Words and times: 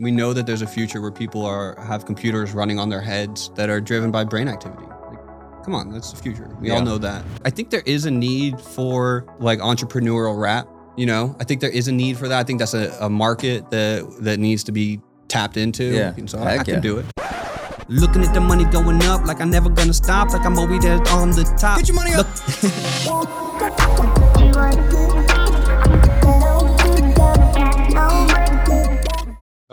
We 0.00 0.10
know 0.10 0.32
that 0.32 0.44
there's 0.44 0.62
a 0.62 0.66
future 0.66 1.00
where 1.00 1.12
people 1.12 1.46
are 1.46 1.76
have 1.80 2.04
computers 2.04 2.52
running 2.52 2.80
on 2.80 2.88
their 2.88 3.00
heads 3.00 3.52
that 3.54 3.70
are 3.70 3.80
driven 3.80 4.10
by 4.10 4.24
brain 4.24 4.48
activity. 4.48 4.82
Like, 4.82 5.20
come 5.64 5.72
on, 5.72 5.92
that's 5.92 6.10
the 6.10 6.20
future. 6.20 6.48
We 6.60 6.72
all 6.72 6.82
know 6.82 6.98
that. 6.98 7.24
I 7.44 7.50
think 7.50 7.70
there 7.70 7.84
is 7.86 8.04
a 8.04 8.10
need 8.10 8.60
for 8.60 9.24
like 9.38 9.60
entrepreneurial 9.60 10.36
rap. 10.36 10.68
You 10.96 11.06
know, 11.06 11.36
I 11.38 11.44
think 11.44 11.60
there 11.60 11.70
is 11.70 11.86
a 11.86 11.92
need 11.92 12.18
for 12.18 12.26
that. 12.26 12.40
I 12.40 12.42
think 12.42 12.58
that's 12.58 12.74
a, 12.74 12.96
a 13.00 13.08
market 13.08 13.70
that 13.70 14.04
that 14.22 14.40
needs 14.40 14.64
to 14.64 14.72
be 14.72 15.00
tapped 15.28 15.56
into. 15.56 15.84
Yeah. 15.84 16.12
And 16.16 16.28
so 16.28 16.40
I, 16.40 16.54
I 16.54 16.56
Heck 16.56 16.66
can 16.66 16.80
do 16.80 16.98
it. 16.98 17.06
Looking 17.86 18.24
at 18.24 18.34
the 18.34 18.40
money 18.40 18.64
going 18.64 19.00
up, 19.02 19.24
like 19.26 19.40
I'm 19.40 19.50
never 19.50 19.68
gonna 19.68 19.94
stop, 19.94 20.30
like 20.30 20.44
I'm 20.44 20.58
always 20.58 20.82
there 20.82 20.98
on 21.10 21.30
the 21.30 21.44
top. 21.56 21.78
Get 21.78 21.86
your 21.86 21.94
money 21.94 22.14
up. 22.14 22.26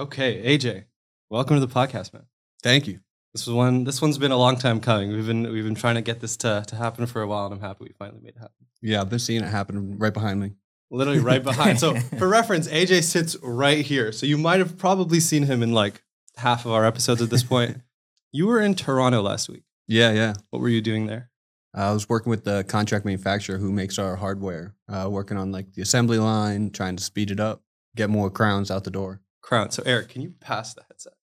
Okay, 0.02 0.58
AJ, 0.58 0.86
welcome 1.30 1.60
to 1.60 1.64
the 1.64 1.72
podcast, 1.72 2.12
man. 2.12 2.24
Thank 2.64 2.88
you. 2.88 3.02
This 3.36 3.46
was 3.46 3.54
one. 3.54 3.84
This 3.84 4.02
one's 4.02 4.18
been 4.18 4.32
a 4.32 4.36
long 4.36 4.58
time 4.58 4.80
coming. 4.80 5.12
We've 5.12 5.28
been 5.28 5.44
we've 5.52 5.64
been 5.64 5.76
trying 5.76 5.94
to 5.94 6.02
get 6.02 6.20
this 6.20 6.36
to, 6.38 6.64
to 6.70 6.76
happen 6.76 7.06
for 7.06 7.22
a 7.22 7.28
while, 7.28 7.46
and 7.46 7.54
I'm 7.54 7.60
happy 7.60 7.84
we 7.84 7.92
finally 8.00 8.20
made 8.20 8.30
it 8.30 8.40
happen. 8.40 8.66
Yeah, 8.82 9.04
they're 9.04 9.20
seeing 9.20 9.44
it 9.44 9.48
happen 9.48 10.00
right 10.00 10.12
behind 10.12 10.40
me. 10.40 10.54
Literally 10.90 11.20
right 11.20 11.44
behind. 11.44 11.80
so 11.80 11.94
for 12.18 12.28
reference, 12.28 12.68
AJ 12.68 13.04
sits 13.04 13.38
right 13.44 13.86
here. 13.86 14.12
So 14.12 14.26
you 14.26 14.40
might 14.40 14.58
have 14.58 14.76
probably 14.76 15.20
seen 15.20 15.44
him 15.44 15.62
in 15.62 15.72
like 15.72 16.02
half 16.36 16.66
of 16.66 16.72
our 16.72 16.84
episodes 16.84 17.22
at 17.22 17.30
this 17.30 17.44
point. 17.44 17.78
you 18.32 18.48
were 18.48 18.60
in 18.60 18.74
Toronto 18.74 19.22
last 19.22 19.50
week. 19.50 19.66
Yeah, 19.88 20.14
yeah. 20.14 20.34
What 20.50 20.64
were 20.64 20.70
you 20.70 20.82
doing 20.82 21.06
there? 21.06 21.30
I 21.76 21.92
was 21.92 22.10
working 22.10 22.32
with 22.32 22.44
the 22.44 22.64
contract 22.64 23.06
manufacturer 23.06 23.60
who 23.60 23.72
makes 23.72 24.00
our 24.00 24.16
hardware, 24.16 24.74
uh, 24.90 25.08
working 25.12 25.38
on 25.38 25.52
like 25.52 25.74
the 25.74 25.84
assembly 25.84 26.18
line, 26.18 26.72
trying 26.72 26.96
to 26.96 27.04
speed 27.04 27.30
it 27.30 27.40
up, 27.40 27.62
get 27.96 28.10
more 28.10 28.32
crowns 28.32 28.72
out 28.72 28.84
the 28.84 28.90
door. 28.90 29.22
Crown. 29.42 29.72
So 29.72 29.84
Eric, 29.86 30.10
can 30.10 30.22
you 30.22 30.34
pass 30.40 30.74
the 30.74 30.84
headset? 30.88 31.14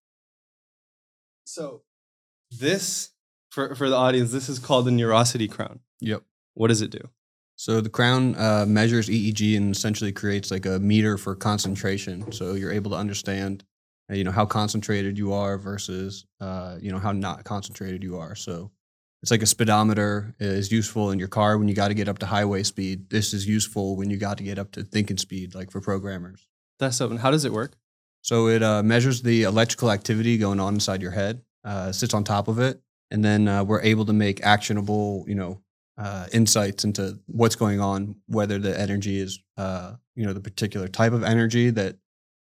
So 1.44 1.82
this 2.50 3.10
for 3.50 3.74
for 3.74 3.88
the 3.88 3.96
audience, 3.96 4.32
this 4.32 4.48
is 4.48 4.58
called 4.58 4.86
the 4.86 4.90
Neurosity 4.90 5.50
Crown. 5.50 5.80
Yep. 6.00 6.22
What 6.54 6.68
does 6.68 6.82
it 6.82 6.90
do? 6.90 7.08
So 7.56 7.80
the 7.80 7.88
crown 7.88 8.36
uh, 8.36 8.66
measures 8.68 9.08
EEG 9.08 9.56
and 9.56 9.74
essentially 9.74 10.12
creates 10.12 10.50
like 10.50 10.64
a 10.64 10.78
meter 10.78 11.18
for 11.18 11.34
concentration. 11.34 12.30
So 12.30 12.54
you're 12.54 12.70
able 12.72 12.92
to 12.92 12.96
understand, 12.96 13.64
uh, 14.08 14.14
you 14.14 14.22
know, 14.22 14.30
how 14.30 14.46
concentrated 14.46 15.18
you 15.18 15.32
are 15.32 15.58
versus, 15.58 16.24
uh, 16.40 16.76
you 16.80 16.92
know, 16.92 17.00
how 17.00 17.10
not 17.10 17.42
concentrated 17.42 18.04
you 18.04 18.16
are. 18.16 18.36
So 18.36 18.70
it's 19.22 19.32
like 19.32 19.42
a 19.42 19.46
speedometer 19.46 20.36
is 20.38 20.70
useful 20.70 21.10
in 21.10 21.18
your 21.18 21.26
car 21.26 21.58
when 21.58 21.66
you 21.66 21.74
got 21.74 21.88
to 21.88 21.94
get 21.94 22.08
up 22.08 22.18
to 22.20 22.26
highway 22.26 22.62
speed. 22.62 23.10
This 23.10 23.34
is 23.34 23.48
useful 23.48 23.96
when 23.96 24.08
you 24.08 24.18
got 24.18 24.38
to 24.38 24.44
get 24.44 24.60
up 24.60 24.70
to 24.72 24.84
thinking 24.84 25.18
speed, 25.18 25.56
like 25.56 25.72
for 25.72 25.80
programmers. 25.80 26.46
That's 26.78 26.96
something. 26.96 27.18
How 27.18 27.32
does 27.32 27.44
it 27.44 27.52
work? 27.52 27.76
So 28.22 28.48
it 28.48 28.62
uh, 28.62 28.82
measures 28.82 29.22
the 29.22 29.44
electrical 29.44 29.90
activity 29.90 30.38
going 30.38 30.60
on 30.60 30.74
inside 30.74 31.02
your 31.02 31.12
head, 31.12 31.42
uh, 31.64 31.92
sits 31.92 32.14
on 32.14 32.24
top 32.24 32.48
of 32.48 32.58
it, 32.58 32.80
and 33.10 33.24
then 33.24 33.48
uh, 33.48 33.64
we're 33.64 33.82
able 33.82 34.04
to 34.06 34.12
make 34.12 34.44
actionable, 34.44 35.24
you 35.26 35.34
know, 35.34 35.60
uh, 35.96 36.26
insights 36.32 36.84
into 36.84 37.18
what's 37.26 37.56
going 37.56 37.80
on, 37.80 38.16
whether 38.26 38.58
the 38.58 38.78
energy 38.78 39.18
is, 39.18 39.40
uh, 39.56 39.94
you 40.14 40.26
know, 40.26 40.32
the 40.32 40.40
particular 40.40 40.88
type 40.88 41.12
of 41.12 41.24
energy 41.24 41.70
that 41.70 41.96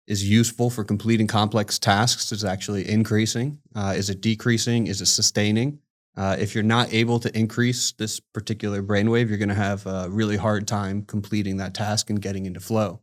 is 0.08 0.30
useful 0.30 0.70
for 0.70 0.84
completing 0.84 1.28
complex 1.28 1.80
tasks 1.80 2.32
is 2.32 2.44
actually 2.44 2.90
increasing. 2.90 3.58
Uh, 3.76 3.94
is 3.96 4.10
it 4.10 4.22
decreasing? 4.22 4.88
Is 4.88 5.02
it 5.02 5.08
sustaining? 5.08 5.80
If 6.16 6.54
you're 6.54 6.64
not 6.64 6.94
able 6.94 7.20
to 7.20 7.38
increase 7.38 7.94
this 7.94 8.20
particular 8.20 8.84
brainwave, 8.84 9.30
you're 9.30 9.38
going 9.38 9.50
to 9.50 9.56
have 9.56 9.86
a 9.88 10.08
really 10.10 10.38
hard 10.38 10.68
time 10.68 11.04
completing 11.04 11.58
that 11.58 11.74
task 11.74 12.10
and 12.10 12.22
getting 12.22 12.46
into 12.46 12.60
flow. 12.60 13.03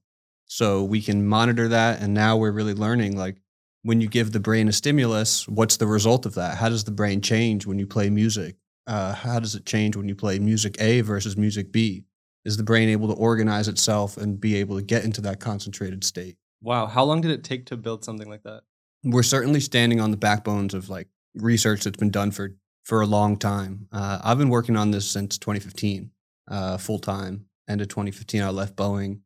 So 0.51 0.83
we 0.83 1.01
can 1.01 1.29
monitor 1.29 1.69
that. 1.69 2.03
And 2.03 2.13
now 2.13 2.37
we're 2.37 2.51
really 2.51 2.75
learning 2.75 3.17
like 3.17 3.37
when 3.83 4.01
you 4.01 4.09
give 4.09 4.33
the 4.33 4.41
brain 4.41 4.67
a 4.67 4.73
stimulus, 4.73 5.47
what's 5.47 5.77
the 5.77 5.87
result 5.87 6.27
of 6.27 6.35
that? 6.35 6.59
How 6.59 6.69
does 6.69 6.83
the 6.83 6.91
brain 6.91 7.21
change 7.21 7.67
when 7.67 7.79
you 7.79 7.87
play 7.87 8.11
music? 8.11 8.57
Uh, 8.85 9.15
how 9.15 9.39
does 9.39 9.55
it 9.55 9.65
change 9.65 9.95
when 9.95 10.09
you 10.09 10.17
play 10.17 10.41
music 10.41 10.75
A 10.81 11.03
versus 11.03 11.37
music 11.37 11.71
B? 11.71 12.03
Is 12.45 12.57
the 12.57 12.65
brain 12.65 12.89
able 12.89 13.07
to 13.07 13.15
organize 13.15 13.69
itself 13.69 14.17
and 14.17 14.41
be 14.41 14.57
able 14.57 14.75
to 14.75 14.83
get 14.83 15.05
into 15.05 15.21
that 15.21 15.39
concentrated 15.39 16.03
state? 16.03 16.37
Wow. 16.61 16.87
How 16.87 17.05
long 17.05 17.21
did 17.21 17.31
it 17.31 17.45
take 17.45 17.67
to 17.67 17.77
build 17.77 18.05
something 18.05 18.29
like 18.29 18.43
that? 18.43 18.63
We're 19.05 19.23
certainly 19.23 19.61
standing 19.61 20.01
on 20.01 20.11
the 20.11 20.17
backbones 20.17 20.75
of 20.75 20.89
like 20.91 21.07
research 21.37 21.85
that's 21.85 21.97
been 21.97 22.11
done 22.11 22.33
for 22.33 22.57
for 22.83 23.03
a 23.03 23.07
long 23.07 23.37
time. 23.37 23.87
Uh, 23.93 24.19
I've 24.25 24.39
been 24.39 24.49
working 24.49 24.77
on 24.77 24.91
this 24.91 25.09
since 25.09 25.39
2015, 25.39 26.11
uh, 26.49 26.77
full 26.77 26.99
time. 26.99 27.47
End 27.69 27.81
of 27.81 27.87
2015, 27.87 28.43
I 28.43 28.51
left 28.51 28.75
Boeing, 28.75 29.21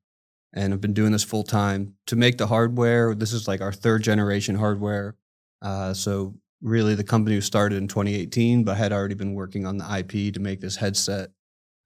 and 0.55 0.73
I've 0.73 0.81
been 0.81 0.95
doing 0.95 1.13
this 1.13 1.25
full 1.25 1.45
time 1.45 1.95
to 2.07 2.17
make 2.17 2.39
the 2.39 2.47
hardware. 2.47 3.15
This 3.15 3.33
is 3.33 3.47
like 3.47 3.61
our 3.61 3.73
third 3.73 4.03
generation 4.03 4.55
hardware. 4.55 5.17
Uh, 5.61 5.93
so 5.93 6.35
really, 6.63 6.95
the 6.95 7.05
company 7.05 7.37
was 7.37 7.45
started 7.45 7.77
in 7.77 7.89
2018, 7.89 8.65
but 8.65 8.77
had 8.77 8.93
already 8.93 9.15
been 9.15 9.35
working 9.35 9.67
on 9.67 9.77
the 9.77 9.99
IP 9.99 10.33
to 10.35 10.41
make 10.41 10.61
this 10.61 10.77
headset 10.77 11.31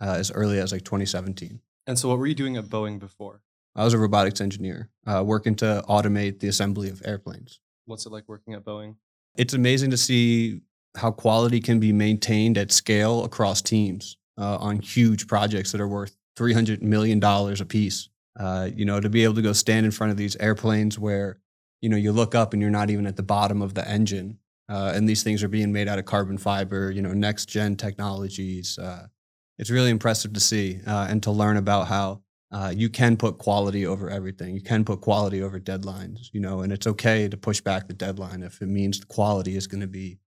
uh, 0.00 0.14
as 0.18 0.30
early 0.30 0.60
as 0.60 0.70
like 0.70 0.84
2017. 0.84 1.60
And 1.86 1.98
so, 1.98 2.08
what 2.08 2.18
were 2.18 2.26
you 2.26 2.34
doing 2.34 2.56
at 2.56 2.66
Boeing 2.66 3.00
before? 3.00 3.42
I 3.74 3.84
was 3.84 3.94
a 3.94 3.98
robotics 3.98 4.40
engineer, 4.40 4.90
uh, 5.06 5.22
working 5.24 5.54
to 5.56 5.84
automate 5.88 6.40
the 6.40 6.48
assembly 6.48 6.90
of 6.90 7.02
airplanes. 7.04 7.60
What's 7.86 8.06
it 8.06 8.12
like 8.12 8.24
working 8.28 8.54
at 8.54 8.64
Boeing? 8.64 8.96
it's 9.38 9.54
amazing 9.54 9.90
to 9.90 9.96
see 9.96 10.60
how 10.96 11.12
quality 11.12 11.60
can 11.60 11.78
be 11.78 11.92
maintained 11.92 12.58
at 12.58 12.72
scale 12.72 13.24
across 13.24 13.62
teams 13.62 14.16
uh, 14.36 14.56
on 14.56 14.80
huge 14.80 15.28
projects 15.28 15.72
that 15.72 15.80
are 15.80 15.88
worth 15.88 16.16
$300 16.36 16.82
million 16.82 17.22
a 17.22 17.64
piece. 17.64 18.08
Uh, 18.38 18.70
you 18.74 18.84
know, 18.84 19.00
to 19.00 19.10
be 19.10 19.24
able 19.24 19.34
to 19.34 19.42
go 19.42 19.52
stand 19.52 19.84
in 19.84 19.90
front 19.90 20.12
of 20.12 20.16
these 20.16 20.36
airplanes 20.36 20.98
where, 20.98 21.40
you 21.80 21.88
know, 21.88 21.96
you 21.96 22.12
look 22.12 22.34
up 22.34 22.52
and 22.52 22.62
you're 22.62 22.70
not 22.70 22.88
even 22.88 23.06
at 23.06 23.16
the 23.16 23.22
bottom 23.22 23.60
of 23.60 23.74
the 23.74 23.88
engine. 23.88 24.38
Uh, 24.68 24.92
and 24.94 25.08
these 25.08 25.22
things 25.22 25.42
are 25.42 25.48
being 25.48 25.72
made 25.72 25.88
out 25.88 25.98
of 25.98 26.04
carbon 26.04 26.38
fiber, 26.38 26.90
you 26.90 27.02
know, 27.02 27.12
next 27.12 27.46
gen 27.46 27.74
technologies. 27.74 28.78
Uh, 28.78 29.06
it's 29.58 29.70
really 29.70 29.90
impressive 29.90 30.32
to 30.34 30.40
see 30.40 30.80
uh, 30.86 31.06
and 31.08 31.22
to 31.22 31.30
learn 31.30 31.56
about 31.56 31.88
how 31.88 32.22
uh, 32.52 32.72
you 32.74 32.88
can 32.88 33.16
put 33.16 33.38
quality 33.38 33.86
over 33.86 34.08
everything. 34.08 34.54
You 34.54 34.62
can 34.62 34.84
put 34.84 35.00
quality 35.00 35.42
over 35.42 35.58
deadlines, 35.58 36.28
you 36.32 36.40
know, 36.40 36.60
and 36.60 36.72
it's 36.72 36.86
okay 36.86 37.28
to 37.28 37.36
push 37.36 37.60
back 37.60 37.88
the 37.88 37.94
deadline 37.94 38.42
if 38.42 38.62
it 38.62 38.68
means 38.68 39.00
the 39.00 39.06
quality 39.06 39.56
is 39.56 39.66
going 39.66 39.80
to 39.80 39.88
be 39.88 40.18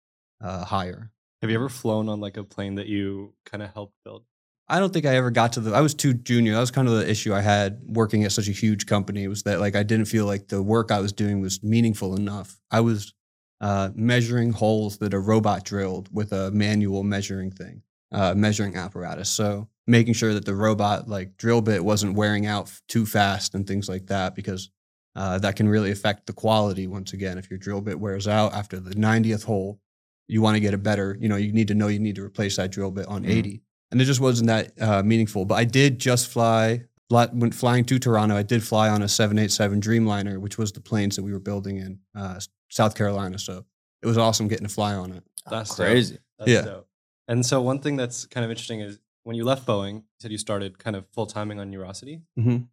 higher. 0.41 1.11
Have 1.41 1.49
you 1.49 1.55
ever 1.55 1.69
flown 1.69 2.09
on 2.09 2.19
like 2.19 2.37
a 2.37 2.43
plane 2.43 2.75
that 2.75 2.87
you 2.87 3.33
kind 3.45 3.63
of 3.63 3.73
helped 3.73 3.95
build? 4.03 4.25
I 4.71 4.79
don't 4.79 4.93
think 4.93 5.05
I 5.05 5.15
ever 5.17 5.31
got 5.31 5.51
to 5.53 5.59
the. 5.59 5.73
I 5.73 5.81
was 5.81 5.93
too 5.93 6.13
junior. 6.13 6.53
That 6.53 6.61
was 6.61 6.71
kind 6.71 6.87
of 6.87 6.93
the 6.95 7.09
issue 7.09 7.33
I 7.33 7.41
had 7.41 7.81
working 7.85 8.23
at 8.23 8.31
such 8.31 8.47
a 8.47 8.53
huge 8.53 8.85
company. 8.85 9.27
Was 9.27 9.43
that 9.43 9.59
like 9.59 9.75
I 9.75 9.83
didn't 9.83 10.05
feel 10.05 10.25
like 10.25 10.47
the 10.47 10.63
work 10.63 10.91
I 10.91 11.01
was 11.01 11.11
doing 11.11 11.41
was 11.41 11.61
meaningful 11.61 12.15
enough. 12.15 12.57
I 12.71 12.79
was 12.79 13.13
uh, 13.59 13.89
measuring 13.95 14.53
holes 14.53 14.97
that 14.99 15.13
a 15.13 15.19
robot 15.19 15.65
drilled 15.65 16.07
with 16.13 16.31
a 16.31 16.51
manual 16.51 17.03
measuring 17.03 17.51
thing, 17.51 17.81
uh, 18.13 18.33
measuring 18.33 18.77
apparatus. 18.77 19.29
So 19.29 19.67
making 19.87 20.13
sure 20.13 20.33
that 20.33 20.45
the 20.45 20.55
robot 20.55 21.09
like 21.09 21.35
drill 21.35 21.61
bit 21.61 21.83
wasn't 21.83 22.15
wearing 22.15 22.45
out 22.45 22.67
f- 22.67 22.81
too 22.87 23.05
fast 23.05 23.53
and 23.55 23.67
things 23.67 23.89
like 23.89 24.07
that 24.07 24.35
because 24.35 24.69
uh, 25.17 25.37
that 25.39 25.57
can 25.57 25.67
really 25.67 25.91
affect 25.91 26.27
the 26.27 26.33
quality. 26.33 26.87
Once 26.87 27.11
again, 27.11 27.37
if 27.37 27.49
your 27.49 27.59
drill 27.59 27.81
bit 27.81 27.99
wears 27.99 28.25
out 28.25 28.53
after 28.53 28.79
the 28.79 28.95
90th 28.95 29.43
hole, 29.43 29.81
you 30.29 30.41
want 30.41 30.55
to 30.55 30.61
get 30.61 30.73
a 30.73 30.77
better. 30.77 31.17
You 31.19 31.27
know, 31.27 31.35
you 31.35 31.51
need 31.51 31.67
to 31.67 31.75
know 31.75 31.89
you 31.89 31.99
need 31.99 32.15
to 32.15 32.23
replace 32.23 32.55
that 32.55 32.71
drill 32.71 32.91
bit 32.91 33.05
on 33.07 33.23
Mhm. 33.23 33.31
80 33.31 33.61
and 33.91 34.01
it 34.01 34.05
just 34.05 34.19
wasn't 34.19 34.47
that 34.47 34.71
uh, 34.81 35.03
meaningful. 35.03 35.45
But 35.45 35.55
I 35.55 35.65
did 35.65 35.99
just 35.99 36.27
fly, 36.27 36.85
fly 37.09 37.27
when 37.31 37.51
flying 37.51 37.85
to 37.85 37.99
Toronto. 37.99 38.35
I 38.35 38.43
did 38.43 38.63
fly 38.63 38.89
on 38.89 39.01
a 39.01 39.07
787 39.07 39.81
Dreamliner, 39.81 40.37
which 40.39 40.57
was 40.57 40.71
the 40.71 40.81
planes 40.81 41.15
that 41.15 41.23
we 41.23 41.31
were 41.33 41.39
building 41.39 41.77
in 41.77 41.99
uh, 42.15 42.39
South 42.69 42.95
Carolina. 42.95 43.37
So 43.39 43.65
it 44.01 44.07
was 44.07 44.17
awesome 44.17 44.47
getting 44.47 44.67
to 44.67 44.73
fly 44.73 44.95
on 44.95 45.11
it. 45.11 45.23
That's 45.49 45.75
dope. 45.75 45.87
crazy. 45.87 46.17
That's 46.39 46.51
Yeah. 46.51 46.61
dope. 46.61 46.87
And 47.27 47.45
so, 47.45 47.61
one 47.61 47.79
thing 47.79 47.95
that's 47.95 48.25
kind 48.25 48.43
of 48.43 48.49
interesting 48.51 48.81
is 48.81 48.99
when 49.23 49.35
you 49.35 49.43
left 49.45 49.65
Boeing, 49.65 49.95
you 49.95 50.03
said 50.19 50.31
you 50.31 50.37
started 50.37 50.79
kind 50.79 50.95
of 50.95 51.05
full 51.13 51.25
timing 51.27 51.59
on 51.59 51.71
Neurosity. 51.71 52.21
Mhm. 52.37 52.67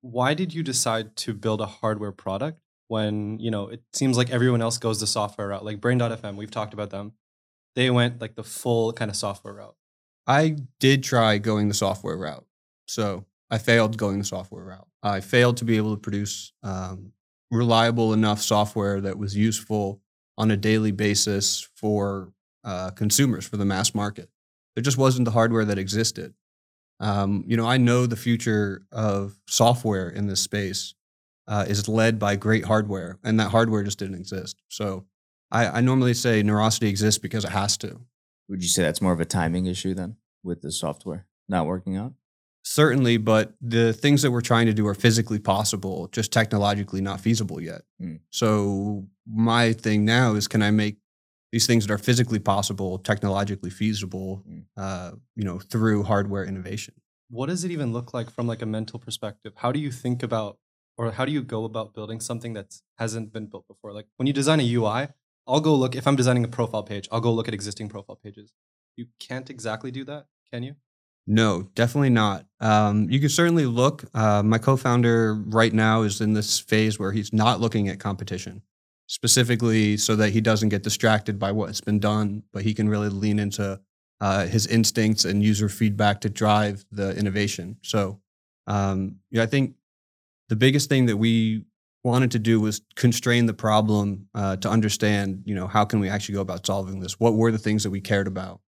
Why 0.00 0.34
did 0.34 0.52
you 0.54 0.62
decide 0.62 1.16
to 1.16 1.34
build 1.34 1.60
a 1.60 1.66
hardware 1.66 2.12
product 2.12 2.60
when 2.88 3.38
you 3.38 3.50
know 3.50 3.68
it 3.68 3.82
seems 3.92 4.16
like 4.16 4.30
everyone 4.30 4.60
else 4.62 4.78
goes 4.78 5.00
the 5.00 5.06
software 5.06 5.48
route? 5.48 5.64
Like 5.64 5.80
Brain.fm, 5.80 6.36
we've 6.36 6.50
talked 6.50 6.74
about 6.74 6.90
them. 6.90 7.12
They 7.74 7.90
went 7.90 8.20
like 8.20 8.34
the 8.36 8.42
full 8.44 8.92
kind 8.92 9.10
of 9.10 9.16
software 9.16 9.54
route. 9.54 9.76
I 10.26 10.56
did 10.80 11.02
try 11.02 11.38
going 11.38 11.68
the 11.68 11.74
software 11.74 12.16
route. 12.16 12.46
So 12.86 13.24
I 13.50 13.58
failed 13.58 13.96
going 13.96 14.18
the 14.18 14.24
software 14.24 14.64
route. 14.64 14.88
I 15.02 15.20
failed 15.20 15.58
to 15.58 15.64
be 15.64 15.76
able 15.76 15.94
to 15.94 16.00
produce 16.00 16.52
um, 16.62 17.12
reliable 17.50 18.12
enough 18.12 18.40
software 18.40 19.00
that 19.02 19.18
was 19.18 19.36
useful 19.36 20.00
on 20.36 20.50
a 20.50 20.56
daily 20.56 20.92
basis 20.92 21.68
for 21.76 22.32
uh, 22.64 22.90
consumers, 22.90 23.46
for 23.46 23.56
the 23.56 23.64
mass 23.64 23.94
market. 23.94 24.30
There 24.74 24.82
just 24.82 24.98
wasn't 24.98 25.26
the 25.26 25.30
hardware 25.30 25.64
that 25.66 25.78
existed. 25.78 26.34
Um, 27.00 27.44
you 27.46 27.56
know, 27.56 27.66
I 27.66 27.76
know 27.76 28.06
the 28.06 28.16
future 28.16 28.82
of 28.90 29.38
software 29.46 30.08
in 30.08 30.26
this 30.26 30.40
space 30.40 30.94
uh, 31.46 31.66
is 31.68 31.88
led 31.88 32.18
by 32.18 32.36
great 32.36 32.64
hardware, 32.64 33.18
and 33.22 33.38
that 33.38 33.50
hardware 33.50 33.82
just 33.82 33.98
didn't 33.98 34.16
exist. 34.16 34.62
So 34.68 35.04
I, 35.50 35.66
I 35.66 35.80
normally 35.80 36.14
say 36.14 36.42
Neurosity 36.42 36.88
exists 36.88 37.18
because 37.18 37.44
it 37.44 37.50
has 37.50 37.76
to. 37.78 38.00
Would 38.48 38.62
you 38.62 38.68
say 38.68 38.82
that's 38.82 39.00
more 39.00 39.12
of 39.12 39.20
a 39.20 39.24
timing 39.24 39.66
issue 39.66 39.94
then 39.94 40.16
with 40.42 40.62
the 40.62 40.70
software 40.72 41.26
not 41.48 41.66
working 41.66 41.96
out? 41.96 42.14
Certainly, 42.66 43.18
but 43.18 43.52
the 43.60 43.92
things 43.92 44.22
that 44.22 44.30
we're 44.30 44.40
trying 44.40 44.66
to 44.66 44.72
do 44.72 44.86
are 44.86 44.94
physically 44.94 45.38
possible, 45.38 46.08
just 46.12 46.32
technologically 46.32 47.02
not 47.02 47.20
feasible 47.20 47.60
yet. 47.60 47.82
Mm. 48.00 48.20
So 48.30 49.06
my 49.26 49.74
thing 49.74 50.06
now 50.06 50.34
is, 50.34 50.48
can 50.48 50.62
I 50.62 50.70
make 50.70 50.96
these 51.52 51.66
things 51.66 51.86
that 51.86 51.92
are 51.92 51.98
physically 51.98 52.38
possible, 52.38 52.98
technologically 52.98 53.68
feasible, 53.70 54.42
Mm. 54.48 54.64
uh, 54.78 55.12
you 55.36 55.44
know, 55.44 55.58
through 55.58 56.04
hardware 56.04 56.44
innovation? 56.44 56.94
What 57.28 57.46
does 57.50 57.64
it 57.64 57.70
even 57.70 57.92
look 57.92 58.14
like 58.14 58.30
from 58.30 58.46
like 58.46 58.62
a 58.62 58.66
mental 58.66 58.98
perspective? 58.98 59.52
How 59.56 59.70
do 59.70 59.78
you 59.78 59.90
think 59.90 60.22
about 60.22 60.58
or 60.96 61.10
how 61.10 61.24
do 61.24 61.32
you 61.32 61.42
go 61.42 61.64
about 61.64 61.92
building 61.92 62.20
something 62.20 62.52
that 62.54 62.80
hasn't 62.98 63.32
been 63.32 63.46
built 63.46 63.66
before? 63.66 63.92
Like 63.92 64.06
when 64.16 64.26
you 64.26 64.32
design 64.32 64.60
a 64.60 64.74
UI, 64.74 65.08
I'll 65.46 65.60
go 65.60 65.74
look 65.74 65.94
if 65.94 66.06
I'm 66.06 66.16
designing 66.16 66.44
a 66.44 66.48
profile 66.48 66.82
page, 66.82 67.08
I'll 67.12 67.20
go 67.20 67.32
look 67.32 67.48
at 67.48 67.54
existing 67.54 67.88
profile 67.88 68.16
pages. 68.16 68.52
You 68.96 69.06
can't 69.18 69.50
exactly 69.50 69.90
do 69.90 70.04
that, 70.04 70.26
can 70.52 70.62
you? 70.62 70.76
No, 71.26 71.70
definitely 71.74 72.10
not. 72.10 72.46
Um, 72.60 73.08
you 73.10 73.18
can 73.18 73.30
certainly 73.30 73.64
look. 73.64 74.04
Uh, 74.14 74.42
my 74.42 74.58
co-founder 74.58 75.34
right 75.34 75.72
now 75.72 76.02
is 76.02 76.20
in 76.20 76.34
this 76.34 76.60
phase 76.60 76.98
where 76.98 77.12
he's 77.12 77.32
not 77.32 77.60
looking 77.60 77.88
at 77.88 77.98
competition, 77.98 78.62
specifically 79.06 79.96
so 79.96 80.16
that 80.16 80.30
he 80.30 80.40
doesn't 80.40 80.68
get 80.68 80.82
distracted 80.82 81.38
by 81.38 81.50
what's 81.52 81.80
been 81.80 81.98
done, 81.98 82.42
but 82.52 82.62
he 82.62 82.74
can 82.74 82.88
really 82.88 83.08
lean 83.08 83.38
into 83.38 83.80
uh, 84.20 84.46
his 84.46 84.66
instincts 84.66 85.24
and 85.24 85.42
user 85.42 85.68
feedback 85.68 86.20
to 86.20 86.28
drive 86.28 86.84
the 86.92 87.16
innovation. 87.16 87.78
So, 87.82 88.20
um, 88.66 89.16
yeah, 89.30 89.42
I 89.42 89.46
think 89.46 89.74
the 90.48 90.56
biggest 90.56 90.88
thing 90.88 91.06
that 91.06 91.16
we 91.16 91.64
wanted 92.04 92.30
to 92.32 92.38
do 92.38 92.60
was 92.60 92.82
constrain 92.94 93.46
the 93.46 93.54
problem 93.54 94.28
uh, 94.34 94.56
to 94.56 94.68
understand, 94.68 95.42
you 95.46 95.54
know, 95.54 95.66
how 95.66 95.84
can 95.84 96.00
we 96.00 96.08
actually 96.08 96.34
go 96.34 96.42
about 96.42 96.66
solving 96.66 97.00
this? 97.00 97.18
What 97.18 97.34
were 97.34 97.50
the 97.50 97.58
things 97.58 97.82
that 97.82 97.90
we 97.90 98.00
cared 98.00 98.26
about? 98.26 98.60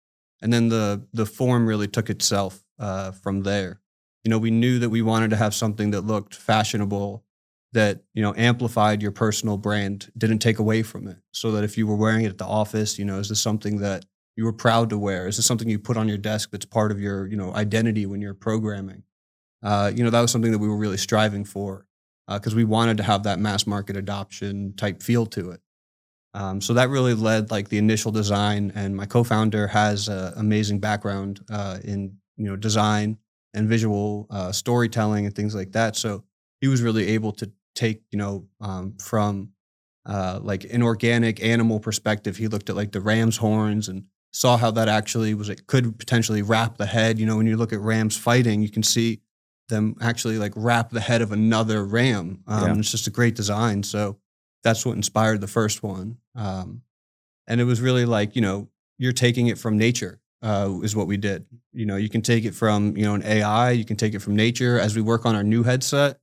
and 0.42 0.52
then 0.52 0.68
the 0.68 1.06
the 1.12 1.26
form 1.26 1.66
really 1.66 1.88
took 1.88 2.10
itself 2.10 2.64
uh, 2.78 3.12
from 3.12 3.42
there. 3.42 3.80
You 4.24 4.30
know, 4.30 4.38
we 4.38 4.50
knew 4.50 4.78
that 4.80 4.90
we 4.90 5.02
wanted 5.02 5.30
to 5.30 5.36
have 5.36 5.54
something 5.54 5.92
that 5.92 6.02
looked 6.02 6.34
fashionable, 6.34 7.24
that 7.72 8.02
you 8.14 8.22
know 8.22 8.34
amplified 8.36 9.02
your 9.02 9.12
personal 9.12 9.56
brand, 9.56 10.10
didn't 10.16 10.40
take 10.40 10.58
away 10.58 10.82
from 10.82 11.08
it. 11.08 11.18
So 11.32 11.52
that 11.52 11.64
if 11.64 11.78
you 11.78 11.86
were 11.86 11.96
wearing 11.96 12.24
it 12.24 12.30
at 12.30 12.38
the 12.38 12.46
office, 12.46 12.98
you 12.98 13.04
know, 13.04 13.18
is 13.18 13.28
this 13.28 13.40
something 13.40 13.78
that 13.78 14.04
you 14.36 14.44
were 14.44 14.52
proud 14.52 14.90
to 14.90 14.98
wear? 14.98 15.26
Is 15.26 15.36
this 15.36 15.46
something 15.46 15.68
you 15.68 15.78
put 15.78 15.96
on 15.96 16.08
your 16.08 16.18
desk 16.18 16.50
that's 16.50 16.66
part 16.66 16.90
of 16.90 17.00
your 17.00 17.26
you 17.26 17.36
know 17.36 17.54
identity 17.54 18.06
when 18.06 18.20
you're 18.20 18.34
programming? 18.34 19.02
Uh, 19.62 19.90
you 19.94 20.04
know, 20.04 20.10
that 20.10 20.20
was 20.20 20.30
something 20.30 20.52
that 20.52 20.58
we 20.58 20.68
were 20.68 20.76
really 20.76 20.98
striving 20.98 21.44
for 21.44 21.86
because 22.28 22.55
we 22.55 22.64
wanted 22.64 22.96
to 22.96 23.02
have 23.02 23.23
that 23.23 23.38
mass 23.38 23.67
market 23.67 23.96
adoption 23.96 24.75
type 24.76 25.02
feel 25.02 25.26
to 25.26 25.50
it. 25.50 25.61
Um, 26.34 26.61
so 26.61 26.75
that 26.75 26.90
really 26.90 27.14
led 27.14 27.50
like 27.50 27.70
the 27.70 27.78
initial 27.78 28.12
design, 28.12 28.70
and 28.75 28.94
my 28.94 29.06
co-founder 29.06 29.69
has 29.69 30.08
an 30.08 30.34
amazing 30.37 30.81
background 30.81 31.40
uh, 31.50 31.78
in 31.82 32.19
you 32.37 32.44
know 32.44 32.56
design 32.56 33.17
and 33.55 33.69
visual 33.69 34.26
uh, 34.31 34.52
storytelling 34.52 35.25
and 35.25 35.34
things 35.34 35.55
like 35.55 35.73
that. 35.73 35.96
So 35.96 36.25
he 36.61 36.69
was 36.69 36.82
really 36.82 37.08
able 37.08 37.32
to 37.32 37.50
take 37.75 38.02
you 38.11 38.19
know 38.19 38.46
um, 38.61 38.96
from 38.99 39.52
uh, 40.05 40.38
like 40.43 40.64
an 40.64 40.82
organic 40.82 41.43
animal 41.43 41.81
perspective. 41.81 42.37
He 42.37 42.49
looked 42.49 42.69
at 42.69 42.76
like 42.76 42.93
the 42.93 43.00
ram's 43.00 43.38
horns 43.38 43.88
and 43.88 44.05
saw 44.31 44.58
how 44.58 44.70
that 44.72 44.88
actually 44.88 45.32
was 45.32 45.49
it 45.49 45.67
could 45.67 45.99
potentially 45.99 46.43
wrap 46.43 46.76
the 46.76 46.87
head. 46.87 47.19
You 47.19 47.25
know, 47.25 47.38
when 47.38 47.46
you 47.46 47.56
look 47.56 47.72
at 47.72 47.81
rams 47.81 48.17
fighting, 48.17 48.61
you 48.61 48.69
can 48.69 48.82
see 48.82 49.20
them 49.68 49.96
actually 50.00 50.38
like 50.38 50.52
wrap 50.56 50.90
the 50.90 51.00
head 51.00 51.22
of 51.22 51.32
another 51.32 51.84
ram. 51.84 52.42
Um, 52.46 52.62
Yeah. 52.64 52.78
It's 52.78 52.90
just 52.90 53.06
a 53.06 53.10
great 53.10 53.34
design. 53.34 53.82
So 53.82 54.18
that's 54.62 54.84
what 54.84 54.96
inspired 54.96 55.40
the 55.40 55.46
first 55.46 55.82
one. 55.82 56.18
Um, 56.34 56.82
and 57.46 57.60
it 57.60 57.64
was 57.64 57.80
really 57.80 58.04
like, 58.04 58.34
you 58.36 58.42
know, 58.42 58.68
you're 58.98 59.12
taking 59.12 59.46
it 59.46 59.58
from 59.58 59.78
nature, 59.78 60.20
uh, 60.42 60.72
is 60.82 60.96
what 60.96 61.06
we 61.06 61.16
did. 61.16 61.46
You 61.72 61.86
know, 61.86 61.96
you 61.96 62.08
can 62.08 62.22
take 62.22 62.44
it 62.44 62.54
from, 62.54 62.96
you 62.96 63.04
know, 63.04 63.14
an 63.14 63.22
AI, 63.24 63.70
you 63.72 63.84
can 63.84 63.96
take 63.96 64.14
it 64.14 64.20
from 64.20 64.34
nature. 64.34 64.78
As 64.80 64.96
we 64.96 65.02
work 65.02 65.26
on 65.26 65.34
our 65.34 65.44
new 65.44 65.62
headset, 65.62 66.19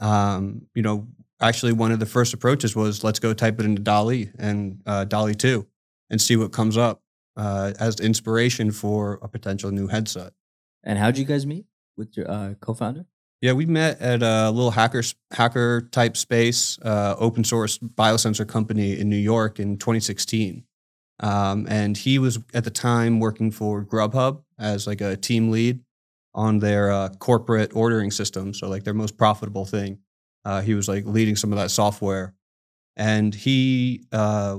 um, 0.00 0.66
you 0.74 0.82
know, 0.82 1.08
actually 1.40 1.72
one 1.72 1.90
of 1.92 1.98
the 1.98 2.06
first 2.06 2.34
approaches 2.34 2.76
was 2.76 3.02
let's 3.02 3.18
go 3.18 3.32
type 3.32 3.58
it 3.58 3.64
into 3.64 3.82
DALL-E 3.82 4.30
and 4.38 4.82
uh, 4.86 5.04
DALL-E 5.04 5.34
2 5.34 5.66
and 6.10 6.20
see 6.20 6.36
what 6.36 6.52
comes 6.52 6.76
up 6.76 7.02
uh, 7.36 7.72
as 7.80 7.98
inspiration 8.00 8.70
for 8.70 9.18
a 9.22 9.28
potential 9.28 9.70
new 9.70 9.86
headset. 9.86 10.32
And 10.84 10.98
how'd 10.98 11.18
you 11.18 11.24
guys 11.24 11.46
meet 11.46 11.64
with 12.00 12.16
your 12.16 12.28
uh, 12.28 12.54
co-founder? 12.60 13.06
Yeah, 13.40 13.52
we 13.52 13.64
met 13.64 14.00
at 14.00 14.22
a 14.22 14.50
little 14.50 14.72
hacker 14.72 15.02
hacker 15.30 15.88
type 15.92 16.16
space, 16.16 16.78
uh, 16.80 17.14
open 17.18 17.44
source 17.44 17.78
biosensor 17.78 18.46
company 18.46 18.98
in 18.98 19.08
New 19.08 19.16
York 19.16 19.60
in 19.60 19.78
2016. 19.78 20.64
Um, 21.20 21.66
and 21.68 21.96
he 21.96 22.18
was 22.18 22.38
at 22.52 22.64
the 22.64 22.70
time 22.70 23.20
working 23.20 23.50
for 23.50 23.84
Grubhub 23.84 24.42
as 24.58 24.86
like 24.86 25.00
a 25.00 25.16
team 25.16 25.50
lead 25.50 25.80
on 26.34 26.58
their 26.58 26.90
uh, 26.90 27.08
corporate 27.18 27.72
ordering 27.74 28.10
system, 28.10 28.54
so 28.54 28.68
like 28.68 28.84
their 28.84 28.94
most 28.94 29.16
profitable 29.16 29.64
thing. 29.64 29.98
Uh, 30.44 30.62
he 30.62 30.74
was 30.74 30.88
like 30.88 31.04
leading 31.04 31.36
some 31.36 31.52
of 31.52 31.58
that 31.58 31.70
software, 31.70 32.34
and 32.96 33.34
he 33.34 34.04
uh, 34.12 34.58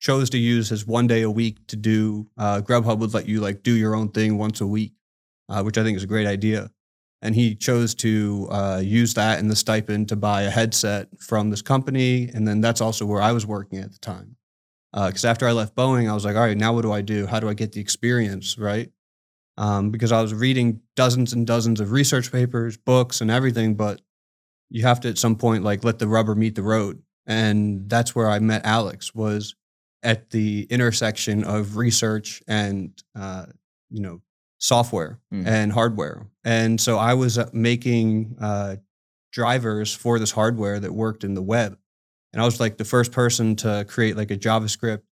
chose 0.00 0.30
to 0.30 0.38
use 0.38 0.68
his 0.68 0.86
one 0.86 1.06
day 1.06 1.22
a 1.22 1.30
week 1.30 1.66
to 1.68 1.76
do. 1.76 2.28
Uh, 2.36 2.60
Grubhub 2.60 2.98
would 2.98 3.14
let 3.14 3.28
you 3.28 3.40
like 3.40 3.62
do 3.62 3.72
your 3.72 3.94
own 3.94 4.08
thing 4.08 4.36
once 4.36 4.60
a 4.60 4.66
week, 4.66 4.92
uh, 5.50 5.62
which 5.62 5.76
I 5.76 5.82
think 5.82 5.96
is 5.96 6.04
a 6.04 6.06
great 6.06 6.26
idea. 6.26 6.70
And 7.22 7.34
he 7.34 7.54
chose 7.54 7.94
to 7.96 8.48
uh, 8.50 8.80
use 8.82 9.12
that 9.14 9.40
in 9.40 9.48
the 9.48 9.56
stipend 9.56 10.08
to 10.08 10.16
buy 10.16 10.42
a 10.42 10.50
headset 10.50 11.08
from 11.20 11.50
this 11.50 11.60
company. 11.60 12.30
And 12.32 12.48
then 12.48 12.62
that's 12.62 12.80
also 12.80 13.04
where 13.04 13.20
i 13.20 13.32
was 13.32 13.44
working 13.44 13.78
at 13.80 13.92
the 13.92 13.98
time. 13.98 14.36
Because 14.92 15.24
after 15.24 15.46
i 15.46 15.52
left 15.52 15.76
boeing 15.76 16.08
i 16.08 16.14
was 16.14 16.24
like 16.24 16.36
all 16.36 16.42
right 16.42 16.56
now 16.56 16.72
what 16.72 16.82
do 16.82 16.92
i 16.92 17.02
do? 17.02 17.26
How 17.26 17.40
do 17.40 17.48
i 17.48 17.54
get 17.54 17.72
the 17.72 17.80
experience? 17.80 18.56
Right? 18.56 18.90
Um, 19.58 19.90
because 19.90 20.12
i 20.12 20.22
was 20.22 20.32
reading 20.32 20.80
dozens 20.96 21.34
and 21.34 21.46
dozens 21.46 21.80
of 21.80 21.92
research 21.92 22.32
papers 22.32 22.78
books 22.78 23.20
and 23.20 23.30
everything 23.30 23.74
but 23.74 24.00
you 24.70 24.82
have 24.84 25.00
to 25.00 25.08
at 25.08 25.18
some 25.18 25.36
point 25.36 25.64
like 25.64 25.84
let 25.84 25.98
the 25.98 26.08
rubber 26.08 26.34
meet 26.34 26.54
the 26.54 26.62
road. 26.62 27.02
And 27.26 27.88
that's 27.90 28.14
where 28.14 28.30
i 28.30 28.38
met 28.38 28.64
alex 28.64 29.14
was 29.14 29.54
at 30.02 30.30
the 30.30 30.66
intersection 30.70 31.44
of 31.44 31.76
research 31.76 32.42
and 32.48 33.02
uh, 33.14 33.44
you 33.90 34.00
know 34.00 34.22
software 34.60 35.18
Mm. 35.32 35.46
and 35.46 35.72
hardware. 35.72 36.26
And 36.44 36.80
so 36.80 36.98
I 36.98 37.14
was 37.14 37.38
uh, 37.38 37.48
making 37.52 38.36
uh, 38.40 38.76
drivers 39.32 39.94
for 39.94 40.18
this 40.18 40.30
hardware 40.32 40.78
that 40.80 40.92
worked 40.92 41.24
in 41.24 41.34
the 41.34 41.42
web. 41.42 41.76
And 42.32 42.40
I 42.40 42.44
was 42.44 42.60
like 42.60 42.76
the 42.76 42.84
first 42.84 43.10
person 43.10 43.56
to 43.56 43.84
create 43.88 44.16
like 44.16 44.30
a 44.30 44.36
JavaScript 44.36 45.02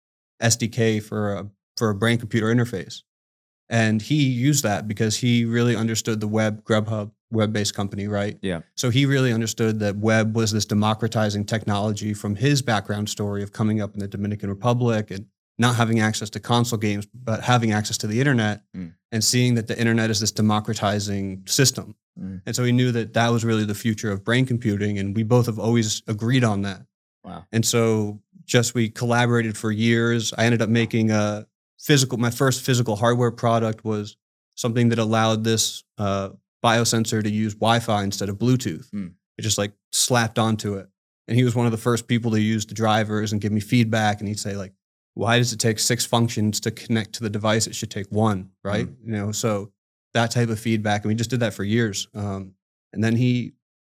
SDK 0.42 1.02
for 1.02 1.34
a 1.34 1.50
for 1.76 1.90
a 1.90 1.94
brain 1.94 2.18
computer 2.18 2.46
interface. 2.54 3.02
And 3.70 4.00
he 4.02 4.28
used 4.28 4.62
that 4.64 4.88
because 4.88 5.16
he 5.18 5.44
really 5.44 5.76
understood 5.76 6.20
the 6.20 6.28
web 6.28 6.64
Grubhub 6.64 7.10
web 7.30 7.52
based 7.52 7.74
company, 7.74 8.08
right? 8.08 8.38
Yeah. 8.42 8.60
So 8.76 8.90
he 8.90 9.04
really 9.06 9.32
understood 9.32 9.80
that 9.80 9.96
web 9.96 10.34
was 10.34 10.50
this 10.52 10.64
democratizing 10.64 11.44
technology 11.44 12.14
from 12.14 12.36
his 12.36 12.62
background 12.62 13.08
story 13.10 13.42
of 13.42 13.52
coming 13.52 13.80
up 13.80 13.94
in 13.94 14.00
the 14.00 14.08
Dominican 14.08 14.48
Republic 14.48 15.10
and 15.10 15.26
not 15.58 15.74
having 15.76 16.00
access 16.00 16.30
to 16.30 16.40
console 16.40 16.78
games, 16.78 17.06
but 17.12 17.42
having 17.42 17.72
access 17.72 17.98
to 17.98 18.06
the 18.06 18.20
internet 18.20 18.62
Mm. 18.76 18.94
and 19.10 19.24
seeing 19.24 19.54
that 19.54 19.66
the 19.66 19.78
internet 19.78 20.10
is 20.10 20.20
this 20.20 20.30
democratizing 20.32 21.42
system. 21.46 21.96
Mm. 22.18 22.42
And 22.46 22.54
so 22.56 22.64
he 22.64 22.72
knew 22.72 22.92
that 22.92 23.14
that 23.14 23.28
was 23.28 23.44
really 23.44 23.64
the 23.64 23.74
future 23.74 24.10
of 24.10 24.24
brain 24.24 24.46
computing. 24.46 24.98
And 24.98 25.16
we 25.16 25.22
both 25.24 25.46
have 25.46 25.58
always 25.58 26.02
agreed 26.06 26.44
on 26.44 26.62
that. 26.62 26.82
Wow. 27.24 27.46
And 27.52 27.64
so 27.66 28.20
just 28.44 28.74
we 28.74 28.88
collaborated 28.88 29.56
for 29.56 29.70
years. 29.72 30.32
I 30.38 30.44
ended 30.44 30.62
up 30.62 30.68
making 30.68 31.10
a 31.10 31.46
physical, 31.78 32.18
my 32.18 32.30
first 32.30 32.62
physical 32.62 32.96
hardware 32.96 33.30
product 33.30 33.84
was 33.84 34.16
something 34.54 34.88
that 34.90 34.98
allowed 34.98 35.44
this 35.44 35.84
uh, 35.98 36.30
biosensor 36.64 37.22
to 37.22 37.30
use 37.30 37.54
Wi 37.54 37.80
Fi 37.80 38.02
instead 38.02 38.28
of 38.28 38.36
Bluetooth. 38.38 38.88
Hmm. 38.90 39.08
It 39.36 39.42
just 39.42 39.58
like 39.58 39.72
slapped 39.92 40.38
onto 40.38 40.74
it. 40.74 40.88
And 41.28 41.36
he 41.36 41.44
was 41.44 41.54
one 41.54 41.66
of 41.66 41.72
the 41.72 41.78
first 41.78 42.08
people 42.08 42.30
to 42.32 42.40
use 42.40 42.64
the 42.66 42.74
drivers 42.74 43.32
and 43.32 43.40
give 43.40 43.52
me 43.52 43.60
feedback. 43.60 44.20
And 44.20 44.28
he'd 44.28 44.40
say, 44.40 44.56
like, 44.56 44.72
why 45.18 45.38
does 45.38 45.52
it 45.52 45.58
take 45.58 45.78
six 45.80 46.06
functions 46.06 46.60
to 46.60 46.70
connect 46.70 47.14
to 47.14 47.22
the 47.24 47.30
device? 47.30 47.66
It 47.66 47.74
should 47.74 47.90
take 47.90 48.06
one, 48.10 48.50
right? 48.62 48.88
You 49.04 49.12
know, 49.12 49.32
so 49.32 49.72
that 50.14 50.30
type 50.30 50.48
of 50.48 50.60
feedback. 50.60 51.02
And 51.02 51.08
we 51.08 51.14
just 51.16 51.30
did 51.30 51.40
that 51.40 51.54
for 51.54 51.64
years. 51.64 52.06
Um, 52.14 52.54
and 52.92 53.02
then 53.02 53.16
he 53.16 53.54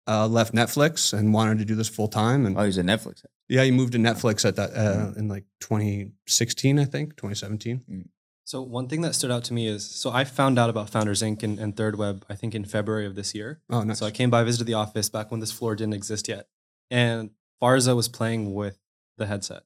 uh, 0.07 0.27
left 0.27 0.53
Netflix 0.53 1.11
and 1.11 1.33
wanted 1.33 1.57
to 1.59 1.65
do 1.65 1.75
this 1.75 1.89
full 1.89 2.07
time. 2.07 2.45
And 2.45 2.57
Oh, 2.57 2.63
he's 2.63 2.77
at 2.77 2.85
Netflix. 2.85 3.23
yeah, 3.49 3.63
he 3.65 3.71
moved 3.71 3.91
to 3.93 3.99
Netflix 3.99 4.45
at 4.45 4.55
that 4.55 4.71
uh, 4.73 5.11
in 5.19 5.27
like 5.27 5.43
2016, 5.59 6.79
I 6.79 6.85
think, 6.85 7.15
2017. 7.17 8.09
So 8.45 8.61
one 8.61 8.87
thing 8.87 9.01
that 9.01 9.13
stood 9.13 9.29
out 9.29 9.43
to 9.45 9.53
me 9.53 9.67
is 9.67 9.85
so 9.87 10.09
I 10.11 10.23
found 10.23 10.57
out 10.57 10.69
about 10.69 10.89
Founders 10.89 11.21
Inc. 11.21 11.43
and, 11.43 11.59
and 11.59 11.75
Third 11.77 11.97
Web 11.97 12.25
I 12.29 12.35
think 12.35 12.55
in 12.55 12.63
February 12.65 13.05
of 13.05 13.15
this 13.15 13.35
year. 13.35 13.59
Oh, 13.69 13.83
nice. 13.83 13.99
So 13.99 14.05
I 14.07 14.11
came 14.11 14.29
by, 14.29 14.43
visited 14.43 14.65
the 14.67 14.73
office 14.75 15.09
back 15.09 15.29
when 15.31 15.39
this 15.41 15.51
floor 15.51 15.75
didn't 15.75 15.93
exist 15.93 16.27
yet, 16.27 16.47
and 16.89 17.29
Farza 17.61 17.93
was 17.95 18.07
playing 18.07 18.53
with 18.55 18.79
the 19.17 19.27
headset. 19.27 19.63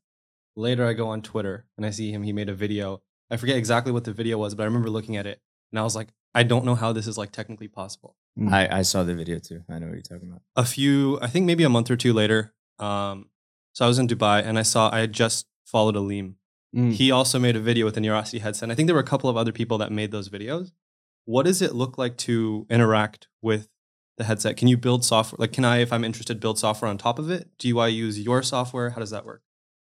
Later, 0.55 0.86
I 0.86 0.93
go 0.93 1.07
on 1.10 1.22
Twitter 1.22 1.65
and 1.77 1.86
I 1.86 1.89
see 1.89 2.12
him. 2.12 2.24
He 2.24 2.33
made 2.33 2.50
a 2.50 2.53
video. 2.53 3.01
I 3.31 3.38
forget 3.38 3.57
exactly 3.57 3.91
what 3.91 4.03
the 4.03 4.13
video 4.13 4.38
was, 4.38 4.55
but 4.55 4.63
I 4.63 4.65
remember 4.65 4.89
looking 4.89 5.17
at 5.17 5.25
it 5.25 5.41
and 5.72 5.79
I 5.79 5.83
was 5.83 5.95
like, 5.95 6.10
I 6.36 6.43
don't 6.43 6.65
know 6.65 6.75
how 6.75 6.93
this 6.93 7.07
is 7.07 7.17
like 7.17 7.31
technically 7.31 7.67
possible. 7.67 8.15
Mm. 8.39 8.51
I, 8.51 8.79
I 8.79 8.81
saw 8.83 9.03
the 9.03 9.15
video 9.15 9.39
too. 9.39 9.63
I 9.69 9.79
know 9.79 9.88
what 9.88 9.93
you're 9.93 10.01
talking 10.01 10.29
about. 10.29 10.41
A 10.55 10.65
few, 10.65 11.19
I 11.22 11.27
think 11.27 11.45
maybe 11.45 11.63
a 11.63 11.69
month 11.69 11.89
or 11.89 11.95
two 11.95 12.13
later, 12.13 12.53
um, 12.79 13.29
so 13.74 13.86
I 13.86 13.88
was 13.88 13.98
in 13.98 14.07
Dubai 14.07 14.45
and 14.45 14.60
I 14.60 14.62
saw 14.63 14.91
I 14.93 15.00
had 15.00 15.13
just 15.13 15.48
followed 15.65 15.95
Aleem 15.95 16.36
Mm. 16.75 16.91
he 16.93 17.12
also 17.12 17.38
made 17.38 17.55
a 17.55 17.60
video 17.60 17.86
with 17.86 17.93
the 17.93 18.01
Neurosity 18.01 18.41
headset. 18.41 18.63
And 18.63 18.72
I 18.72 18.75
think 18.75 18.88
there 18.88 18.95
were 18.95 19.01
a 19.01 19.05
couple 19.05 19.29
of 19.29 19.38
other 19.38 19.51
people 19.51 19.77
that 19.77 19.91
made 19.91 20.12
those 20.12 20.29
videos. 20.29 20.72
what 21.25 21.43
does 21.43 21.62
it 21.62 21.74
look 21.74 21.98
like 21.98 22.17
to 22.17 22.65
interact 22.69 23.27
with 23.41 23.69
the 24.17 24.25
headset? 24.25 24.57
Can 24.57 24.67
you 24.67 24.75
build 24.75 25.05
software? 25.05 25.38
Like, 25.39 25.53
can 25.53 25.63
I, 25.63 25.77
if 25.77 25.93
I'm 25.93 26.03
interested, 26.03 26.39
build 26.41 26.60
software 26.60 26.89
on 26.89 26.98
top 26.98 27.17
of 27.17 27.29
it? 27.29 27.48
Do 27.60 27.79
I 27.79 27.88
use 27.88 28.19
your 28.19 28.43
software? 28.43 28.89
How 28.89 29.00
does 29.00 29.12
that 29.12 29.24
work? 29.25 29.41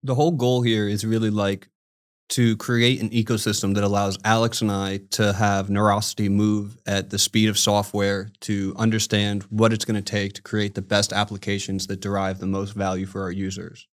The 0.04 0.16
whole 0.16 0.32
goal 0.32 0.62
here 0.62 0.88
is 0.88 1.06
really 1.06 1.30
like 1.30 1.70
to 2.30 2.58
create 2.58 3.02
an 3.02 3.10
ecosystem 3.10 3.76
that 3.76 3.84
allows 3.84 4.18
Alex 4.24 4.62
and 4.62 4.72
I 4.72 5.02
to 5.12 5.34
have 5.34 5.68
Neurosity 5.68 6.30
move 6.30 6.78
at 6.86 7.10
the 7.10 7.20
speed 7.20 7.50
of 7.50 7.58
software 7.58 8.30
to 8.42 8.74
understand 8.78 9.44
what 9.44 9.74
it's 9.74 9.86
going 9.86 10.02
to 10.02 10.12
take 10.12 10.34
to 10.34 10.42
create 10.42 10.74
the 10.74 10.82
best 10.82 11.14
applications 11.14 11.88
that 11.88 12.00
derive 12.00 12.40
the 12.40 12.48
most 12.48 12.74
value 12.74 13.06
for 13.06 13.22
our 13.24 13.32
users. 13.32 13.88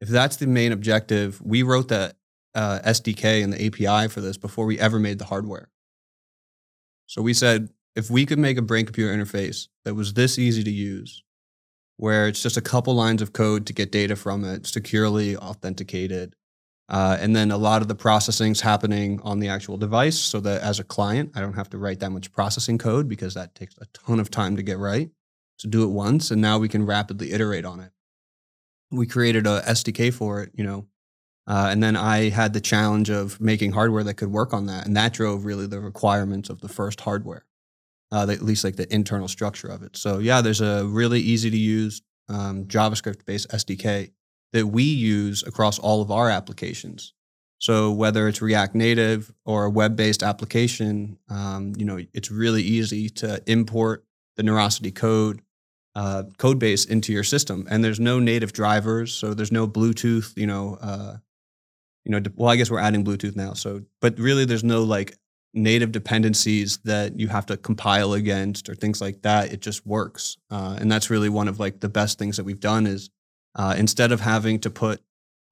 If 0.00 0.08
that's 0.08 0.36
the 0.36 0.46
main 0.46 0.72
objective, 0.72 1.40
we 1.42 1.62
wrote 1.62 1.88
the 1.88 2.14
uh, 2.54 2.80
SDK 2.84 3.44
and 3.44 3.52
the 3.52 3.66
API 3.66 4.08
for 4.08 4.20
this 4.20 4.36
before 4.36 4.66
we 4.66 4.78
ever 4.78 4.98
made 4.98 5.18
the 5.18 5.26
hardware. 5.26 5.70
So 7.06 7.22
we 7.22 7.34
said 7.34 7.68
if 7.94 8.10
we 8.10 8.26
could 8.26 8.38
make 8.38 8.58
a 8.58 8.62
brain 8.62 8.86
computer 8.86 9.14
interface 9.14 9.68
that 9.84 9.94
was 9.94 10.14
this 10.14 10.38
easy 10.38 10.64
to 10.64 10.70
use, 10.70 11.22
where 11.96 12.26
it's 12.28 12.42
just 12.42 12.56
a 12.56 12.62
couple 12.62 12.94
lines 12.94 13.22
of 13.22 13.32
code 13.32 13.66
to 13.66 13.72
get 13.72 13.92
data 13.92 14.16
from 14.16 14.44
it, 14.44 14.66
securely 14.66 15.36
authenticated. 15.36 16.34
Uh, 16.88 17.16
and 17.20 17.34
then 17.34 17.50
a 17.50 17.56
lot 17.56 17.80
of 17.80 17.88
the 17.88 17.94
processing's 17.94 18.60
happening 18.60 19.20
on 19.22 19.38
the 19.38 19.48
actual 19.48 19.76
device 19.76 20.18
so 20.18 20.40
that 20.40 20.60
as 20.62 20.78
a 20.78 20.84
client, 20.84 21.30
I 21.34 21.40
don't 21.40 21.54
have 21.54 21.70
to 21.70 21.78
write 21.78 22.00
that 22.00 22.10
much 22.10 22.32
processing 22.32 22.76
code 22.76 23.08
because 23.08 23.34
that 23.34 23.54
takes 23.54 23.76
a 23.78 23.86
ton 23.92 24.20
of 24.20 24.30
time 24.30 24.56
to 24.56 24.62
get 24.62 24.78
right. 24.78 25.10
So 25.56 25.68
do 25.68 25.84
it 25.84 25.90
once, 25.90 26.30
and 26.30 26.42
now 26.42 26.58
we 26.58 26.68
can 26.68 26.84
rapidly 26.84 27.32
iterate 27.32 27.64
on 27.64 27.80
it. 27.80 27.92
We 28.90 29.06
created 29.06 29.46
a 29.46 29.62
SDK 29.62 30.12
for 30.12 30.42
it, 30.42 30.50
you 30.54 30.64
know, 30.64 30.86
uh, 31.46 31.68
and 31.70 31.82
then 31.82 31.96
I 31.96 32.30
had 32.30 32.52
the 32.52 32.60
challenge 32.60 33.10
of 33.10 33.40
making 33.40 33.72
hardware 33.72 34.04
that 34.04 34.14
could 34.14 34.32
work 34.32 34.52
on 34.52 34.66
that, 34.66 34.86
and 34.86 34.96
that 34.96 35.12
drove 35.12 35.44
really 35.44 35.66
the 35.66 35.80
requirements 35.80 36.50
of 36.50 36.60
the 36.60 36.68
first 36.68 37.00
hardware 37.00 37.44
uh, 38.12 38.26
at 38.30 38.42
least 38.42 38.62
like 38.62 38.76
the 38.76 38.92
internal 38.94 39.26
structure 39.26 39.68
of 39.68 39.82
it. 39.82 39.96
So 39.96 40.18
yeah, 40.18 40.40
there's 40.40 40.60
a 40.60 40.84
really 40.84 41.20
easy 41.20 41.50
to 41.50 41.56
use 41.56 42.02
um, 42.28 42.66
JavaScript 42.66 43.24
based 43.24 43.48
SDK 43.48 44.12
that 44.52 44.66
we 44.66 44.84
use 44.84 45.42
across 45.42 45.78
all 45.78 46.02
of 46.02 46.10
our 46.10 46.28
applications. 46.28 47.14
So 47.58 47.90
whether 47.90 48.28
it's 48.28 48.42
React 48.42 48.74
Native 48.74 49.32
or 49.44 49.64
a 49.64 49.70
web 49.70 49.96
based 49.96 50.22
application, 50.22 51.18
um, 51.28 51.72
you 51.76 51.84
know, 51.84 52.00
it's 52.12 52.30
really 52.30 52.62
easy 52.62 53.08
to 53.10 53.42
import 53.46 54.04
the 54.36 54.42
Neurosity 54.42 54.94
code 54.94 55.42
uh, 55.94 56.24
code 56.38 56.58
base 56.58 56.84
into 56.86 57.12
your 57.12 57.22
system, 57.22 57.66
and 57.70 57.84
there's 57.84 58.00
no 58.00 58.18
native 58.18 58.54
drivers, 58.54 59.12
so 59.12 59.34
there's 59.34 59.52
no 59.52 59.68
Bluetooth, 59.68 60.36
you 60.36 60.46
know. 60.46 60.78
Uh, 60.80 61.16
you 62.04 62.10
know, 62.10 62.20
well, 62.34 62.48
I 62.48 62.56
guess 62.56 62.70
we're 62.70 62.80
adding 62.80 63.04
Bluetooth 63.04 63.36
now. 63.36 63.52
So, 63.52 63.82
but 64.00 64.18
really, 64.18 64.44
there's 64.44 64.64
no 64.64 64.82
like 64.82 65.16
native 65.54 65.92
dependencies 65.92 66.78
that 66.78 67.18
you 67.18 67.28
have 67.28 67.46
to 67.46 67.56
compile 67.56 68.14
against 68.14 68.68
or 68.68 68.74
things 68.74 69.00
like 69.00 69.22
that 69.22 69.52
it 69.52 69.60
just 69.60 69.86
works. 69.86 70.36
Uh, 70.50 70.76
and 70.80 70.90
that's 70.90 71.10
really 71.10 71.28
one 71.28 71.48
of 71.48 71.60
like 71.60 71.80
the 71.80 71.88
best 71.88 72.18
things 72.18 72.36
that 72.36 72.44
we've 72.44 72.60
done 72.60 72.86
is 72.86 73.10
uh, 73.54 73.74
instead 73.76 74.12
of 74.12 74.20
having 74.20 74.58
to 74.58 74.70
put 74.70 75.02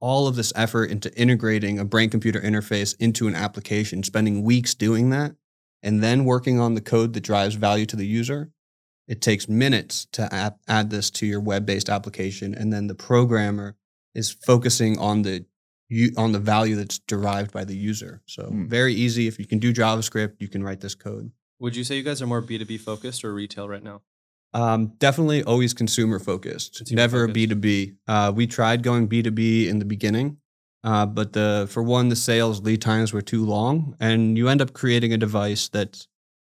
all 0.00 0.26
of 0.26 0.37
this 0.37 0.52
effort 0.57 0.90
into 0.90 1.14
integrating 1.14 1.78
a 1.78 1.85
brain 1.85 2.09
computer 2.09 2.40
interface 2.40 2.97
into 2.99 3.28
an 3.28 3.35
application 3.35 4.02
spending 4.02 4.42
weeks 4.42 4.75
doing 4.75 5.11
that 5.11 5.35
and 5.83 6.02
then 6.02 6.25
working 6.25 6.59
on 6.59 6.75
the 6.75 6.80
code 6.80 7.12
that 7.12 7.21
drives 7.21 7.54
value 7.54 7.85
to 7.85 7.97
the 7.97 8.07
user 8.07 8.50
it 9.07 9.21
takes 9.21 9.49
minutes 9.49 10.07
to 10.12 10.33
add, 10.33 10.54
add 10.69 10.88
this 10.88 11.11
to 11.11 11.26
your 11.26 11.40
web-based 11.40 11.90
application 11.90 12.54
and 12.54 12.73
then 12.73 12.87
the 12.87 12.95
programmer 12.95 13.76
is 14.14 14.30
focusing 14.30 14.99
on 14.99 15.23
the 15.23 15.45
you, 15.90 16.12
on 16.16 16.32
the 16.32 16.38
value 16.38 16.76
that's 16.76 16.99
derived 17.00 17.52
by 17.52 17.64
the 17.64 17.76
user. 17.76 18.23
So 18.26 18.44
Mm. 18.44 18.68
very 18.68 18.94
easy. 18.94 19.26
If 19.26 19.38
you 19.38 19.47
can 19.47 19.59
do 19.59 19.73
JavaScript, 19.75 20.35
you 20.38 20.49
can 20.49 20.62
write 20.62 20.80
this 20.80 20.94
code. 20.94 21.30
Would 21.59 21.76
you 21.76 21.85
say 21.85 21.97
you 21.97 22.02
guys 22.02 22.23
are 22.23 22.26
more 22.26 22.40
B2B 22.40 22.78
focused 22.80 23.25
or 23.25 23.35
retail 23.35 23.68
right 23.68 23.82
now? 23.82 24.00
Um, 24.54 24.94
definitely 24.99 25.42
always 25.44 25.75
consumer 25.75 26.18
focused, 26.18 26.78
Consumer 26.78 26.97
never 26.97 27.18
focused. 27.28 27.35
B 27.35 27.47
two 27.47 27.54
B. 27.54 27.92
Uh, 28.09 28.32
We 28.35 28.47
tried 28.47 28.82
going 28.82 29.06
B 29.09 29.23
two 29.23 29.30
B 29.30 29.68
in 29.68 29.78
the 29.78 29.85
beginning, 29.85 30.38
uh, 30.82 31.06
but 31.06 31.35
the 31.35 31.68
for 31.70 31.82
one, 31.82 32.09
the 32.09 32.16
sales 32.16 32.61
lead 32.62 32.80
times 32.82 33.12
were 33.12 33.23
too 33.23 33.44
long, 33.44 33.94
and 34.00 34.37
you 34.38 34.49
end 34.49 34.61
up 34.62 34.73
creating 34.73 35.12
a 35.12 35.18
device 35.18 35.68
that's 35.68 36.09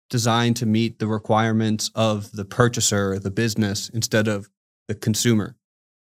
designed 0.08 0.56
to 0.56 0.66
meet 0.66 0.98
the 1.00 1.06
requirements 1.06 1.90
of 1.94 2.32
the 2.32 2.44
purchaser, 2.44 3.18
the 3.18 3.30
business, 3.30 3.88
instead 3.90 4.28
of 4.28 4.48
the 4.88 4.94
consumer. 4.94 5.56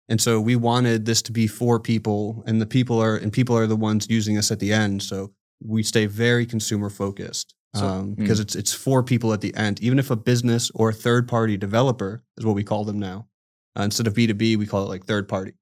And 0.09 0.21
so 0.21 0.40
we 0.40 0.56
wanted 0.56 1.06
this 1.06 1.23
to 1.23 1.32
be 1.32 1.47
for 1.47 1.78
people, 1.80 2.42
and 2.47 2.61
the 2.61 2.66
people 2.66 3.00
are 3.00 3.16
and 3.16 3.32
people 3.32 3.56
are 3.56 3.66
the 3.66 3.76
ones 3.76 4.06
using 4.11 4.37
us 4.37 4.50
at 4.50 4.59
the 4.59 4.73
end. 4.73 5.02
So 5.02 5.32
we 5.64 5.82
stay 5.82 6.06
very 6.06 6.44
consumer 6.44 6.90
focused 6.90 7.54
So- 7.75 7.87
um, 7.87 8.14
because 8.14 8.40
it's 8.40 8.54
it's 8.56 8.73
for 8.73 9.02
people 9.02 9.32
at 9.32 9.40
the 9.40 9.54
end. 9.54 9.80
Even 9.80 9.99
if 9.99 10.11
a 10.11 10.16
business 10.16 10.71
or 10.75 10.90
a 10.90 10.92
third 10.92 11.28
party 11.28 11.56
developer 11.56 12.23
is 12.37 12.44
what 12.44 12.54
we 12.56 12.64
call 12.64 12.85
them 12.85 12.99
now, 12.99 13.28
uh, 13.78 13.82
instead 13.85 14.06
of 14.06 14.14
B 14.14 14.26
two 14.26 14.35
B, 14.35 14.56
we 14.56 14.66
call 14.66 14.85
it 14.85 14.88
like 14.88 15.04
third 15.06 15.28
party. 15.28 15.52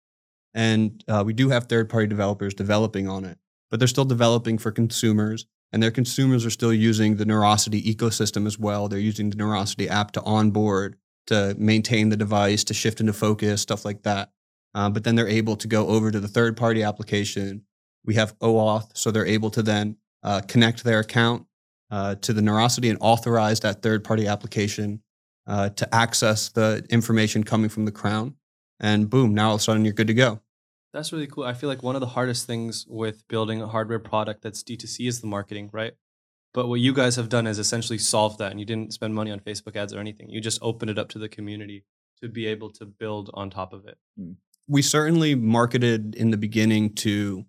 And 0.55 1.05
uh, 1.07 1.23
we 1.25 1.33
do 1.33 1.51
have 1.51 1.67
third 1.67 1.89
party 1.89 2.09
developers 2.09 2.55
developing 2.55 3.07
on 3.09 3.25
it, 3.25 3.39
but 3.71 3.79
they're 3.79 3.87
still 3.87 4.05
developing 4.05 4.59
for 4.59 4.73
consumers, 4.73 5.47
and 5.73 5.81
their 5.81 5.93
consumers 5.93 6.45
are 6.45 6.51
still 6.51 6.73
using 6.73 7.17
the 7.17 7.25
Neurosity 7.25 7.81
ecosystem 7.95 8.47
as 8.47 8.59
well. 8.59 8.89
They're 8.89 8.99
using 8.99 9.31
the 9.31 9.37
Neurosity 9.37 9.87
app 9.89 10.11
to 10.13 10.23
onboard, 10.23 10.97
to 11.31 11.55
maintain 11.59 12.09
the 12.09 12.17
device, 12.17 12.65
to 12.65 12.75
shift 12.75 13.01
into 13.01 13.13
focus, 13.13 13.63
stuff 13.63 13.85
like 13.85 14.03
that. 14.03 14.31
Uh, 14.75 14.91
but 14.91 15.05
then 15.05 15.15
they're 15.15 15.29
able 15.29 15.57
to 15.57 15.67
go 15.67 15.87
over 15.87 16.11
to 16.11 16.21
the 16.21 16.29
third 16.29 16.57
party 16.57 16.83
application. 16.83 17.63
We 18.05 18.15
have 18.15 18.39
OAuth, 18.41 18.91
so 18.95 19.11
they're 19.11 19.27
able 19.27 19.51
to 19.51 19.63
then 19.63 19.97
uh, 20.23 20.41
connect 20.47 20.85
their 20.85 21.01
account 21.01 21.47
uh, 21.91 22.17
to 22.17 22.33
the 22.33 22.41
Neurosity 22.41 22.91
and 22.91 22.99
authorize 23.01 23.61
that 23.61 23.83
third 23.83 24.05
party 24.05 24.27
application 24.27 25.03
uh, 25.47 25.71
to 25.71 25.95
access 25.95 26.49
the 26.49 26.85
information 26.91 27.45
coming 27.45 27.69
from 27.69 27.85
the 27.85 27.93
crown. 27.93 28.35
And 28.79 29.09
boom, 29.09 29.35
now 29.35 29.49
all 29.49 29.55
of 29.55 29.61
a 29.61 29.65
sudden 29.65 29.85
you're 29.85 29.95
good 29.95 30.07
to 30.07 30.15
go. 30.15 30.41
That's 30.93 31.13
really 31.13 31.27
cool. 31.27 31.45
I 31.45 31.55
feel 31.55 31.69
like 31.69 31.83
one 31.83 31.95
of 31.95 32.01
the 32.01 32.09
hardest 32.09 32.47
things 32.47 32.87
with 32.89 33.27
building 33.29 33.63
a 33.63 33.69
hardware 33.69 34.01
product 34.01 34.43
that's 34.43 34.63
D2C 34.63 35.07
is 35.07 35.21
the 35.21 35.27
marketing, 35.27 35.71
right? 35.73 35.93
But 36.53 36.69
what 36.69 36.81
you 36.81 36.93
guys 36.93 37.17
have 37.17 37.29
done 37.29 37.47
is 37.47 37.59
essentially 37.59 37.99
solved 37.99 38.39
that 38.39 38.51
and 38.51 38.59
you 38.59 38.67
didn't 38.67 38.93
spend 38.93 39.15
money 39.15 39.31
on 39.31 39.41
Facebook 39.41 39.77
ads 39.77 39.93
or 39.95 40.01
anything. 40.01 40.31
You 40.31 40.41
just 40.41 40.59
opened 40.63 40.91
it 40.91 40.99
up 40.99 41.09
to 41.11 41.19
the 41.19 41.29
community 41.29 41.85
to 42.23 42.29
be 42.29 42.47
able 42.47 42.71
to 42.71 42.85
build 42.85 43.31
on 43.35 43.51
top 43.51 43.73
of 43.73 43.87
it. 43.87 43.99
we 44.69 44.83
certainly 44.83 45.35
marketed 45.35 46.15
in 46.15 46.31
the 46.31 46.37
beginning 46.37 46.95
to 46.95 47.45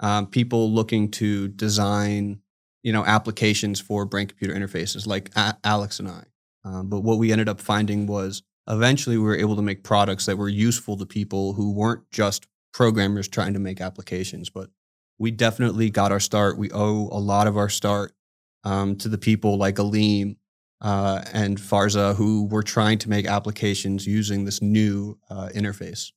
um, 0.00 0.26
people 0.26 0.70
looking 0.72 1.10
to 1.12 1.48
design, 1.48 2.40
you 2.82 2.92
know, 2.92 3.04
applications 3.04 3.80
for 3.80 4.04
brain 4.04 4.26
computer 4.26 4.54
interfaces, 4.54 5.06
like 5.06 5.30
a- 5.36 5.56
Alex 5.64 5.98
and 5.98 6.08
I. 6.08 6.24
Um, 6.64 6.88
but 6.88 7.00
what 7.00 7.18
we 7.18 7.30
ended 7.32 7.48
up 7.48 7.60
finding 7.60 8.06
was 8.06 8.42
eventually 8.68 9.18
we 9.18 9.24
were 9.24 9.36
able 9.36 9.56
to 9.56 9.62
make 9.62 9.82
products 9.82 10.26
that 10.26 10.38
were 10.38 10.48
useful 10.48 10.96
to 10.96 11.06
people 11.06 11.54
who 11.54 11.72
weren't 11.72 12.08
just 12.10 12.46
programmers 12.72 13.28
trying 13.28 13.52
to 13.54 13.58
make 13.60 13.80
applications. 13.80 14.48
But 14.48 14.70
we 15.18 15.30
definitely 15.30 15.90
got 15.90 16.12
our 16.12 16.20
start. 16.20 16.56
We 16.56 16.70
owe 16.70 17.08
a 17.12 17.18
lot 17.20 17.46
of 17.46 17.56
our 17.56 17.68
start 17.68 18.12
um, 18.64 18.96
to 18.96 19.08
the 19.08 19.18
people 19.18 19.56
like 19.56 19.76
Aleem 19.76 20.36
uh, 20.80 21.22
and 21.32 21.60
Farza 21.60 22.14
who 22.14 22.46
were 22.46 22.62
trying 22.62 22.98
to 22.98 23.08
make 23.08 23.26
applications 23.26 24.06
using 24.06 24.44
this 24.44 24.60
new 24.60 25.18
uh, 25.30 25.48
interface. 25.54 26.12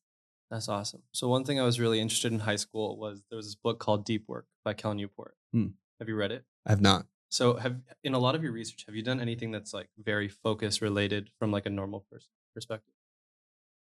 That's 0.50 0.70
awesome. 0.70 1.04
So 1.12 1.28
one 1.28 1.44
thing 1.44 1.60
I 1.60 1.64
was 1.64 1.80
really 1.80 2.00
interested 2.00 2.32
in 2.32 2.40
high 2.40 2.56
school 2.56 2.98
was 2.98 3.24
there 3.30 3.38
was 3.38 3.48
this 3.48 3.56
book 3.56 3.80
called 3.80 4.06
Deep 4.06 4.26
Work 4.28 4.46
by 4.64 4.74
Cal 4.74 4.94
Newport. 4.94 5.36
Hmm. 5.52 5.68
Have 6.00 6.08
you 6.08 6.16
read 6.16 6.32
it? 6.32 6.44
I 6.66 6.72
have 6.72 6.82
not. 6.82 7.06
So 7.30 7.56
have 7.56 7.78
in 8.04 8.14
a 8.14 8.20
lot 8.20 8.36
of 8.36 8.44
your 8.44 8.52
research, 8.52 8.86
have 8.86 8.96
you 8.96 9.04
done 9.04 9.20
anything 9.20 9.52
that's 9.52 9.74
like 9.74 9.90
very 9.98 10.28
focus 10.28 10.82
related 10.82 11.30
from 11.40 11.52
like 11.52 11.66
a 11.66 11.70
normal 11.70 12.06
person 12.12 12.30
perspective? 12.54 12.94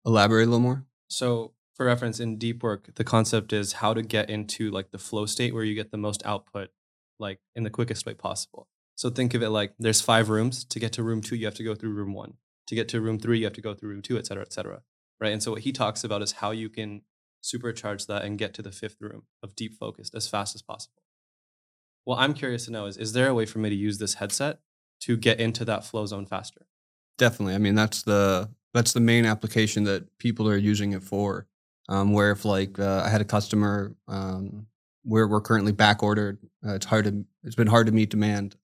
Elaborate 0.04 0.44
a 0.44 0.46
little 0.46 0.60
more. 0.60 0.84
So 1.08 1.52
for 1.74 1.86
reference 1.86 2.20
in 2.20 2.38
deep 2.38 2.62
work, 2.62 2.94
the 2.94 3.04
concept 3.04 3.52
is 3.52 3.74
how 3.74 3.94
to 3.94 4.02
get 4.02 4.30
into 4.30 4.70
like 4.70 4.90
the 4.90 4.98
flow 4.98 5.26
state 5.26 5.54
where 5.54 5.64
you 5.64 5.74
get 5.74 5.90
the 5.90 5.98
most 5.98 6.24
output 6.24 6.70
like 7.18 7.40
in 7.54 7.64
the 7.64 7.70
quickest 7.70 8.06
way 8.06 8.14
possible. 8.14 8.68
So 8.94 9.10
think 9.10 9.34
of 9.34 9.42
it 9.42 9.50
like 9.50 9.74
there's 9.78 10.00
five 10.00 10.28
rooms. 10.28 10.64
To 10.64 10.78
get 10.78 10.92
to 10.94 11.02
room 11.02 11.20
two, 11.20 11.36
you 11.36 11.46
have 11.46 11.54
to 11.56 11.64
go 11.64 11.74
through 11.74 11.92
room 11.92 12.14
one. 12.14 12.34
To 12.68 12.74
get 12.74 12.88
to 12.88 13.00
room 13.00 13.18
three, 13.18 13.38
you 13.38 13.44
have 13.44 13.52
to 13.54 13.60
go 13.60 13.74
through 13.74 13.90
room 13.90 14.02
two, 14.02 14.18
et 14.18 14.26
cetera, 14.26 14.42
et 14.42 14.52
cetera. 14.52 14.82
Right. 15.20 15.32
And 15.32 15.42
so 15.42 15.52
what 15.52 15.62
he 15.62 15.72
talks 15.72 16.04
about 16.04 16.22
is 16.22 16.32
how 16.32 16.50
you 16.50 16.68
can 16.68 17.02
supercharge 17.42 18.06
that 18.06 18.24
and 18.24 18.38
get 18.38 18.54
to 18.54 18.62
the 18.62 18.72
fifth 18.72 18.96
room 19.00 19.22
of 19.42 19.54
deep 19.54 19.74
focused 19.78 20.14
as 20.14 20.28
fast 20.28 20.54
as 20.54 20.62
possible. 20.62 21.02
What 22.04 22.18
I'm 22.18 22.34
curious 22.34 22.64
to 22.66 22.72
know 22.72 22.86
is 22.86 22.96
is 22.96 23.12
there 23.12 23.28
a 23.28 23.34
way 23.34 23.46
for 23.46 23.58
me 23.58 23.70
to 23.70 23.76
use 23.76 23.98
this 23.98 24.14
headset 24.14 24.60
to 25.00 25.16
get 25.16 25.40
into 25.40 25.64
that 25.64 25.84
flow 25.84 26.06
zone 26.06 26.26
faster? 26.26 26.66
Definitely. 27.18 27.54
I 27.54 27.58
mean, 27.58 27.74
that's 27.74 28.02
the 28.02 28.50
that's 28.74 28.92
the 28.92 29.00
main 29.00 29.26
application 29.26 29.84
that 29.84 30.18
people 30.18 30.48
are 30.48 30.56
using 30.56 30.92
it 30.92 31.02
for. 31.02 31.46
Um, 31.88 32.12
where 32.12 32.32
if 32.32 32.44
like 32.44 32.78
uh, 32.78 33.02
I 33.04 33.08
had 33.08 33.20
a 33.20 33.24
customer 33.24 33.94
um, 34.08 34.66
where 35.06 35.28
we're 35.28 35.40
currently 35.40 35.72
back 35.72 36.02
ordered, 36.02 36.38
uh, 36.66 36.74
it's 36.74 36.86
hard 36.86 37.04
to 37.06 37.24
it's 37.44 37.56
been 37.56 37.68
hard 37.68 37.86
to 37.86 37.92
meet 37.92 38.10
demand 38.10 38.56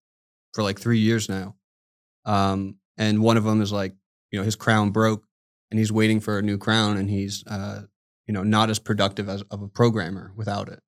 for 0.55 0.63
like 0.65 0.81
three 0.81 0.99
years 0.99 1.29
now. 1.29 1.55
Um, 2.25 2.77
and 2.99 3.23
one 3.23 3.37
of 3.39 3.45
them 3.45 3.63
is 3.63 3.73
like 3.73 3.95
you 4.31 4.39
know 4.39 4.45
his 4.45 4.57
crown 4.57 4.91
broke, 4.91 5.25
and 5.71 5.79
he's 5.79 5.93
waiting 5.93 6.21
for 6.21 6.39
a 6.39 6.43
new 6.43 6.59
crown, 6.59 6.97
and 6.99 7.09
he's 7.11 7.45
uh, 7.47 7.83
you 8.27 8.35
know 8.35 8.43
not 8.45 8.71
as 8.71 8.79
productive 8.79 9.29
as 9.29 9.43
of 9.51 9.63
a 9.63 9.69
programmer 9.69 10.33
without 10.37 10.69
it. 10.69 10.81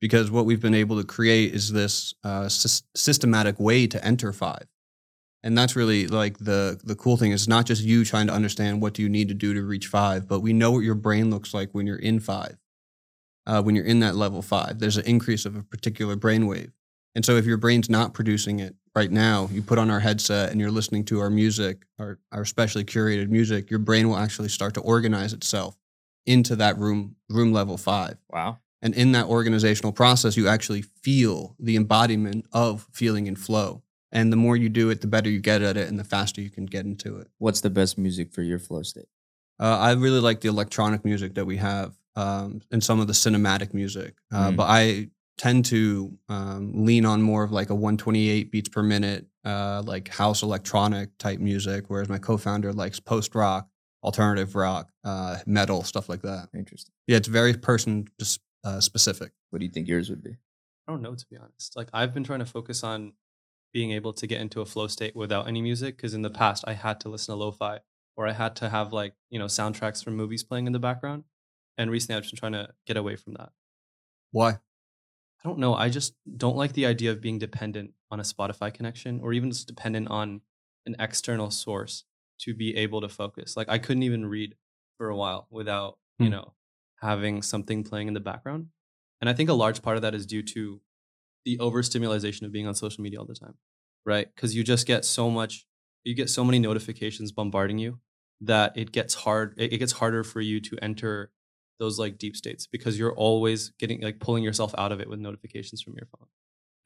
because 0.00 0.30
what 0.30 0.46
we've 0.46 0.62
been 0.62 0.74
able 0.74 0.96
to 0.98 1.04
create 1.04 1.54
is 1.54 1.72
this 1.72 2.14
uh, 2.24 2.44
sys- 2.46 2.82
systematic 2.94 3.58
way 3.58 3.86
to 3.86 4.04
enter 4.04 4.32
five. 4.32 4.66
And 5.42 5.56
that's 5.56 5.76
really 5.76 6.06
like 6.08 6.38
the 6.38 6.80
the 6.84 6.94
cool 6.96 7.16
thing. 7.16 7.32
is 7.32 7.48
not 7.48 7.66
just 7.66 7.82
you 7.82 8.04
trying 8.04 8.26
to 8.28 8.32
understand 8.32 8.82
what 8.82 8.94
do 8.94 9.02
you 9.02 9.08
need 9.08 9.28
to 9.28 9.34
do 9.34 9.54
to 9.54 9.62
reach 9.62 9.86
five, 9.86 10.28
but 10.28 10.40
we 10.40 10.52
know 10.52 10.72
what 10.72 10.80
your 10.84 10.94
brain 10.96 11.30
looks 11.30 11.54
like 11.54 11.70
when 11.72 11.86
you're 11.86 11.96
in 11.96 12.20
five. 12.20 12.58
Uh, 13.48 13.62
when 13.62 13.74
you're 13.74 13.84
in 13.84 14.00
that 14.00 14.14
level 14.14 14.42
five, 14.42 14.78
there's 14.78 14.98
an 14.98 15.06
increase 15.06 15.46
of 15.46 15.56
a 15.56 15.62
particular 15.62 16.16
brainwave. 16.16 16.70
And 17.14 17.24
so 17.24 17.36
if 17.36 17.46
your 17.46 17.56
brain's 17.56 17.88
not 17.88 18.12
producing 18.12 18.60
it 18.60 18.76
right 18.94 19.10
now, 19.10 19.48
you 19.50 19.62
put 19.62 19.78
on 19.78 19.90
our 19.90 20.00
headset 20.00 20.52
and 20.52 20.60
you're 20.60 20.70
listening 20.70 21.04
to 21.06 21.20
our 21.20 21.30
music, 21.30 21.86
our, 21.98 22.18
our 22.30 22.44
specially 22.44 22.84
curated 22.84 23.28
music, 23.28 23.70
your 23.70 23.80
brain 23.80 24.08
will 24.08 24.18
actually 24.18 24.50
start 24.50 24.74
to 24.74 24.80
organize 24.82 25.32
itself 25.32 25.78
into 26.26 26.54
that 26.56 26.78
room 26.78 27.16
room 27.30 27.52
level 27.52 27.78
five. 27.78 28.18
Wow. 28.30 28.58
And 28.82 28.94
in 28.94 29.12
that 29.12 29.26
organizational 29.26 29.92
process, 29.92 30.36
you 30.36 30.46
actually 30.46 30.82
feel 30.82 31.56
the 31.58 31.74
embodiment 31.74 32.44
of 32.52 32.86
feeling 32.92 33.26
in 33.26 33.34
flow. 33.34 33.82
And 34.12 34.30
the 34.30 34.36
more 34.36 34.56
you 34.56 34.68
do 34.68 34.90
it, 34.90 35.00
the 35.00 35.06
better 35.06 35.30
you 35.30 35.40
get 35.40 35.62
at 35.62 35.76
it 35.76 35.88
and 35.88 35.98
the 35.98 36.04
faster 36.04 36.40
you 36.40 36.50
can 36.50 36.66
get 36.66 36.84
into 36.84 37.16
it. 37.16 37.28
What's 37.38 37.62
the 37.62 37.70
best 37.70 37.98
music 37.98 38.32
for 38.32 38.42
your 38.42 38.58
flow 38.58 38.82
state? 38.82 39.08
Uh, 39.58 39.78
I 39.78 39.92
really 39.92 40.20
like 40.20 40.40
the 40.40 40.48
electronic 40.48 41.04
music 41.04 41.34
that 41.34 41.46
we 41.46 41.56
have 41.56 41.96
um, 42.18 42.60
and 42.72 42.82
some 42.82 42.98
of 42.98 43.06
the 43.06 43.12
cinematic 43.12 43.72
music. 43.72 44.16
Uh, 44.32 44.50
Mm. 44.50 44.56
But 44.56 44.64
I 44.64 45.08
tend 45.36 45.64
to 45.66 46.18
um, 46.28 46.84
lean 46.84 47.06
on 47.06 47.22
more 47.22 47.44
of 47.44 47.52
like 47.52 47.70
a 47.70 47.74
128 47.74 48.50
beats 48.50 48.68
per 48.68 48.82
minute, 48.82 49.26
uh, 49.44 49.82
like 49.86 50.08
house 50.08 50.42
electronic 50.42 51.16
type 51.18 51.38
music, 51.38 51.84
whereas 51.88 52.08
my 52.08 52.18
co 52.18 52.36
founder 52.36 52.72
likes 52.72 52.98
post 52.98 53.34
rock, 53.34 53.68
alternative 54.02 54.56
rock, 54.56 54.90
uh, 55.04 55.38
metal, 55.46 55.84
stuff 55.84 56.08
like 56.08 56.22
that. 56.22 56.48
Interesting. 56.54 56.92
Yeah, 57.06 57.18
it's 57.18 57.28
very 57.28 57.54
person 57.54 58.08
uh, 58.64 58.80
specific. 58.80 59.32
What 59.50 59.60
do 59.60 59.64
you 59.64 59.70
think 59.70 59.86
yours 59.86 60.10
would 60.10 60.22
be? 60.22 60.36
I 60.88 60.92
don't 60.92 61.02
know 61.02 61.14
to 61.14 61.26
be 61.30 61.36
honest. 61.36 61.76
Like 61.76 61.88
I've 61.92 62.12
been 62.12 62.24
trying 62.24 62.40
to 62.40 62.46
focus 62.46 62.82
on 62.82 63.12
being 63.72 63.92
able 63.92 64.12
to 64.14 64.26
get 64.26 64.40
into 64.40 64.60
a 64.60 64.66
flow 64.66 64.88
state 64.88 65.14
without 65.14 65.46
any 65.46 65.62
music 65.62 65.96
because 65.96 66.14
in 66.14 66.22
the 66.22 66.30
past 66.30 66.64
I 66.66 66.72
had 66.72 66.98
to 67.00 67.08
listen 67.10 67.32
to 67.32 67.36
lo-fi 67.36 67.78
or 68.16 68.26
I 68.26 68.32
had 68.32 68.56
to 68.56 68.68
have 68.70 68.92
like, 68.92 69.14
you 69.30 69.38
know, 69.38 69.44
soundtracks 69.44 70.02
from 70.02 70.16
movies 70.16 70.42
playing 70.42 70.66
in 70.66 70.72
the 70.72 70.78
background. 70.78 71.24
And 71.78 71.90
recently 71.90 72.16
I've 72.16 72.24
just 72.24 72.34
been 72.34 72.40
trying 72.40 72.52
to 72.66 72.74
get 72.86 72.98
away 72.98 73.16
from 73.16 73.34
that. 73.34 73.52
Why? 74.30 74.60
I 75.44 75.48
don't 75.48 75.58
know. 75.58 75.74
I 75.74 75.88
just 75.88 76.14
don't 76.36 76.56
like 76.56 76.72
the 76.72 76.86
idea 76.86 77.12
of 77.12 77.20
being 77.20 77.38
dependent 77.38 77.94
on 78.10 78.18
a 78.18 78.24
Spotify 78.24 78.72
connection 78.74 79.20
or 79.20 79.32
even 79.32 79.50
just 79.50 79.68
dependent 79.68 80.08
on 80.08 80.40
an 80.86 80.96
external 80.98 81.50
source 81.50 82.04
to 82.40 82.54
be 82.54 82.76
able 82.76 83.00
to 83.00 83.08
focus. 83.08 83.56
Like 83.56 83.68
I 83.68 83.78
couldn't 83.78 84.02
even 84.02 84.26
read 84.26 84.56
for 84.96 85.08
a 85.08 85.16
while 85.16 85.46
without, 85.50 85.98
you 86.18 86.28
Hmm. 86.28 86.30
know, 86.30 86.54
having 86.96 87.42
something 87.42 87.84
playing 87.84 88.08
in 88.08 88.14
the 88.14 88.20
background. 88.20 88.68
And 89.20 89.30
I 89.30 89.32
think 89.32 89.48
a 89.48 89.54
large 89.54 89.82
part 89.82 89.96
of 89.96 90.02
that 90.02 90.14
is 90.14 90.26
due 90.26 90.42
to 90.42 90.80
the 91.44 91.58
overstimulation 91.60 92.46
of 92.46 92.52
being 92.52 92.66
on 92.66 92.74
social 92.74 93.02
media 93.02 93.18
all 93.20 93.26
the 93.26 93.34
time, 93.34 93.56
right? 94.06 94.32
Because 94.34 94.54
you 94.56 94.64
just 94.64 94.86
get 94.86 95.04
so 95.04 95.30
much, 95.30 95.66
you 96.04 96.14
get 96.14 96.30
so 96.30 96.44
many 96.44 96.58
notifications 96.58 97.32
bombarding 97.32 97.78
you 97.78 98.00
that 98.40 98.76
it 98.76 98.92
gets 98.92 99.14
hard. 99.14 99.54
It 99.58 99.78
gets 99.78 99.92
harder 99.92 100.24
for 100.24 100.40
you 100.40 100.60
to 100.60 100.78
enter 100.82 101.32
those 101.78 101.98
like 101.98 102.18
deep 102.18 102.36
states 102.36 102.66
because 102.66 102.98
you're 102.98 103.14
always 103.14 103.70
getting 103.78 104.00
like 104.02 104.20
pulling 104.20 104.44
yourself 104.44 104.74
out 104.78 104.92
of 104.92 105.00
it 105.00 105.08
with 105.08 105.20
notifications 105.20 105.82
from 105.82 105.94
your 105.94 106.06
phone. 106.06 106.28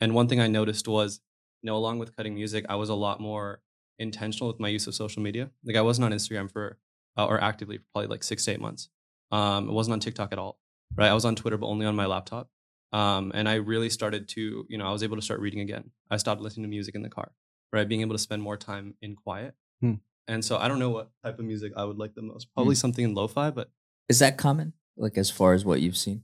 And 0.00 0.14
one 0.14 0.28
thing 0.28 0.40
I 0.40 0.48
noticed 0.48 0.88
was, 0.88 1.20
you 1.62 1.68
know, 1.68 1.76
along 1.76 1.98
with 1.98 2.16
cutting 2.16 2.34
music, 2.34 2.66
I 2.68 2.74
was 2.74 2.88
a 2.88 2.94
lot 2.94 3.20
more 3.20 3.60
intentional 3.98 4.48
with 4.48 4.60
my 4.60 4.68
use 4.68 4.86
of 4.86 4.94
social 4.94 5.22
media. 5.22 5.50
Like 5.64 5.76
I 5.76 5.82
wasn't 5.82 6.06
on 6.06 6.12
Instagram 6.12 6.50
for 6.50 6.78
uh, 7.16 7.26
or 7.26 7.42
actively 7.42 7.78
for 7.78 7.84
probably 7.92 8.08
like 8.08 8.24
six 8.24 8.44
to 8.44 8.52
eight 8.52 8.60
months. 8.60 8.88
Um, 9.30 9.68
I 9.68 9.72
wasn't 9.72 9.92
on 9.92 10.00
TikTok 10.00 10.32
at 10.32 10.38
all. 10.38 10.58
Right, 10.94 11.10
I 11.10 11.14
was 11.14 11.24
on 11.24 11.36
Twitter, 11.36 11.56
but 11.56 11.66
only 11.66 11.86
on 11.86 11.96
my 11.96 12.06
laptop. 12.06 12.50
Um, 12.92 13.32
and 13.34 13.48
I 13.48 13.54
really 13.54 13.88
started 13.88 14.28
to, 14.30 14.66
you 14.68 14.76
know, 14.76 14.86
I 14.86 14.92
was 14.92 15.02
able 15.02 15.16
to 15.16 15.22
start 15.22 15.40
reading 15.40 15.60
again. 15.60 15.90
I 16.10 16.18
stopped 16.18 16.42
listening 16.42 16.64
to 16.64 16.68
music 16.68 16.94
in 16.94 17.02
the 17.02 17.08
car. 17.08 17.32
Right, 17.72 17.88
being 17.88 18.02
able 18.02 18.14
to 18.14 18.18
spend 18.18 18.42
more 18.42 18.58
time 18.58 18.94
in 19.00 19.16
quiet. 19.16 19.54
Hmm. 19.80 19.94
And 20.28 20.44
so 20.44 20.58
I 20.58 20.68
don't 20.68 20.78
know 20.78 20.90
what 20.90 21.10
type 21.24 21.38
of 21.38 21.46
music 21.46 21.72
I 21.74 21.84
would 21.84 21.96
like 21.96 22.14
the 22.14 22.20
most. 22.20 22.52
Probably 22.54 22.74
something 22.74 23.04
in 23.04 23.14
lo-fi, 23.14 23.50
but 23.50 23.70
Is 24.10 24.18
that 24.18 24.36
common? 24.36 24.74
Like 24.96 25.16
as 25.18 25.30
far 25.30 25.54
as 25.54 25.64
what 25.64 25.80
you've 25.80 25.96
seen? 25.96 26.22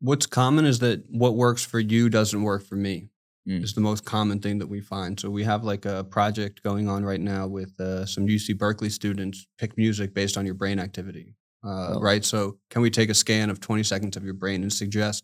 What's 0.00 0.26
common 0.26 0.64
is 0.66 0.78
that 0.80 1.04
what 1.08 1.34
works 1.36 1.64
for 1.64 1.80
you 1.80 2.08
doesn't 2.08 2.42
work 2.42 2.64
for 2.64 2.76
me. 2.76 3.08
Mm. 3.48 3.62
Is 3.62 3.74
the 3.74 3.80
most 3.80 4.04
common 4.04 4.40
thing 4.40 4.58
that 4.58 4.66
we 4.66 4.80
find. 4.80 5.20
So 5.20 5.30
we 5.30 5.44
have 5.44 5.62
like 5.62 5.84
a 5.84 6.02
project 6.02 6.64
going 6.64 6.88
on 6.88 7.04
right 7.04 7.20
now 7.20 7.46
with 7.46 7.78
uh, 7.78 8.04
some 8.04 8.26
UC 8.26 8.58
Berkeley 8.58 8.90
students. 8.90 9.46
Pick 9.56 9.76
music 9.78 10.14
based 10.14 10.36
on 10.36 10.44
your 10.44 10.56
brain 10.56 10.80
activity, 10.80 11.34
uh, 11.64 11.94
Oh. 11.94 12.00
right? 12.00 12.24
So 12.24 12.58
can 12.70 12.82
we 12.82 12.90
take 12.90 13.08
a 13.08 13.14
scan 13.14 13.48
of 13.48 13.60
20 13.60 13.84
seconds 13.84 14.16
of 14.16 14.24
your 14.24 14.34
brain 14.34 14.62
and 14.62 14.72
suggest 14.72 15.22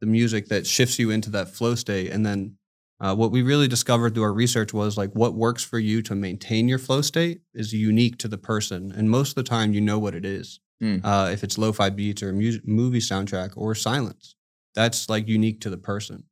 the 0.00 0.06
music 0.06 0.46
that 0.48 0.68
shifts 0.68 1.00
you 1.00 1.10
into 1.10 1.30
that 1.30 1.48
flow 1.48 1.74
state, 1.74 2.12
and 2.12 2.24
then 2.24 2.56
uh, 3.00 3.14
what 3.16 3.32
we 3.32 3.42
really 3.42 3.66
discovered 3.66 4.14
through 4.14 4.22
our 4.22 4.32
research 4.32 4.72
was 4.72 4.96
like 4.96 5.10
what 5.14 5.34
works 5.34 5.64
for 5.64 5.80
you 5.80 6.00
to 6.02 6.14
maintain 6.14 6.68
your 6.68 6.78
flow 6.78 7.02
state 7.02 7.40
is 7.54 7.72
unique 7.72 8.18
to 8.18 8.28
the 8.28 8.38
person, 8.38 8.92
and 8.92 9.10
most 9.10 9.30
of 9.30 9.34
the 9.34 9.42
time 9.42 9.72
you 9.72 9.80
know 9.80 9.98
what 9.98 10.14
it 10.14 10.24
is. 10.24 10.60
Mm. 10.82 11.00
Uh, 11.02 11.30
if 11.32 11.42
it's 11.42 11.58
lo-fi 11.58 11.90
beats 11.90 12.22
or 12.22 12.30
a 12.30 12.32
music, 12.32 12.66
movie 12.66 13.00
soundtrack 13.00 13.52
or 13.56 13.74
silence, 13.74 14.36
that's 14.74 15.08
like 15.08 15.28
unique 15.28 15.60
to 15.62 15.70
the 15.70 15.76
person. 15.76 16.24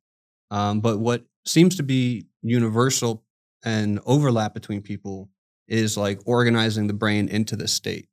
Um, 0.51 0.79
but 0.79 0.99
what 0.99 1.25
seems 1.45 1.75
to 1.77 1.83
be 1.83 2.27
universal 2.41 3.23
and 3.65 3.99
overlap 4.05 4.53
between 4.53 4.81
people 4.81 5.29
is 5.67 5.97
like 5.97 6.19
organizing 6.25 6.87
the 6.87 6.93
brain 6.93 7.27
into 7.27 7.55
the 7.55 7.67
state 7.67 8.07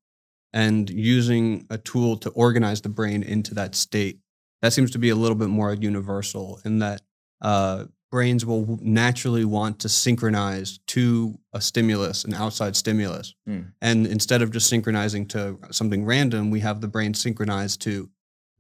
and 0.52 0.90
using 0.90 1.66
a 1.70 1.78
tool 1.78 2.16
to 2.16 2.30
organize 2.30 2.80
the 2.80 2.88
brain 2.88 3.22
into 3.22 3.54
that 3.54 3.74
state. 3.74 4.18
That 4.62 4.72
seems 4.72 4.90
to 4.92 4.98
be 4.98 5.10
a 5.10 5.16
little 5.16 5.36
bit 5.36 5.48
more 5.48 5.74
universal 5.74 6.60
in 6.64 6.80
that 6.80 7.02
uh, 7.40 7.84
brains 8.14 8.46
will 8.46 8.78
naturally 8.80 9.44
want 9.44 9.80
to 9.80 9.88
synchronize 9.88 10.78
to 10.86 11.36
a 11.52 11.60
stimulus, 11.60 12.22
an 12.22 12.32
outside 12.32 12.76
stimulus. 12.76 13.34
Mm. 13.48 13.72
And 13.82 14.06
instead 14.06 14.40
of 14.40 14.52
just 14.52 14.68
synchronizing 14.68 15.26
to 15.30 15.58
something 15.72 16.04
random, 16.04 16.52
we 16.52 16.60
have 16.60 16.80
the 16.80 16.86
brain 16.86 17.14
synchronized 17.14 17.82
to 17.82 18.10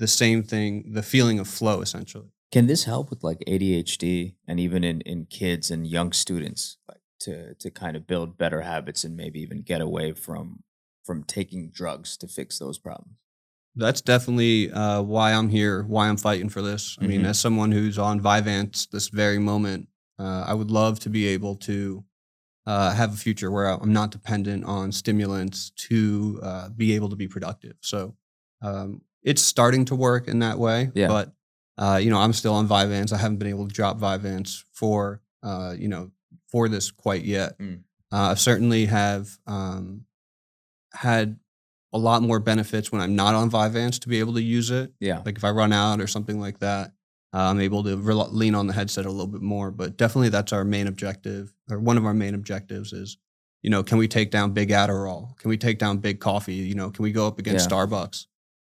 the 0.00 0.08
same 0.08 0.42
thing, 0.42 0.90
the 0.92 1.04
feeling 1.04 1.38
of 1.38 1.46
flow, 1.46 1.82
essentially. 1.82 2.32
Can 2.50 2.66
this 2.66 2.82
help 2.82 3.10
with 3.10 3.22
like 3.22 3.44
ADHD 3.46 4.34
and 4.48 4.58
even 4.58 4.82
in, 4.82 5.02
in 5.02 5.26
kids 5.26 5.70
and 5.70 5.86
young 5.86 6.10
students, 6.10 6.78
like 6.88 7.02
to 7.20 7.54
to 7.54 7.70
kind 7.70 7.96
of 7.96 8.08
build 8.08 8.36
better 8.36 8.62
habits 8.62 9.04
and 9.04 9.16
maybe 9.16 9.40
even 9.40 9.62
get 9.62 9.80
away 9.80 10.14
from 10.14 10.64
from 11.04 11.22
taking 11.22 11.70
drugs 11.70 12.16
to 12.16 12.26
fix 12.26 12.58
those 12.58 12.78
problems? 12.78 13.18
That's 13.76 14.00
definitely 14.00 14.70
uh, 14.70 15.02
why 15.02 15.32
I'm 15.32 15.48
here, 15.48 15.82
why 15.82 16.08
I'm 16.08 16.16
fighting 16.16 16.48
for 16.48 16.62
this. 16.62 16.96
I 17.00 17.06
mean, 17.06 17.22
Mhm. 17.22 17.26
as 17.26 17.40
someone 17.40 17.72
who's 17.72 17.98
on 17.98 18.20
Vyvanse 18.20 18.88
this 18.90 19.08
very 19.08 19.38
moment, 19.38 19.88
uh, 20.18 20.44
I 20.46 20.54
would 20.54 20.70
love 20.70 21.00
to 21.00 21.10
be 21.10 21.26
able 21.26 21.56
to 21.56 22.04
uh, 22.66 22.94
have 22.94 23.12
a 23.12 23.16
future 23.16 23.50
where 23.50 23.66
I'm 23.66 23.92
not 23.92 24.10
dependent 24.10 24.64
on 24.64 24.90
stimulants 24.90 25.70
to 25.88 26.40
uh, 26.42 26.68
be 26.70 26.94
able 26.94 27.10
to 27.10 27.16
be 27.16 27.28
productive. 27.28 27.74
So 27.82 28.16
um, 28.62 29.02
it's 29.22 29.42
starting 29.42 29.84
to 29.86 29.94
work 29.94 30.28
in 30.28 30.38
that 30.38 30.58
way. 30.58 30.90
Yeah. 30.94 31.08
But, 31.08 31.34
uh, 31.76 31.98
you 32.02 32.08
know, 32.08 32.16
I'm 32.18 32.32
still 32.32 32.54
on 32.54 32.66
Vyvanse. 32.66 33.12
I 33.12 33.18
haven't 33.18 33.36
been 33.36 33.48
able 33.48 33.68
to 33.68 33.74
drop 33.74 33.98
Vyvanse 34.00 34.64
for, 34.72 35.20
uh, 35.42 35.74
you 35.78 35.88
know, 35.88 36.10
for 36.46 36.70
this 36.70 36.90
quite 36.90 37.24
yet. 37.24 37.58
Mm. 37.58 37.80
Uh, 38.10 38.30
I 38.30 38.34
certainly 38.34 38.86
have 38.86 39.38
um, 39.46 40.06
had 40.94 41.38
a 41.94 41.98
lot 41.98 42.22
more 42.22 42.40
benefits 42.40 42.90
when 42.90 43.00
I'm 43.00 43.14
not 43.14 43.34
on 43.34 43.50
Vyvanse 43.50 44.00
to 44.00 44.08
be 44.08 44.18
able 44.18 44.34
to 44.34 44.42
use 44.42 44.70
it. 44.70 44.92
Yeah. 44.98 45.22
Like 45.24 45.36
if 45.36 45.44
I 45.44 45.50
run 45.50 45.72
out 45.72 46.00
or 46.00 46.08
something 46.08 46.40
like 46.40 46.58
that, 46.58 46.88
uh, 47.32 47.50
I'm 47.50 47.60
able 47.60 47.84
to 47.84 47.96
rel 47.96 48.28
lean 48.30 48.54
on 48.56 48.66
the 48.66 48.72
headset 48.72 49.06
a 49.06 49.10
little 49.10 49.28
bit 49.28 49.42
more. 49.42 49.70
But 49.70 49.96
definitely, 49.96 50.28
that's 50.28 50.52
our 50.52 50.64
main 50.64 50.88
objective, 50.88 51.54
or 51.70 51.78
one 51.78 51.96
of 51.96 52.04
our 52.04 52.12
main 52.14 52.34
objectives 52.34 52.92
is, 52.92 53.16
you 53.62 53.70
know, 53.70 53.82
can 53.82 53.96
we 53.98 54.08
take 54.08 54.30
down 54.30 54.52
big 54.52 54.70
Adderall? 54.70 55.38
Can 55.38 55.48
we 55.48 55.56
take 55.56 55.78
down 55.78 55.98
big 55.98 56.20
coffee? 56.20 56.54
You 56.54 56.74
know, 56.74 56.90
can 56.90 57.02
we 57.04 57.12
go 57.12 57.26
up 57.26 57.38
against 57.38 57.70
Yeah. 57.70 57.76
Starbucks? 57.76 58.26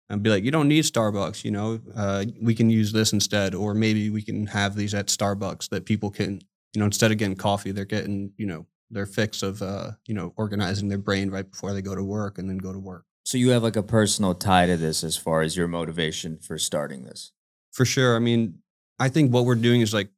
And 0.10 0.22
be 0.22 0.30
like, 0.30 0.44
you 0.44 0.52
don't 0.52 0.68
need 0.68 0.84
Starbucks. 0.84 1.46
You 1.46 1.52
know, 1.52 1.80
uh, 1.96 2.26
we 2.42 2.54
can 2.54 2.70
use 2.70 2.92
this 2.92 3.14
instead, 3.14 3.56
or 3.56 3.74
maybe 3.74 4.10
we 4.10 4.22
can 4.22 4.48
have 4.48 4.76
these 4.76 4.94
at 4.94 5.08
Starbucks 5.08 5.70
that 5.70 5.86
people 5.86 6.12
can, 6.12 6.42
you 6.74 6.80
know, 6.80 6.86
instead 6.86 7.12
of 7.12 7.18
getting 7.18 7.38
coffee, 7.38 7.72
they're 7.72 7.86
getting, 7.86 8.34
you 8.38 8.46
know, 8.46 8.66
their 8.92 9.06
fix 9.06 9.42
of, 9.42 9.62
uh, 9.62 9.92
you 10.06 10.14
know, 10.14 10.34
organizing 10.36 10.90
their 10.90 10.98
brain 11.00 11.32
right 11.32 11.50
before 11.50 11.74
they 11.74 11.82
go 11.82 11.96
to 11.96 12.04
work 12.04 12.38
and 12.38 12.50
then 12.50 12.58
go 12.58 12.72
to 12.74 12.80
work. 12.80 13.06
So 13.34 13.40
you 13.40 13.50
have 13.50 13.64
like 13.64 13.76
a 13.76 13.82
personal 13.82 14.36
tie 14.36 14.68
to 14.68 14.78
this 14.78 15.04
as 15.04 15.18
far 15.18 15.42
as 15.42 15.58
your 15.58 15.68
motivation 15.68 16.38
for 16.38 16.60
starting 16.60 17.04
this. 17.04 17.32
For 17.72 17.84
sure. 17.84 18.16
I 18.16 18.20
mean, 18.20 18.60
I 19.00 19.10
think 19.10 19.34
what 19.34 19.46
we're 19.46 19.56
doing 19.56 19.82
is 19.82 19.92
like 19.92 20.12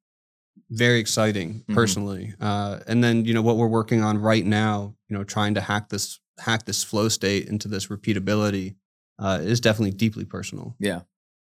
very 0.69 0.99
exciting 0.99 1.63
Mhm. 1.69 1.75
personally. 1.75 2.33
Uh, 2.41 2.81
and 2.87 3.01
then, 3.01 3.23
you 3.23 3.33
know, 3.33 3.41
what 3.41 3.55
we're 3.55 3.69
working 3.69 4.03
on 4.03 4.17
right 4.17 4.45
now, 4.45 4.97
you 5.07 5.17
know, 5.17 5.23
trying 5.23 5.53
to 5.53 5.61
hack 5.61 5.87
this 5.87 6.19
hack 6.39 6.65
this 6.65 6.83
flow 6.83 7.07
state 7.07 7.47
into 7.47 7.69
this 7.69 7.87
repeatability 7.87 8.75
uh, 9.17 9.39
is 9.41 9.61
definitely 9.61 9.91
deeply 9.91 10.25
personal. 10.25 10.75
Yeah. 10.77 11.03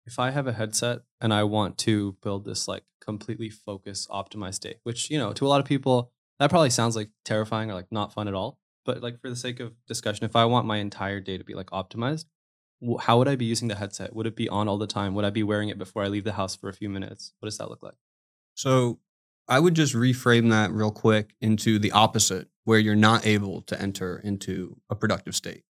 if 0.05 0.19
I 0.19 0.31
have 0.31 0.47
a 0.47 0.51
headset 0.51 1.03
and 1.21 1.33
I 1.33 1.45
want 1.45 1.77
to 1.77 2.17
build 2.21 2.43
this 2.43 2.67
like 2.67 2.83
completely 2.99 3.49
focused, 3.49 4.09
optimized 4.09 4.59
day, 4.59 4.81
which, 4.83 5.09
you 5.09 5.17
know, 5.17 5.31
to 5.31 5.45
a 5.45 5.47
lot 5.47 5.61
of 5.61 5.65
people, 5.65 6.11
that 6.39 6.49
probably 6.49 6.71
sounds 6.71 6.97
like 6.97 7.11
terrifying 7.23 7.71
or 7.71 7.73
like 7.73 7.89
not 7.89 8.11
fun 8.11 8.27
at 8.27 8.33
all. 8.33 8.59
But 8.85 9.01
like 9.01 9.21
for 9.21 9.29
the 9.29 9.35
sake 9.35 9.59
of 9.59 9.73
discussion, 9.87 10.25
if 10.25 10.35
I 10.35 10.45
want 10.45 10.67
my 10.67 10.77
entire 10.77 11.19
day 11.19 11.37
to 11.37 11.43
be 11.43 11.53
like 11.53 11.67
optimized, 11.67 12.25
how 12.99 13.17
would 13.17 13.27
I 13.27 13.35
be 13.35 13.45
using 13.45 13.69
the 13.69 13.75
headset? 13.75 14.13
Would 14.13 14.27
it 14.27 14.35
be 14.35 14.49
on 14.49 14.67
all 14.67 14.77
the 14.77 14.87
time? 14.87 15.13
Would 15.15 15.25
I 15.25 15.29
be 15.29 15.43
wearing 15.43 15.69
it 15.69 15.77
before 15.77 16.03
I 16.03 16.07
leave 16.07 16.25
the 16.25 16.33
house 16.33 16.55
for 16.55 16.67
a 16.69 16.73
few 16.73 16.89
minutes? 16.89 17.33
What 17.39 17.47
does 17.47 17.57
that 17.57 17.69
look 17.69 17.81
like? 17.81 17.95
So 18.55 18.99
I 19.47 19.59
would 19.59 19.73
just 19.73 19.93
reframe 19.93 20.49
that 20.49 20.71
real 20.71 20.91
quick 20.91 21.35
into 21.41 21.79
the 21.79 21.91
opposite, 21.91 22.47
where 22.65 22.79
you're 22.79 22.95
not 22.95 23.25
able 23.25 23.61
to 23.63 23.81
enter 23.81 24.19
into 24.23 24.77
a 24.89 24.95
productive 24.95 25.35
state, 25.35 25.63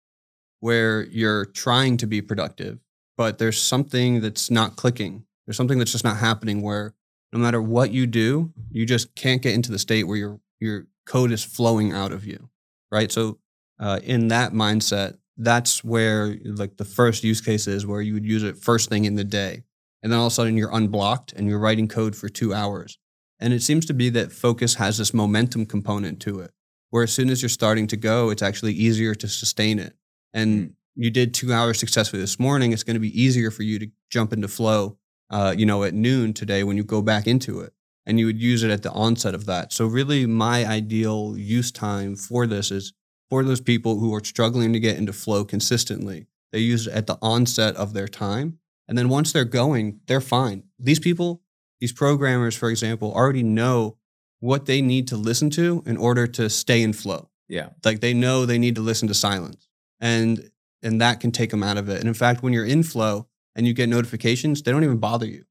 where 0.60 1.04
you're 1.04 1.46
trying 1.46 1.98
to 1.98 2.08
be 2.08 2.22
productive, 2.22 2.80
but 3.18 3.38
there's 3.38 3.62
something 3.62 4.22
that's 4.22 4.50
not 4.50 4.76
clicking. 4.76 5.26
There's 5.46 5.58
something 5.58 5.80
that's 5.80 5.92
just 5.92 6.04
not 6.04 6.18
happening 6.18 6.62
where 6.62 6.94
no 7.34 7.40
matter 7.40 7.62
what 7.62 7.92
you 7.92 8.08
do, 8.08 8.54
you 8.72 8.86
just 8.86 9.16
can't 9.16 9.42
get 9.42 9.54
into 9.54 9.72
the 9.72 9.80
state 9.80 10.04
where 10.04 10.18
your 10.18 10.40
your 10.60 10.88
code 11.06 11.32
is 11.32 11.44
flowing 11.44 11.92
out 11.92 12.12
of 12.12 12.26
you, 12.26 12.50
right? 12.92 13.12
So 13.12 13.40
uh, 13.80 14.00
in 14.04 14.28
that 14.30 14.54
mindset, 14.54 15.18
that's 15.38 15.84
where 15.84 16.38
like 16.44 16.78
the 16.78 16.86
first 16.86 17.24
use 17.24 17.42
case 17.42 17.68
is 17.68 17.86
where 17.86 18.02
you 18.02 18.14
would 18.14 18.26
use 18.26 18.44
it 18.44 18.58
first 18.58 18.90
thing 18.90 19.06
in 19.06 19.16
the 19.16 19.24
day, 19.24 19.64
and 20.04 20.12
then 20.12 20.20
all 20.20 20.28
of 20.28 20.32
a 20.32 20.36
sudden 20.36 20.58
you're 20.58 20.76
unblocked 20.76 21.34
and 21.34 21.48
you're 21.48 21.60
writing 21.60 21.88
code 21.88 22.16
for 22.16 22.30
two 22.30 22.54
hours. 22.54 22.98
And 23.40 23.54
it 23.54 23.64
seems 23.64 23.86
to 23.88 23.94
be 23.94 24.10
that 24.10 24.32
focus 24.32 24.76
has 24.76 25.00
this 25.00 25.14
momentum 25.14 25.66
component 25.66 26.20
to 26.22 26.42
it, 26.42 26.52
where 26.92 27.04
as 27.04 27.12
soon 27.12 27.30
as 27.30 27.42
you're 27.42 27.50
starting 27.50 27.88
to 27.88 27.98
go, 27.98 28.30
it's 28.30 28.44
actually 28.44 28.74
easier 28.74 29.16
to 29.16 29.28
sustain 29.28 29.80
it. 29.80 29.96
And 30.34 30.76
you 30.96 31.10
did 31.10 31.34
two 31.34 31.52
hours 31.52 31.80
successfully 31.80 32.22
this 32.22 32.40
morning, 32.40 32.72
it's 32.72 32.84
going 32.84 32.96
to 32.96 33.00
be 33.00 33.20
easier 33.20 33.50
for 33.50 33.64
you 33.64 33.80
to 33.80 33.88
jump 34.12 34.34
into 34.34 34.48
flow, 34.48 34.98
uh, 35.32 35.56
you 35.58 35.66
know, 35.66 35.84
at 35.84 35.94
noon 35.94 36.34
today 36.34 36.64
when 36.64 36.78
you 36.78 36.84
go 36.84 37.02
back 37.02 37.26
into 37.26 37.62
it. 37.62 37.74
And 38.06 38.20
you 38.20 38.26
would 38.26 38.42
use 38.42 38.64
it 38.64 38.72
at 38.72 38.84
the 38.84 38.92
onset 38.92 39.36
of 39.36 39.46
that. 39.46 39.72
So 39.72 39.86
really, 39.86 40.26
my 40.26 40.66
ideal 40.66 41.36
use 41.38 41.72
time 41.72 42.16
for 42.16 42.48
this 42.48 42.72
is 42.72 42.94
for 43.30 43.44
those 43.44 43.62
people 43.62 44.00
who 44.00 44.14
are 44.14 44.24
struggling 44.24 44.74
to 44.74 44.80
get 44.80 44.98
into 44.98 45.14
flow 45.14 45.46
consistently. 45.46 46.28
They 46.52 46.60
use 46.60 46.88
it 46.88 46.94
at 46.94 47.08
the 47.08 47.18
onset 47.22 47.76
of 47.76 47.94
their 47.94 48.08
time. 48.08 48.60
And 48.88 48.98
then 48.98 49.08
once 49.08 49.32
they're 49.32 49.46
going, 49.46 50.02
they're 50.08 50.20
fine. 50.20 50.64
These 50.80 51.00
people, 51.00 51.42
these 51.80 51.94
programmers, 51.94 52.56
for 52.56 52.70
example, 52.70 53.14
already 53.14 53.44
know 53.44 53.98
what 54.40 54.66
they 54.66 54.82
need 54.82 55.08
to 55.08 55.18
listen 55.18 55.50
to 55.52 55.84
in 55.86 55.96
order 55.96 56.28
to 56.28 56.50
stay 56.50 56.82
in 56.82 56.94
flow. 56.94 57.30
Yeah. 57.48 57.70
Like 57.86 58.02
they 58.02 58.14
know 58.14 58.46
they 58.46 58.58
need 58.58 58.76
to 58.76 58.82
listen 58.82 59.08
to 59.08 59.14
silence. 59.14 59.70
And 60.00 60.50
and 60.84 61.00
that 61.00 61.20
can 61.20 61.32
take 61.32 61.52
them 61.52 61.64
out 61.64 61.78
of 61.78 61.90
it. 61.90 62.00
And 62.00 62.08
in 62.08 62.14
fact, 62.14 62.42
when 62.42 62.54
you're 62.54 62.66
in 62.66 62.84
flow 62.84 63.28
and 63.56 63.68
you 63.68 63.74
get 63.74 63.88
notifications, 63.88 64.64
they 64.64 64.72
don't 64.72 64.84
even 64.84 64.98
bother 64.98 65.28
you. 65.28 65.46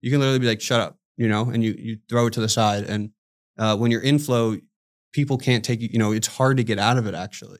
You 0.00 0.10
can 0.10 0.20
literally 0.20 0.38
be 0.38 0.46
like, 0.46 0.62
shut 0.62 0.80
up, 0.80 0.98
you 1.20 1.28
know, 1.28 1.50
and 1.50 1.62
you 1.62 1.76
you 1.78 1.98
throw 2.08 2.26
it 2.28 2.32
to 2.32 2.40
the 2.40 2.48
side. 2.48 2.84
And 2.84 3.10
uh, 3.58 3.76
when 3.76 3.90
you're 3.90 4.00
in 4.00 4.18
flow, 4.18 4.56
people 5.12 5.36
can't 5.36 5.62
take 5.62 5.82
you, 5.82 5.90
you 5.92 5.98
know, 5.98 6.12
it's 6.12 6.26
hard 6.26 6.56
to 6.56 6.64
get 6.64 6.78
out 6.78 6.96
of 6.96 7.06
it 7.06 7.14
actually. 7.14 7.58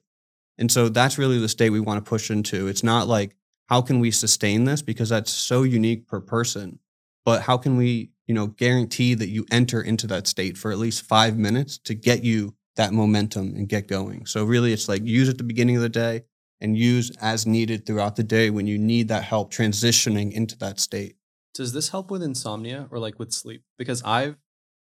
And 0.56 0.72
so 0.72 0.88
that's 0.88 1.18
really 1.18 1.38
the 1.38 1.48
state 1.48 1.68
we 1.68 1.78
want 1.78 2.02
to 2.02 2.08
push 2.08 2.30
into. 2.30 2.68
It's 2.68 2.82
not 2.82 3.06
like 3.06 3.36
how 3.66 3.82
can 3.82 4.00
we 4.00 4.10
sustain 4.10 4.64
this 4.64 4.80
because 4.80 5.10
that's 5.10 5.30
so 5.30 5.62
unique 5.62 6.06
per 6.06 6.20
person, 6.20 6.78
but 7.26 7.42
how 7.42 7.58
can 7.58 7.76
we, 7.76 8.12
you 8.26 8.34
know, 8.34 8.46
guarantee 8.46 9.12
that 9.12 9.28
you 9.28 9.44
enter 9.50 9.82
into 9.82 10.06
that 10.06 10.26
state 10.26 10.56
for 10.56 10.72
at 10.72 10.78
least 10.78 11.02
five 11.02 11.36
minutes 11.36 11.76
to 11.84 11.94
get 11.94 12.24
you 12.24 12.54
that 12.76 12.94
momentum 12.94 13.54
and 13.56 13.68
get 13.68 13.88
going. 13.88 14.24
So 14.24 14.44
really 14.44 14.72
it's 14.72 14.88
like 14.88 15.04
use 15.04 15.28
at 15.28 15.36
the 15.36 15.44
beginning 15.44 15.76
of 15.76 15.82
the 15.82 15.90
day 15.90 16.22
and 16.62 16.78
use 16.78 17.10
as 17.20 17.46
needed 17.46 17.84
throughout 17.84 18.16
the 18.16 18.24
day 18.24 18.48
when 18.48 18.66
you 18.66 18.78
need 18.78 19.08
that 19.08 19.24
help 19.24 19.52
transitioning 19.52 20.32
into 20.32 20.56
that 20.58 20.80
state. 20.80 21.16
Does 21.54 21.72
this 21.72 21.88
help 21.88 22.10
with 22.10 22.22
insomnia 22.22 22.88
or 22.90 22.98
like 22.98 23.18
with 23.18 23.32
sleep? 23.32 23.64
Because 23.78 24.02
I've 24.04 24.36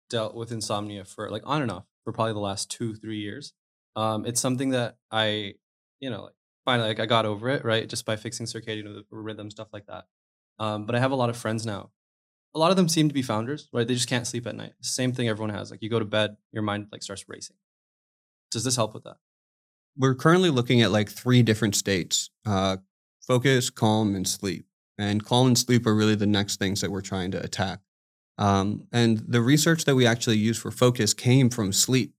dealt 0.08 0.34
with 0.34 0.52
insomnia 0.52 1.04
for 1.04 1.30
like 1.30 1.42
on 1.44 1.62
and 1.62 1.70
off 1.70 1.84
for 2.04 2.12
probably 2.12 2.32
the 2.32 2.40
last 2.40 2.70
two, 2.70 2.94
three 2.94 3.18
years. 3.18 3.52
Um, 3.96 4.24
it's 4.24 4.40
something 4.40 4.70
that 4.70 4.96
I, 5.10 5.54
you 6.00 6.10
know, 6.10 6.24
like 6.24 6.34
finally 6.64 6.88
like 6.88 7.00
I 7.00 7.06
got 7.06 7.26
over 7.26 7.48
it, 7.48 7.64
right? 7.64 7.88
Just 7.88 8.04
by 8.04 8.16
fixing 8.16 8.46
circadian 8.46 9.02
rhythm, 9.10 9.50
stuff 9.50 9.68
like 9.72 9.86
that. 9.86 10.04
Um, 10.58 10.86
but 10.86 10.94
I 10.94 10.98
have 10.98 11.10
a 11.10 11.16
lot 11.16 11.30
of 11.30 11.36
friends 11.36 11.64
now. 11.64 11.90
A 12.54 12.58
lot 12.58 12.70
of 12.70 12.76
them 12.76 12.88
seem 12.88 13.08
to 13.08 13.14
be 13.14 13.22
founders, 13.22 13.68
right? 13.72 13.86
They 13.86 13.94
just 13.94 14.08
can't 14.08 14.26
sleep 14.26 14.46
at 14.46 14.56
night. 14.56 14.72
Same 14.82 15.12
thing 15.12 15.28
everyone 15.28 15.54
has. 15.54 15.70
Like 15.70 15.82
you 15.82 15.88
go 15.88 15.98
to 15.98 16.04
bed, 16.04 16.36
your 16.52 16.62
mind 16.62 16.88
like 16.92 17.02
starts 17.02 17.24
racing. 17.28 17.56
Does 18.50 18.64
this 18.64 18.76
help 18.76 18.92
with 18.92 19.04
that? 19.04 19.16
We're 19.96 20.14
currently 20.14 20.50
looking 20.50 20.82
at 20.82 20.90
like 20.90 21.08
three 21.08 21.42
different 21.42 21.76
states 21.76 22.30
uh, 22.46 22.78
focus, 23.20 23.70
calm, 23.70 24.14
and 24.14 24.26
sleep. 24.26 24.66
And 25.00 25.24
calm 25.24 25.46
and 25.46 25.58
sleep 25.58 25.86
are 25.86 25.94
really 25.94 26.14
the 26.14 26.26
next 26.26 26.58
things 26.58 26.80
that 26.80 26.90
we're 26.90 27.00
trying 27.00 27.30
to 27.32 27.42
attack. 27.42 27.80
Um, 28.38 28.86
and 28.92 29.18
the 29.26 29.40
research 29.40 29.84
that 29.84 29.94
we 29.94 30.06
actually 30.06 30.38
used 30.38 30.60
for 30.60 30.70
focus 30.70 31.14
came 31.14 31.50
from 31.50 31.72
sleep, 31.72 32.14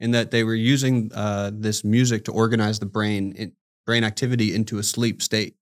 in 0.00 0.10
that 0.10 0.30
they 0.30 0.44
were 0.44 0.54
using 0.54 1.10
uh, 1.14 1.50
this 1.54 1.84
music 1.84 2.24
to 2.24 2.32
organize 2.32 2.78
the 2.78 2.86
brain, 2.86 3.32
in, 3.32 3.52
brain 3.86 4.04
activity 4.04 4.54
into 4.54 4.78
a 4.78 4.82
sleep 4.82 5.22
state 5.22 5.56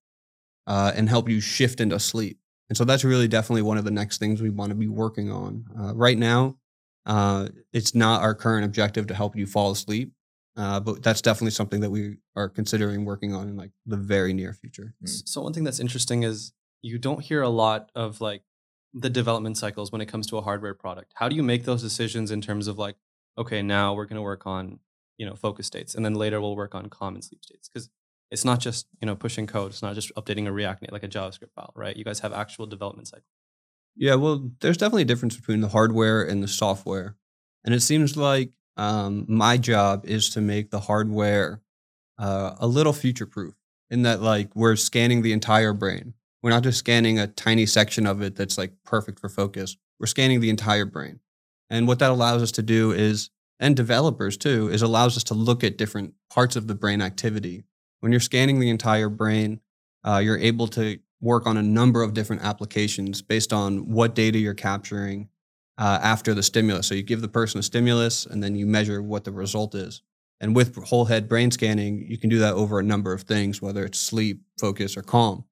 uh, 0.66 0.92
and 0.94 1.08
help 1.08 1.28
you 1.28 1.40
shift 1.40 1.80
into 1.80 1.98
sleep. 2.00 2.38
And 2.68 2.76
so 2.76 2.84
that's 2.84 3.04
really 3.04 3.28
definitely 3.28 3.62
one 3.62 3.76
of 3.76 3.84
the 3.84 3.90
next 3.90 4.18
things 4.18 4.40
we 4.40 4.50
want 4.50 4.70
to 4.70 4.74
be 4.74 4.88
working 4.88 5.30
on. 5.30 5.66
Uh, 5.78 5.94
right 5.94 6.16
now, 6.16 6.56
uh, 7.04 7.48
it's 7.72 7.94
not 7.94 8.22
our 8.22 8.34
current 8.34 8.64
objective 8.64 9.06
to 9.08 9.14
help 9.14 9.36
you 9.36 9.46
fall 9.46 9.70
asleep, 9.70 10.12
uh, 10.56 10.80
but 10.80 11.02
that's 11.02 11.22
definitely 11.22 11.50
something 11.50 11.80
that 11.80 11.90
we 11.90 12.16
are 12.36 12.48
considering 12.48 13.04
working 13.04 13.34
on 13.34 13.48
in 13.48 13.56
like 13.56 13.70
the 13.86 13.96
very 13.96 14.32
near 14.32 14.52
future. 14.52 14.94
So 15.04 15.40
one 15.40 15.52
thing 15.52 15.64
that's 15.64 15.80
interesting 15.80 16.24
is 16.24 16.52
you 16.82 16.98
don't 16.98 17.22
hear 17.22 17.42
a 17.42 17.48
lot 17.48 17.90
of 17.94 18.20
like 18.20 18.42
the 18.92 19.08
development 19.08 19.56
cycles 19.56 19.90
when 19.90 20.00
it 20.00 20.06
comes 20.06 20.26
to 20.28 20.36
a 20.36 20.42
hardware 20.42 20.74
product. 20.74 21.12
How 21.14 21.28
do 21.28 21.36
you 21.36 21.42
make 21.42 21.64
those 21.64 21.82
decisions 21.82 22.30
in 22.30 22.40
terms 22.40 22.68
of 22.68 22.78
like, 22.78 22.96
okay, 23.38 23.62
now 23.62 23.94
we're 23.94 24.04
going 24.04 24.16
to 24.16 24.22
work 24.22 24.46
on 24.46 24.80
you 25.18 25.26
know 25.26 25.34
focus 25.34 25.66
states, 25.66 25.94
and 25.94 26.04
then 26.04 26.14
later 26.14 26.40
we'll 26.40 26.56
work 26.56 26.74
on 26.74 26.88
common 26.88 27.22
sleep 27.22 27.44
states 27.44 27.68
because 27.68 27.88
it's 28.30 28.44
not 28.44 28.60
just 28.60 28.88
you 29.00 29.06
know 29.06 29.16
pushing 29.16 29.46
code. 29.46 29.70
It's 29.70 29.82
not 29.82 29.94
just 29.94 30.14
updating 30.16 30.46
a 30.46 30.52
React 30.52 30.92
like 30.92 31.02
a 31.02 31.08
JavaScript 31.08 31.52
file, 31.54 31.72
right? 31.74 31.96
You 31.96 32.04
guys 32.04 32.20
have 32.20 32.32
actual 32.32 32.66
development 32.66 33.08
cycle. 33.08 33.24
Yeah, 33.96 34.14
well, 34.14 34.50
there's 34.60 34.76
definitely 34.76 35.02
a 35.02 35.06
difference 35.06 35.36
between 35.36 35.60
the 35.60 35.68
hardware 35.68 36.22
and 36.22 36.42
the 36.42 36.48
software. 36.48 37.16
And 37.64 37.74
it 37.74 37.80
seems 37.80 38.16
like 38.16 38.50
um, 38.76 39.26
my 39.28 39.56
job 39.56 40.04
is 40.04 40.30
to 40.30 40.40
make 40.40 40.70
the 40.70 40.80
hardware 40.80 41.60
uh, 42.18 42.54
a 42.58 42.66
little 42.66 42.92
future 42.92 43.26
proof 43.26 43.54
in 43.90 44.02
that, 44.02 44.22
like, 44.22 44.54
we're 44.54 44.76
scanning 44.76 45.22
the 45.22 45.32
entire 45.32 45.72
brain. 45.72 46.14
We're 46.42 46.50
not 46.50 46.62
just 46.62 46.78
scanning 46.78 47.18
a 47.18 47.26
tiny 47.26 47.66
section 47.66 48.06
of 48.06 48.22
it 48.22 48.34
that's 48.34 48.58
like 48.58 48.72
perfect 48.84 49.20
for 49.20 49.28
focus. 49.28 49.76
We're 50.00 50.06
scanning 50.06 50.40
the 50.40 50.50
entire 50.50 50.86
brain. 50.86 51.20
And 51.70 51.86
what 51.86 52.00
that 52.00 52.10
allows 52.10 52.42
us 52.42 52.52
to 52.52 52.62
do 52.62 52.90
is, 52.90 53.30
and 53.60 53.76
developers 53.76 54.36
too, 54.36 54.68
is 54.68 54.82
allows 54.82 55.16
us 55.16 55.24
to 55.24 55.34
look 55.34 55.62
at 55.62 55.78
different 55.78 56.14
parts 56.28 56.56
of 56.56 56.66
the 56.66 56.74
brain 56.74 57.00
activity. 57.00 57.62
When 58.00 58.12
you're 58.12 58.20
scanning 58.20 58.58
the 58.58 58.70
entire 58.70 59.08
brain, 59.08 59.60
uh, 60.04 60.18
you're 60.18 60.38
able 60.38 60.66
to 60.68 60.98
work 61.20 61.46
on 61.46 61.56
a 61.56 61.62
number 61.62 62.02
of 62.02 62.14
different 62.14 62.42
applications 62.42 63.22
based 63.22 63.52
on 63.52 63.88
what 63.90 64.16
data 64.16 64.38
you're 64.38 64.54
capturing 64.54 65.28
uh, 65.78 65.98
after 66.02 66.34
the 66.34 66.42
stimulus. 66.42 66.86
So 66.86 66.94
you 66.94 67.02
give 67.02 67.20
the 67.20 67.28
person 67.28 67.60
a 67.60 67.62
stimulus 67.62 68.26
and 68.26 68.42
then 68.42 68.54
you 68.54 68.66
measure 68.66 69.02
what 69.02 69.24
the 69.24 69.32
result 69.32 69.74
is. 69.74 70.02
And 70.40 70.56
with 70.56 70.76
whole 70.76 71.04
head 71.04 71.28
brain 71.28 71.50
scanning, 71.50 72.04
you 72.08 72.18
can 72.18 72.28
do 72.28 72.38
that 72.40 72.54
over 72.54 72.80
a 72.80 72.82
number 72.82 73.12
of 73.12 73.22
things, 73.22 73.62
whether 73.62 73.84
it's 73.84 73.98
sleep, 73.98 74.42
focus, 74.58 74.96
or 74.96 75.02
calm. 75.02 75.44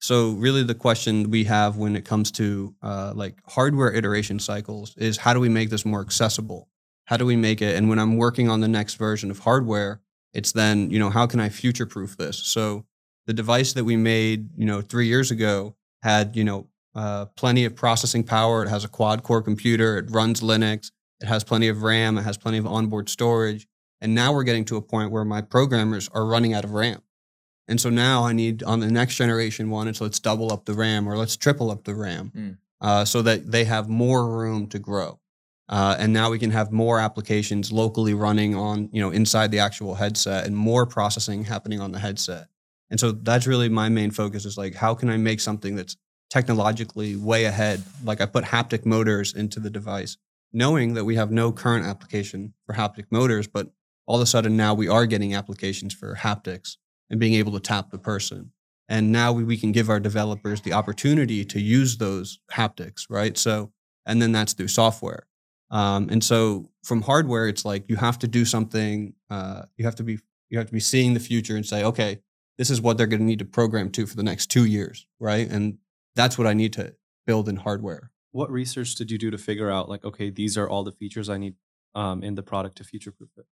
So 0.00 0.32
really, 0.32 0.62
the 0.62 0.74
question 0.74 1.30
we 1.30 1.44
have 1.44 1.76
when 1.76 1.94
it 1.96 2.04
comes 2.04 2.30
to 2.32 2.74
uh, 2.82 3.12
like 3.14 3.38
hardware 3.46 3.92
iteration 3.92 4.38
cycles 4.38 4.94
is 4.96 5.18
how 5.18 5.34
do 5.34 5.40
we 5.40 5.48
make 5.48 5.70
this 5.70 5.84
more 5.84 6.00
accessible? 6.00 6.68
How 7.06 7.16
do 7.16 7.26
we 7.26 7.36
make 7.36 7.62
it? 7.62 7.76
And 7.76 7.88
when 7.88 7.98
I'm 7.98 8.16
working 8.16 8.48
on 8.48 8.60
the 8.60 8.68
next 8.68 8.94
version 8.94 9.30
of 9.30 9.40
hardware, 9.40 10.00
it's 10.32 10.52
then 10.52 10.90
you 10.90 10.98
know 10.98 11.10
how 11.10 11.26
can 11.26 11.40
I 11.40 11.48
future 11.48 11.86
proof 11.86 12.16
this? 12.16 12.38
So 12.38 12.84
the 13.26 13.32
device 13.32 13.72
that 13.74 13.84
we 13.84 13.96
made, 13.96 14.50
you 14.56 14.66
know, 14.66 14.80
three 14.80 15.06
years 15.06 15.30
ago 15.30 15.76
had, 16.02 16.36
you 16.36 16.44
know, 16.44 16.66
uh, 16.94 17.26
plenty 17.36 17.64
of 17.64 17.74
processing 17.74 18.24
power. 18.24 18.62
It 18.64 18.68
has 18.68 18.84
a 18.84 18.88
quad 18.88 19.22
core 19.22 19.42
computer. 19.42 19.98
It 19.98 20.10
runs 20.10 20.40
Linux. 20.40 20.90
It 21.20 21.26
has 21.26 21.44
plenty 21.44 21.68
of 21.68 21.82
RAM. 21.82 22.18
It 22.18 22.22
has 22.22 22.36
plenty 22.36 22.58
of 22.58 22.66
onboard 22.66 23.08
storage. 23.08 23.66
And 24.00 24.14
now 24.14 24.32
we're 24.32 24.44
getting 24.44 24.64
to 24.66 24.76
a 24.76 24.82
point 24.82 25.10
where 25.10 25.24
my 25.24 25.40
programmers 25.40 26.08
are 26.12 26.26
running 26.26 26.52
out 26.54 26.64
of 26.64 26.72
RAM. 26.72 27.00
And 27.66 27.80
so 27.80 27.88
now 27.88 28.24
I 28.24 28.32
need 28.32 28.62
on 28.62 28.80
the 28.80 28.90
next 28.90 29.16
generation 29.16 29.70
one, 29.70 29.88
it's 29.88 30.00
let's 30.00 30.20
double 30.20 30.52
up 30.52 30.66
the 30.66 30.74
RAM 30.74 31.08
or 31.08 31.16
let's 31.16 31.36
triple 31.36 31.70
up 31.70 31.84
the 31.84 31.94
RAM 31.94 32.30
Mm. 32.36 32.58
uh, 32.80 33.04
so 33.06 33.22
that 33.22 33.50
they 33.50 33.64
have 33.64 33.88
more 33.88 34.28
room 34.28 34.66
to 34.68 34.78
grow. 34.78 35.18
Uh, 35.66 35.96
and 35.98 36.12
now 36.12 36.28
we 36.30 36.38
can 36.38 36.50
have 36.50 36.70
more 36.70 37.00
applications 37.00 37.72
locally 37.72 38.12
running 38.12 38.54
on, 38.54 38.90
you 38.92 39.00
know, 39.00 39.10
inside 39.10 39.50
the 39.50 39.60
actual 39.60 39.94
headset 39.94 40.46
and 40.46 40.54
more 40.54 40.84
processing 40.84 41.44
happening 41.44 41.80
on 41.80 41.90
the 41.92 41.98
headset. 41.98 42.48
And 42.90 43.00
so 43.00 43.12
that's 43.12 43.46
really 43.46 43.70
my 43.70 43.88
main 43.88 44.10
focus 44.10 44.44
is 44.44 44.58
like, 44.58 44.74
how 44.74 44.94
can 44.94 45.08
I 45.08 45.16
make 45.16 45.40
something 45.40 45.74
that's 45.74 45.96
technologically 46.34 47.14
way 47.14 47.44
ahead? 47.44 47.80
Like 48.02 48.20
I 48.20 48.26
put 48.26 48.44
haptic 48.44 48.84
motors 48.84 49.32
into 49.32 49.60
the 49.60 49.70
device, 49.70 50.16
knowing 50.52 50.94
that 50.94 51.04
we 51.04 51.14
have 51.14 51.30
no 51.30 51.52
current 51.52 51.86
application 51.86 52.54
for 52.66 52.74
haptic 52.74 53.04
motors, 53.12 53.46
but 53.46 53.70
all 54.04 54.16
of 54.16 54.22
a 54.22 54.26
sudden 54.26 54.56
now 54.56 54.74
we 54.74 54.88
are 54.88 55.06
getting 55.06 55.32
applications 55.32 55.94
for 55.94 56.16
haptics 56.16 56.76
and 57.08 57.20
being 57.20 57.34
able 57.34 57.52
to 57.52 57.60
tap 57.60 57.90
the 57.90 57.98
person. 57.98 58.50
And 58.88 59.12
now 59.12 59.30
we, 59.32 59.44
we 59.44 59.56
can 59.56 59.70
give 59.70 59.88
our 59.88 60.00
developers 60.00 60.60
the 60.60 60.72
opportunity 60.72 61.44
to 61.44 61.60
use 61.60 61.98
those 61.98 62.40
haptics, 62.52 63.06
right? 63.08 63.38
So, 63.38 63.70
and 64.04 64.20
then 64.20 64.32
that's 64.32 64.54
through 64.54 64.68
software. 64.68 65.28
Um, 65.70 66.08
and 66.10 66.22
so 66.22 66.68
from 66.82 67.02
hardware, 67.02 67.46
it's 67.46 67.64
like 67.64 67.84
you 67.88 67.94
have 67.96 68.18
to 68.18 68.28
do 68.28 68.44
something. 68.44 69.14
Uh, 69.30 69.62
you 69.76 69.84
have 69.84 69.94
to 69.96 70.02
be 70.02 70.18
you 70.50 70.58
have 70.58 70.66
to 70.66 70.72
be 70.72 70.80
seeing 70.80 71.14
the 71.14 71.20
future 71.20 71.56
and 71.56 71.64
say, 71.64 71.84
okay, 71.84 72.18
this 72.58 72.70
is 72.70 72.80
what 72.80 72.98
they're 72.98 73.06
going 73.06 73.20
to 73.20 73.26
need 73.26 73.38
to 73.38 73.44
program 73.44 73.90
to 73.90 74.06
for 74.06 74.16
the 74.16 74.22
next 74.22 74.50
two 74.50 74.64
years, 74.64 75.06
right? 75.18 75.48
And 75.48 75.78
that's 76.16 76.38
what 76.38 76.46
I 76.46 76.54
need 76.54 76.72
to 76.74 76.94
build 77.26 77.48
in 77.48 77.56
hardware. 77.56 78.10
What 78.32 78.50
research 78.50 78.94
did 78.94 79.10
you 79.10 79.18
do 79.18 79.30
to 79.30 79.38
figure 79.38 79.70
out 79.70 79.88
like, 79.88 80.04
okay, 80.04 80.30
these 80.30 80.58
are 80.58 80.68
all 80.68 80.84
the 80.84 80.92
features 80.92 81.28
I 81.28 81.38
need 81.38 81.54
um, 81.94 82.22
in 82.22 82.34
the 82.34 82.42
product 82.42 82.76
to 82.78 82.84
future 82.84 83.12
proof 83.12 83.30
it? 83.36 83.46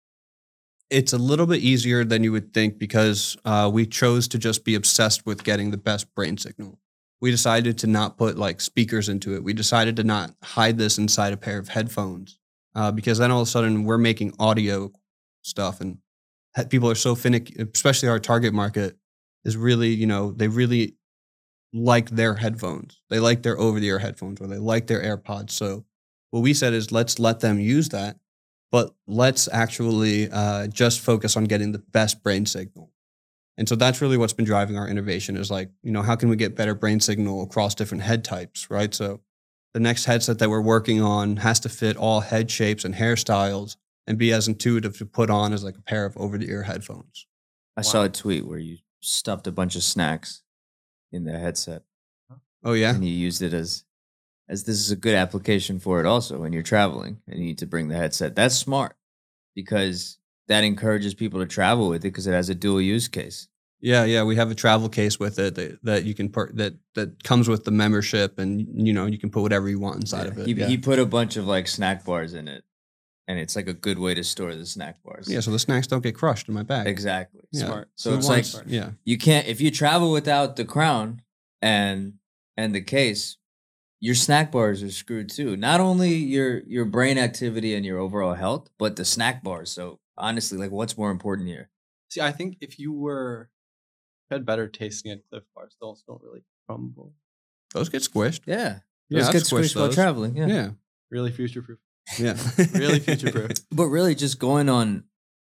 It's 0.90 1.14
a 1.14 1.18
little 1.18 1.46
bit 1.46 1.60
easier 1.60 2.04
than 2.04 2.24
you 2.24 2.32
would 2.32 2.54
think 2.54 2.80
because 2.80 3.38
uh, 3.46 3.70
we 3.72 3.86
chose 3.86 4.28
to 4.30 4.40
just 4.40 4.66
be 4.66 4.74
obsessed 4.76 5.26
with 5.26 5.44
getting 5.44 5.72
the 5.72 5.78
best 5.78 6.14
brain 6.16 6.38
signal. 6.38 6.80
We 7.22 7.30
decided 7.30 7.78
to 7.80 7.88
not 7.88 8.18
put 8.18 8.38
like 8.38 8.62
speakers 8.62 9.10
into 9.10 9.36
it. 9.36 9.44
We 9.44 9.54
decided 9.54 9.98
to 9.98 10.04
not 10.04 10.32
hide 10.42 10.78
this 10.78 10.98
inside 10.98 11.34
a 11.34 11.38
pair 11.38 11.60
of 11.60 11.68
headphones 11.68 12.40
uh, 12.74 12.92
because 12.92 13.18
then 13.18 13.30
all 13.30 13.42
of 13.42 13.48
a 13.48 13.52
sudden 13.52 13.84
we're 13.84 13.98
making 13.98 14.34
audio 14.40 14.92
stuff 15.42 15.82
and 15.82 16.00
people 16.70 16.90
are 16.90 16.96
so 16.96 17.16
finicky, 17.16 17.56
especially 17.74 18.10
our 18.10 18.20
target 18.20 18.54
market 18.54 18.98
is 19.46 19.58
really, 19.58 19.90
you 19.90 20.08
know, 20.08 20.32
they 20.32 20.48
really 20.48 20.96
like 21.74 22.10
their 22.10 22.36
headphones. 22.36 23.02
They 23.10 23.20
like 23.20 23.44
their 23.44 23.58
over 23.58 23.80
the 23.80 23.88
ear 23.88 24.00
headphones 24.00 24.42
or 24.42 24.48
they 24.48 24.58
like 24.58 24.88
their 24.88 25.02
AirPods. 25.02 25.52
So 25.52 25.86
what 26.32 26.42
we 26.42 26.54
said 26.54 26.74
is 26.74 26.92
let's 26.92 27.20
let 27.20 27.40
them 27.40 27.60
use 27.60 27.90
that, 27.90 28.18
but 28.72 28.94
let's 29.08 29.48
actually 29.52 30.30
uh, 30.32 30.68
just 30.68 31.00
focus 31.00 31.36
on 31.38 31.46
getting 31.46 31.72
the 31.72 31.80
best 31.80 32.24
brain 32.24 32.46
signal. 32.46 32.92
And 33.58 33.68
so 33.68 33.76
that's 33.76 34.02
really 34.02 34.18
what's 34.18 34.34
been 34.34 34.46
driving 34.46 34.78
our 34.78 34.88
innovation 34.88 35.36
is 35.36 35.52
like, 35.52 35.70
you 35.84 35.92
know, 35.92 36.02
how 36.02 36.16
can 36.16 36.30
we 36.30 36.38
get 36.38 36.56
better 36.56 36.74
brain 36.74 37.00
signal 37.00 37.44
across 37.44 37.76
different 37.76 38.04
head 38.04 38.24
types, 38.24 38.70
right? 38.70 38.94
So 38.94 39.20
the 39.74 39.82
next 39.82 40.06
headset 40.06 40.40
that 40.40 40.50
we're 40.50 40.62
working 40.62 41.02
on 41.02 41.38
has 41.38 41.60
to 41.62 41.70
fit 41.70 41.98
all 41.98 42.22
head 42.22 42.50
shapes 42.50 42.86
and 42.86 42.96
hairstyles 42.96 43.76
and 44.08 44.18
be 44.18 44.32
as 44.32 44.48
intuitive 44.48 44.98
to 44.98 45.06
put 45.06 45.30
on 45.30 45.52
as 45.52 45.64
like 45.64 45.78
a 45.78 45.82
pair 45.82 46.06
of 46.06 46.16
over 46.18 46.38
the 46.38 46.50
ear 46.50 46.64
headphones. 46.64 47.28
I 47.76 47.82
saw 47.82 48.04
a 48.04 48.10
tweet 48.10 48.48
where 48.48 48.60
you 48.60 48.78
stuffed 49.02 49.46
a 49.46 49.52
bunch 49.52 49.76
of 49.76 49.84
snacks 49.84 50.42
in 51.12 51.24
the 51.24 51.38
headset 51.38 51.84
Oh 52.64 52.74
yeah. 52.74 52.94
and 52.94 53.06
you 53.06 53.12
used 53.14 53.42
it 53.42 53.54
as 53.54 53.84
as 54.50 54.64
this 54.64 54.78
is 54.80 54.92
a 54.92 54.96
good 54.96 55.16
application 55.16 55.80
for 55.80 56.00
it 56.00 56.06
also 56.06 56.40
when 56.40 56.52
you're 56.54 56.64
traveling 56.64 57.22
and 57.28 57.40
you 57.40 57.46
need 57.46 57.58
to 57.60 57.68
bring 57.68 57.88
the 57.88 57.96
headset. 57.96 58.36
That's 58.36 58.56
smart 58.56 58.96
because 59.56 60.18
that 60.48 60.64
encourages 60.64 61.14
people 61.14 61.40
to 61.40 61.46
travel 61.46 61.88
with 61.90 62.02
it 62.02 62.10
because 62.10 62.28
it 62.28 62.32
has 62.34 62.50
a 62.50 62.56
dual 62.56 62.82
use 62.82 63.08
case. 63.08 63.48
Yeah, 63.82 64.04
yeah, 64.04 64.24
we 64.24 64.36
have 64.36 64.52
a 64.52 64.56
travel 64.56 64.90
case 64.90 65.20
with 65.20 65.40
it 65.40 65.56
that, 65.56 65.80
that 65.84 66.04
you 66.04 66.14
can 66.14 66.28
per, 66.30 66.52
that 66.54 66.74
that 66.96 67.24
comes 67.24 67.48
with 67.48 67.64
the 67.64 67.72
membership, 67.72 68.38
and 68.38 68.68
you 68.86 68.92
know 68.92 69.06
you 69.06 69.18
can 69.18 69.30
put 69.30 69.42
whatever 69.42 69.70
you 69.70 69.80
want 69.80 69.96
inside 69.98 70.24
Yeah, 70.26 70.32
of 70.32 70.38
it. 70.40 70.48
He, 70.48 70.54
yeah. 70.54 70.68
he 70.68 70.78
put 70.78 71.00
a 71.00 71.06
bunch 71.06 71.38
of 71.38 71.48
like 71.48 71.66
snack 71.68 72.04
bars 72.04 72.34
in 72.34 72.50
it, 72.50 72.64
and 73.30 73.38
it's 73.38 73.56
like 73.56 73.68
a 73.70 73.74
good 73.74 74.00
way 74.00 74.14
to 74.16 74.24
store 74.24 74.56
the 74.56 74.66
snack 74.66 75.02
bars. 75.04 75.30
yeah, 75.30 75.40
so 75.40 75.52
the 75.52 75.60
snacks 75.60 75.86
don't 75.88 76.02
get 76.02 76.16
crushed 76.16 76.48
in 76.50 76.54
my 76.56 76.64
bag. 76.64 76.88
exactly. 76.88 77.42
Yeah. 77.52 77.66
Smart. 77.68 77.90
So 77.96 78.12
We 78.12 78.18
it's 78.18 78.28
want- 78.28 78.56
like 78.56 78.64
yeah, 78.68 78.90
you 79.06 79.18
can't 79.20 79.48
if 79.48 79.62
you 79.62 79.70
travel 79.72 80.12
without 80.12 80.56
the 80.56 80.66
crown 80.66 81.22
and 81.62 82.16
and 82.58 82.74
the 82.76 82.82
case, 82.82 83.38
your 84.02 84.16
snack 84.16 84.52
bars 84.52 84.82
are 84.82 84.92
screwed 84.92 85.30
too. 85.30 85.56
Not 85.56 85.80
only 85.80 86.14
your 86.16 86.60
your 86.66 86.86
brain 86.86 87.18
activity 87.18 87.76
and 87.76 87.86
your 87.86 88.00
overall 88.00 88.34
health, 88.34 88.70
but 88.80 88.96
the 88.96 89.06
snack 89.06 89.44
bars. 89.44 89.72
So 89.72 90.00
honestly, 90.18 90.58
like 90.58 90.72
what's 90.72 90.98
more 90.98 91.12
important 91.12 91.48
here? 91.50 91.70
See, 92.10 92.22
I 92.22 92.32
think 92.32 92.58
if 92.62 92.80
you 92.80 92.92
were 92.92 93.50
had 94.32 94.46
better 94.46 94.68
tasting 94.68 95.12
at 95.12 95.20
Clif 95.30 95.44
Bars, 95.56 95.76
those 95.82 96.04
don't 96.08 96.22
really 96.22 96.44
crumble. 96.68 97.14
those 97.74 97.90
get 97.90 98.02
squished. 98.04 98.42
Yeah. 98.46 98.80
Yeah, 99.10 99.20
Those 99.20 99.28
I've 99.28 99.34
get 99.34 99.44
squished 99.44 99.60
squished 99.72 99.76
while 99.76 99.92
traveling. 99.92 100.36
Yeah. 100.38 100.48
Yeah, 100.48 100.70
Really 101.12 101.32
future 101.32 101.62
proof. 101.64 101.80
Yeah, 102.18 102.38
Really 102.74 103.00
future 103.00 103.32
proof. 103.32 103.52
But 103.72 103.86
really 103.88 104.16
just 104.16 104.40
going 104.40 104.70
on 104.70 105.04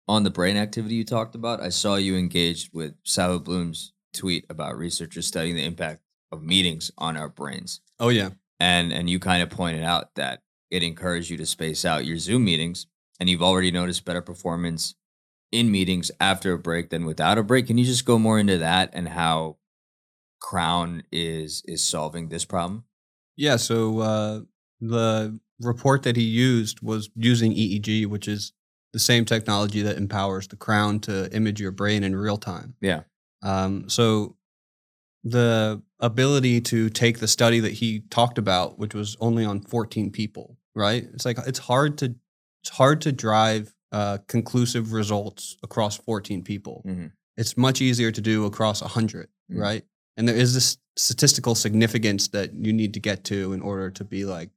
on 0.07 0.23
the 0.23 0.29
brain 0.29 0.57
activity 0.57 0.95
you 0.95 1.05
talked 1.05 1.35
about, 1.35 1.61
I 1.61 1.69
saw 1.69 1.95
you 1.95 2.17
engaged 2.17 2.71
with 2.73 3.01
Sahil 3.03 3.43
Bloom's 3.43 3.93
tweet 4.13 4.45
about 4.49 4.77
researchers 4.77 5.27
studying 5.27 5.55
the 5.55 5.63
impact 5.63 6.01
of 6.31 6.43
meetings 6.43 6.91
on 6.97 7.15
our 7.15 7.29
brains. 7.29 7.81
oh 7.99 8.09
yeah, 8.09 8.29
and 8.59 8.91
and 8.91 9.09
you 9.09 9.19
kind 9.19 9.41
of 9.43 9.49
pointed 9.49 9.83
out 9.83 10.15
that 10.15 10.41
it 10.69 10.83
encouraged 10.83 11.29
you 11.29 11.37
to 11.37 11.45
space 11.45 11.85
out 11.85 12.05
your 12.05 12.17
Zoom 12.17 12.43
meetings, 12.45 12.87
and 13.19 13.29
you've 13.29 13.41
already 13.43 13.71
noticed 13.71 14.03
better 14.05 14.21
performance 14.21 14.95
in 15.51 15.71
meetings 15.71 16.11
after 16.19 16.53
a 16.53 16.57
break 16.59 16.89
than 16.89 17.05
without 17.05 17.37
a 17.37 17.43
break. 17.43 17.67
Can 17.67 17.77
you 17.77 17.85
just 17.85 18.05
go 18.05 18.17
more 18.17 18.39
into 18.39 18.57
that 18.57 18.89
and 18.93 19.07
how 19.09 19.57
Crown 20.39 21.03
is 21.11 21.63
is 21.67 21.83
solving 21.83 22.29
this 22.29 22.45
problem? 22.45 22.83
yeah. 23.37 23.55
So 23.57 23.99
uh, 23.99 24.39
the 24.79 25.39
report 25.61 26.03
that 26.03 26.15
he 26.15 26.23
used 26.23 26.81
was 26.81 27.09
using 27.15 27.53
EEG, 27.53 28.05
which 28.07 28.27
is 28.27 28.53
the 28.93 28.99
same 28.99 29.23
technology 29.25 29.81
that 29.81 29.97
empowers 29.97 30.47
the 30.47 30.55
crown 30.57 30.99
to 31.01 31.33
image 31.33 31.61
your 31.61 31.71
brain 31.71 32.03
in 32.03 32.15
real 32.15 32.37
time. 32.37 32.75
Yeah. 32.81 33.01
Um, 33.41 33.89
so 33.89 34.35
the 35.23 35.81
ability 35.99 36.61
to 36.61 36.89
take 36.89 37.19
the 37.19 37.27
study 37.27 37.59
that 37.59 37.73
he 37.73 38.01
talked 38.09 38.37
about, 38.37 38.79
which 38.79 38.93
was 38.93 39.15
only 39.19 39.45
on 39.45 39.61
14 39.61 40.11
people, 40.11 40.57
right? 40.75 41.07
It's 41.13 41.25
like 41.25 41.37
it's 41.45 41.59
hard 41.59 41.97
to 41.99 42.15
it's 42.63 42.69
hard 42.69 43.01
to 43.01 43.11
drive 43.11 43.73
uh, 43.91 44.19
conclusive 44.27 44.93
results 44.93 45.57
across 45.63 45.97
14 45.97 46.43
people. 46.43 46.83
Mhm. 46.87 47.11
It's 47.37 47.57
much 47.57 47.81
easier 47.81 48.11
to 48.11 48.21
do 48.21 48.45
across 48.45 48.81
100, 48.81 49.27
Mhm. 49.51 49.57
right? 49.59 49.83
And 50.15 50.27
there 50.27 50.35
is 50.35 50.53
this 50.53 50.77
statistical 50.95 51.55
significance 51.55 52.27
that 52.29 52.53
you 52.53 52.71
need 52.71 52.93
to 52.93 52.99
get 52.99 53.23
to 53.25 53.53
in 53.53 53.61
order 53.61 53.89
to 53.91 54.03
be 54.03 54.25
like, 54.25 54.49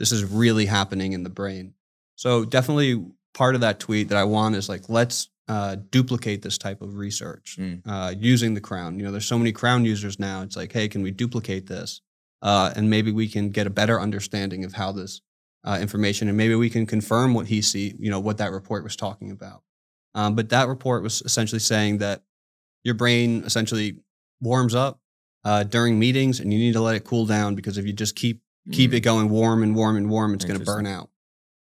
this 0.00 0.10
is 0.10 0.24
really 0.24 0.66
happening 0.66 1.12
in 1.12 1.22
the 1.22 1.30
brain. 1.30 1.74
So 2.16 2.44
definitely 2.44 3.04
part 3.34 3.54
of 3.54 3.60
that 3.60 3.78
tweet 3.78 4.08
that 4.08 4.18
I 4.18 4.24
want 4.24 4.56
is 4.56 4.68
like, 4.68 4.88
let's 4.88 5.28
uh, 5.46 5.76
duplicate 5.90 6.42
this 6.42 6.58
type 6.58 6.80
of 6.82 6.96
research 6.96 7.56
Mm. 7.58 7.82
uh, 7.86 8.14
using 8.18 8.54
the 8.54 8.60
crown. 8.60 8.98
You 8.98 9.04
know, 9.04 9.12
there's 9.12 9.26
so 9.26 9.38
many 9.38 9.52
crown 9.52 9.84
users 9.84 10.18
now. 10.18 10.42
It's 10.42 10.56
like, 10.56 10.72
hey, 10.72 10.88
can 10.88 11.02
we 11.02 11.10
duplicate 11.12 11.66
this? 11.66 12.00
Uh, 12.42 12.72
and 12.74 12.88
maybe 12.88 13.12
we 13.12 13.28
can 13.28 13.50
get 13.50 13.66
a 13.66 13.70
better 13.70 14.00
understanding 14.00 14.64
of 14.64 14.72
how 14.72 14.90
this 14.92 15.20
uh, 15.64 15.78
information, 15.80 16.28
and 16.28 16.36
maybe 16.38 16.54
we 16.54 16.70
can 16.70 16.86
confirm 16.86 17.34
what 17.34 17.46
he 17.48 17.60
see, 17.60 17.94
you 17.98 18.10
know, 18.10 18.20
what 18.20 18.38
that 18.38 18.50
report 18.52 18.82
was 18.82 18.96
talking 18.96 19.30
about. 19.30 19.62
Um, 20.14 20.34
but 20.34 20.48
that 20.48 20.66
report 20.68 21.02
was 21.02 21.20
essentially 21.22 21.58
saying 21.60 21.98
that 21.98 22.22
your 22.82 22.94
brain 22.94 23.42
essentially 23.44 23.98
warms 24.40 24.74
up 24.74 24.98
uh, 25.44 25.64
during 25.64 25.98
meetings, 25.98 26.40
and 26.40 26.52
you 26.52 26.58
need 26.58 26.72
to 26.72 26.80
let 26.80 26.96
it 26.96 27.04
cool 27.04 27.26
down 27.26 27.54
because 27.54 27.76
if 27.76 27.84
you 27.86 27.92
just 27.92 28.16
keep 28.16 28.40
keep 28.72 28.90
Mm. 28.90 28.94
it 28.94 29.00
going 29.00 29.28
warm 29.30 29.62
and 29.62 29.74
warm 29.74 29.96
and 29.96 30.10
warm, 30.10 30.34
it's 30.34 30.44
going 30.44 30.58
to 30.58 30.64
burn 30.64 30.86
out. 30.86 31.10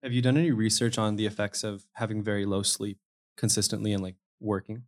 Have 0.04 0.14
you 0.14 0.22
done 0.22 0.38
any 0.38 0.52
research 0.52 0.98
on 0.98 1.16
the 1.16 1.26
effects 1.26 1.64
of 1.64 1.86
having 1.94 2.24
very 2.24 2.46
low 2.46 2.64
sleep 2.64 2.98
consistently 3.38 3.94
and 3.94 4.02
like 4.02 4.16
working? 4.40 4.84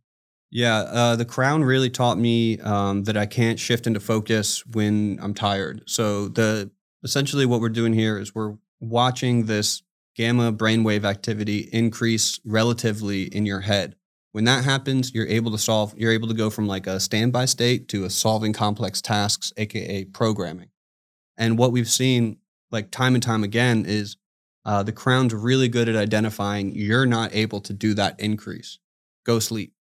Yeah, 0.50 0.78
uh, 0.78 1.16
the 1.16 1.24
crown 1.24 1.64
really 1.64 1.90
taught 1.90 2.18
me 2.18 2.58
um, 2.60 3.04
that 3.04 3.16
I 3.16 3.26
can't 3.26 3.58
shift 3.58 3.86
into 3.86 4.00
focus 4.00 4.64
when 4.66 5.18
I'm 5.20 5.34
tired. 5.34 5.82
So 5.86 6.28
the 6.28 6.70
essentially 7.02 7.46
what 7.46 7.60
we're 7.60 7.68
doing 7.70 7.92
here 7.92 8.18
is 8.18 8.34
we're 8.34 8.56
watching 8.80 9.46
this 9.46 9.82
gamma 10.16 10.52
brainwave 10.52 11.04
activity 11.04 11.68
increase 11.72 12.38
relatively 12.44 13.24
in 13.24 13.46
your 13.46 13.60
head. 13.60 13.96
When 14.32 14.44
that 14.44 14.64
happens, 14.64 15.12
you're 15.14 15.26
able 15.26 15.50
to 15.52 15.58
solve. 15.58 15.94
You're 15.96 16.12
able 16.12 16.28
to 16.28 16.34
go 16.34 16.50
from 16.50 16.66
like 16.66 16.86
a 16.86 16.98
standby 17.00 17.44
state 17.46 17.88
to 17.88 18.04
a 18.04 18.10
solving 18.10 18.52
complex 18.52 19.00
tasks, 19.00 19.52
aka 19.56 20.04
programming. 20.06 20.68
And 21.36 21.58
what 21.58 21.72
we've 21.72 21.88
seen, 21.88 22.38
like 22.70 22.90
time 22.90 23.14
and 23.14 23.22
time 23.22 23.44
again, 23.44 23.84
is 23.86 24.16
uh, 24.64 24.82
the 24.82 24.92
crown's 24.92 25.34
really 25.34 25.68
good 25.68 25.88
at 25.88 25.96
identifying 25.96 26.74
you're 26.74 27.06
not 27.06 27.34
able 27.34 27.60
to 27.62 27.72
do 27.72 27.94
that 27.94 28.18
increase. 28.20 28.78
Go 29.24 29.38
sleep 29.38 29.72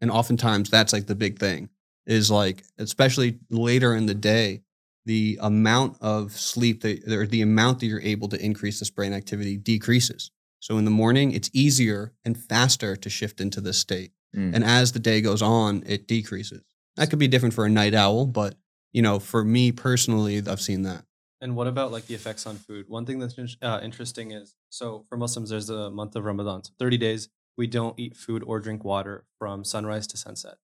and 0.00 0.10
oftentimes 0.10 0.70
that's 0.70 0.92
like 0.92 1.06
the 1.06 1.14
big 1.14 1.38
thing 1.38 1.68
is 2.06 2.30
like 2.30 2.64
especially 2.78 3.38
later 3.50 3.94
in 3.94 4.06
the 4.06 4.14
day 4.14 4.62
the 5.04 5.38
amount 5.42 5.96
of 6.00 6.32
sleep 6.32 6.80
that 6.82 7.06
or 7.08 7.26
the 7.26 7.42
amount 7.42 7.80
that 7.80 7.86
you're 7.86 8.00
able 8.00 8.28
to 8.28 8.42
increase 8.42 8.78
this 8.78 8.90
brain 8.90 9.12
activity 9.12 9.56
decreases 9.56 10.30
so 10.58 10.78
in 10.78 10.84
the 10.86 10.90
morning 10.90 11.32
it's 11.32 11.50
easier 11.52 12.12
and 12.24 12.38
faster 12.38 12.96
to 12.96 13.10
shift 13.10 13.40
into 13.40 13.60
this 13.60 13.78
state 13.78 14.12
Mm. 14.34 14.54
and 14.54 14.62
as 14.64 14.92
the 14.92 15.00
day 15.00 15.20
goes 15.20 15.42
on 15.42 15.82
it 15.86 16.06
decreases 16.06 16.62
that 16.96 17.10
could 17.10 17.18
be 17.18 17.26
different 17.28 17.52
for 17.52 17.64
a 17.66 17.68
night 17.70 17.94
owl 17.94 18.26
but 18.26 18.54
you 18.92 19.02
know 19.02 19.18
for 19.18 19.44
me 19.44 19.72
personally 19.72 20.42
i've 20.46 20.60
seen 20.60 20.82
that 20.82 21.04
And 21.42 21.56
what 21.56 21.66
about 21.66 21.90
like 21.90 22.06
the 22.06 22.14
effects 22.14 22.44
on 22.46 22.56
food? 22.56 22.84
One 22.88 23.06
thing 23.06 23.18
that's 23.18 23.36
uh, 23.62 23.80
interesting 23.82 24.30
is 24.30 24.56
so 24.68 25.06
for 25.08 25.16
Muslims, 25.16 25.48
there's 25.48 25.70
a 25.70 25.88
month 25.90 26.14
of 26.16 26.24
Ramadan. 26.24 26.62
So 26.64 26.72
30 26.78 26.98
days, 26.98 27.28
we 27.56 27.66
don't 27.66 27.98
eat 27.98 28.14
food 28.14 28.42
or 28.44 28.60
drink 28.60 28.84
water 28.84 29.24
from 29.38 29.64
sunrise 29.64 30.06
to 30.08 30.16
sunset. 30.18 30.56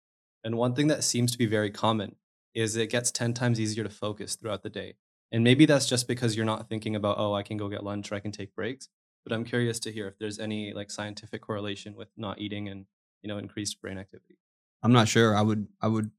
And 0.45 0.57
one 0.57 0.75
thing 0.75 0.89
that 0.89 1.03
seems 1.03 1.33
to 1.33 1.39
be 1.39 1.47
very 1.47 1.71
common 1.71 2.17
is 2.55 2.77
it 2.77 2.91
gets 2.91 3.11
10 3.11 3.33
times 3.35 3.59
easier 3.59 3.85
to 3.85 3.91
focus 3.91 4.37
throughout 4.37 4.63
the 4.63 4.71
day. 4.71 4.95
And 5.33 5.43
maybe 5.43 5.67
that's 5.67 5.87
just 5.87 6.07
because 6.07 6.37
you're 6.37 6.47
not 6.47 6.69
thinking 6.69 6.95
about, 6.95 7.19
oh, 7.19 7.35
I 7.35 7.43
can 7.43 7.57
go 7.57 7.69
get 7.69 7.83
lunch 7.83 8.13
or 8.13 8.15
I 8.17 8.21
can 8.21 8.33
take 8.33 8.55
breaks. 8.55 8.89
But 9.25 9.33
I'm 9.35 9.45
curious 9.45 9.81
to 9.81 9.91
hear 9.93 10.07
if 10.09 10.19
there's 10.19 10.39
any 10.39 10.73
like 10.73 10.91
scientific 10.91 11.41
correlation 11.43 11.97
with 11.97 12.09
not 12.17 12.39
eating 12.39 12.69
and, 12.69 12.87
you 13.23 13.29
know, 13.29 13.39
increased 13.39 13.81
brain 13.81 13.99
activity. 13.99 14.39
I'm 14.83 14.93
not 14.93 15.09
sure. 15.09 15.35
I 15.35 15.43
would 15.43 15.67
I 15.81 15.89
would 15.89 16.11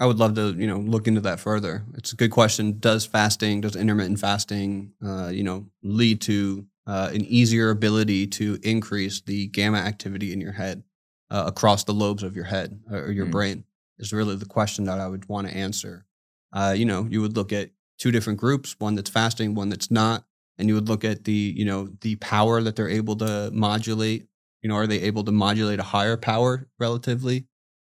I 0.00 0.06
would 0.06 0.18
love 0.18 0.34
to, 0.34 0.52
you 0.52 0.66
know, 0.66 0.78
look 0.78 1.06
into 1.06 1.20
that 1.22 1.38
further. 1.40 1.84
It's 1.94 2.12
a 2.12 2.16
good 2.16 2.30
question. 2.32 2.78
Does 2.80 3.06
fasting, 3.06 3.60
does 3.60 3.76
intermittent 3.76 4.18
fasting, 4.18 4.92
uh, 5.04 5.28
you 5.28 5.44
know, 5.44 5.66
lead 5.82 6.20
to 6.22 6.66
uh, 6.86 7.10
an 7.12 7.24
easier 7.24 7.70
ability 7.70 8.26
to 8.26 8.58
increase 8.62 9.20
the 9.20 9.46
gamma 9.48 9.78
activity 9.78 10.32
in 10.32 10.40
your 10.40 10.52
head 10.52 10.82
uh, 11.30 11.44
across 11.46 11.84
the 11.84 11.94
lobes 11.94 12.22
of 12.22 12.34
your 12.34 12.44
head 12.44 12.80
uh, 12.90 12.96
or 12.96 13.10
your 13.12 13.26
Mm. 13.26 13.30
brain? 13.32 13.64
is 13.96 14.12
really 14.12 14.34
the 14.34 14.44
question 14.44 14.84
that 14.86 14.98
I 14.98 15.06
would 15.06 15.28
want 15.28 15.46
to 15.46 15.56
answer. 15.56 16.04
Uh, 16.52 16.74
you 16.76 16.84
know, 16.84 17.06
you 17.08 17.20
would 17.20 17.36
look 17.36 17.52
at 17.52 17.70
two 17.96 18.10
different 18.10 18.40
groups, 18.40 18.74
one 18.80 18.96
that's 18.96 19.08
fasting, 19.08 19.54
one 19.54 19.68
that's 19.68 19.88
not, 19.88 20.24
and 20.58 20.66
you 20.68 20.74
would 20.74 20.88
look 20.88 21.04
at 21.04 21.22
the, 21.22 21.54
you 21.56 21.64
know, 21.64 21.88
the 22.00 22.16
power 22.16 22.60
that 22.60 22.74
they're 22.74 22.88
able 22.88 23.14
to 23.14 23.50
modulate. 23.52 24.26
You 24.62 24.68
know, 24.68 24.74
are 24.74 24.88
they 24.88 25.00
able 25.02 25.22
to 25.22 25.30
modulate 25.30 25.78
a 25.78 25.84
higher 25.84 26.16
power 26.16 26.66
relatively? 26.80 27.46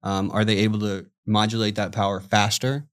Um, 0.02 0.32
are 0.32 0.46
they 0.46 0.60
able 0.60 0.80
to 0.80 1.08
modulate 1.30 1.76
that 1.76 1.92
power 1.94 2.20
faster? 2.20 2.88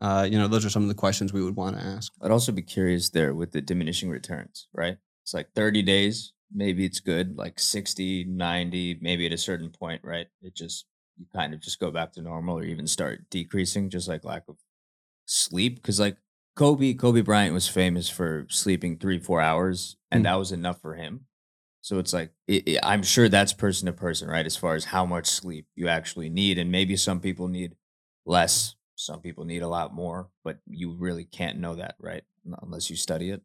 Uh, 0.00 0.26
you 0.30 0.38
know, 0.38 0.48
those 0.48 0.64
are 0.66 0.70
some 0.70 0.82
of 0.82 0.88
the 0.88 0.94
questions 0.94 1.32
we 1.32 1.42
would 1.42 1.56
want 1.56 1.76
to 1.78 1.82
ask. 1.82 2.12
I'd 2.20 2.30
also 2.30 2.52
be 2.52 2.62
curious 2.62 3.10
there 3.10 3.34
with 3.34 3.52
the 3.52 3.60
diminishing 3.60 4.10
returns, 4.10 4.68
right? 4.74 4.98
It's 5.22 5.32
like 5.34 5.52
30 5.54 5.82
days, 5.82 6.32
maybe 6.52 6.84
it's 6.84 7.00
good, 7.00 7.38
like 7.38 7.58
60, 7.58 8.24
90, 8.24 8.98
maybe 9.00 9.24
at 9.26 9.32
a 9.32 9.38
certain 9.38 9.70
point, 9.70 10.02
right? 10.04 10.26
It 10.42 10.54
just, 10.54 10.86
you 11.16 11.26
kind 11.34 11.54
of 11.54 11.60
just 11.60 11.80
go 11.80 11.90
back 11.90 12.12
to 12.14 12.22
normal 12.22 12.58
or 12.58 12.64
even 12.64 12.86
start 12.86 13.30
decreasing, 13.30 13.88
just 13.88 14.08
like 14.08 14.24
lack 14.24 14.42
of 14.48 14.56
sleep. 15.26 15.82
Cause 15.82 16.00
like 16.00 16.16
Kobe, 16.56 16.94
Kobe 16.94 17.22
Bryant 17.22 17.54
was 17.54 17.68
famous 17.68 18.08
for 18.08 18.46
sleeping 18.50 18.98
three, 18.98 19.18
four 19.18 19.40
hours, 19.40 19.96
and 20.10 20.20
Mm. 20.22 20.24
that 20.24 20.34
was 20.38 20.52
enough 20.52 20.80
for 20.80 20.94
him. 20.96 21.26
So 21.84 21.98
it's 21.98 22.14
like, 22.14 22.30
it, 22.48 22.66
it- 22.66 22.80
I'm 22.82 23.02
sure 23.02 23.28
that's 23.28 23.52
person 23.52 23.84
to 23.86 23.92
person, 23.92 24.26
right? 24.26 24.46
As 24.46 24.56
far 24.56 24.74
as 24.74 24.86
how 24.86 25.04
much 25.04 25.26
sleep 25.26 25.66
you 25.74 25.86
actually 25.86 26.30
need. 26.30 26.56
And 26.58 26.72
maybe 26.72 26.96
some 26.96 27.20
people 27.20 27.46
need 27.46 27.76
less, 28.24 28.74
some 28.96 29.20
people 29.20 29.44
need 29.44 29.60
a 29.60 29.68
lot 29.68 29.92
more, 29.94 30.30
but 30.42 30.60
you 30.66 30.92
really 30.92 31.24
can't 31.26 31.58
know 31.58 31.74
that, 31.74 31.96
right? 32.00 32.24
Unless 32.62 32.88
you 32.88 32.96
study 32.96 33.28
it. 33.28 33.42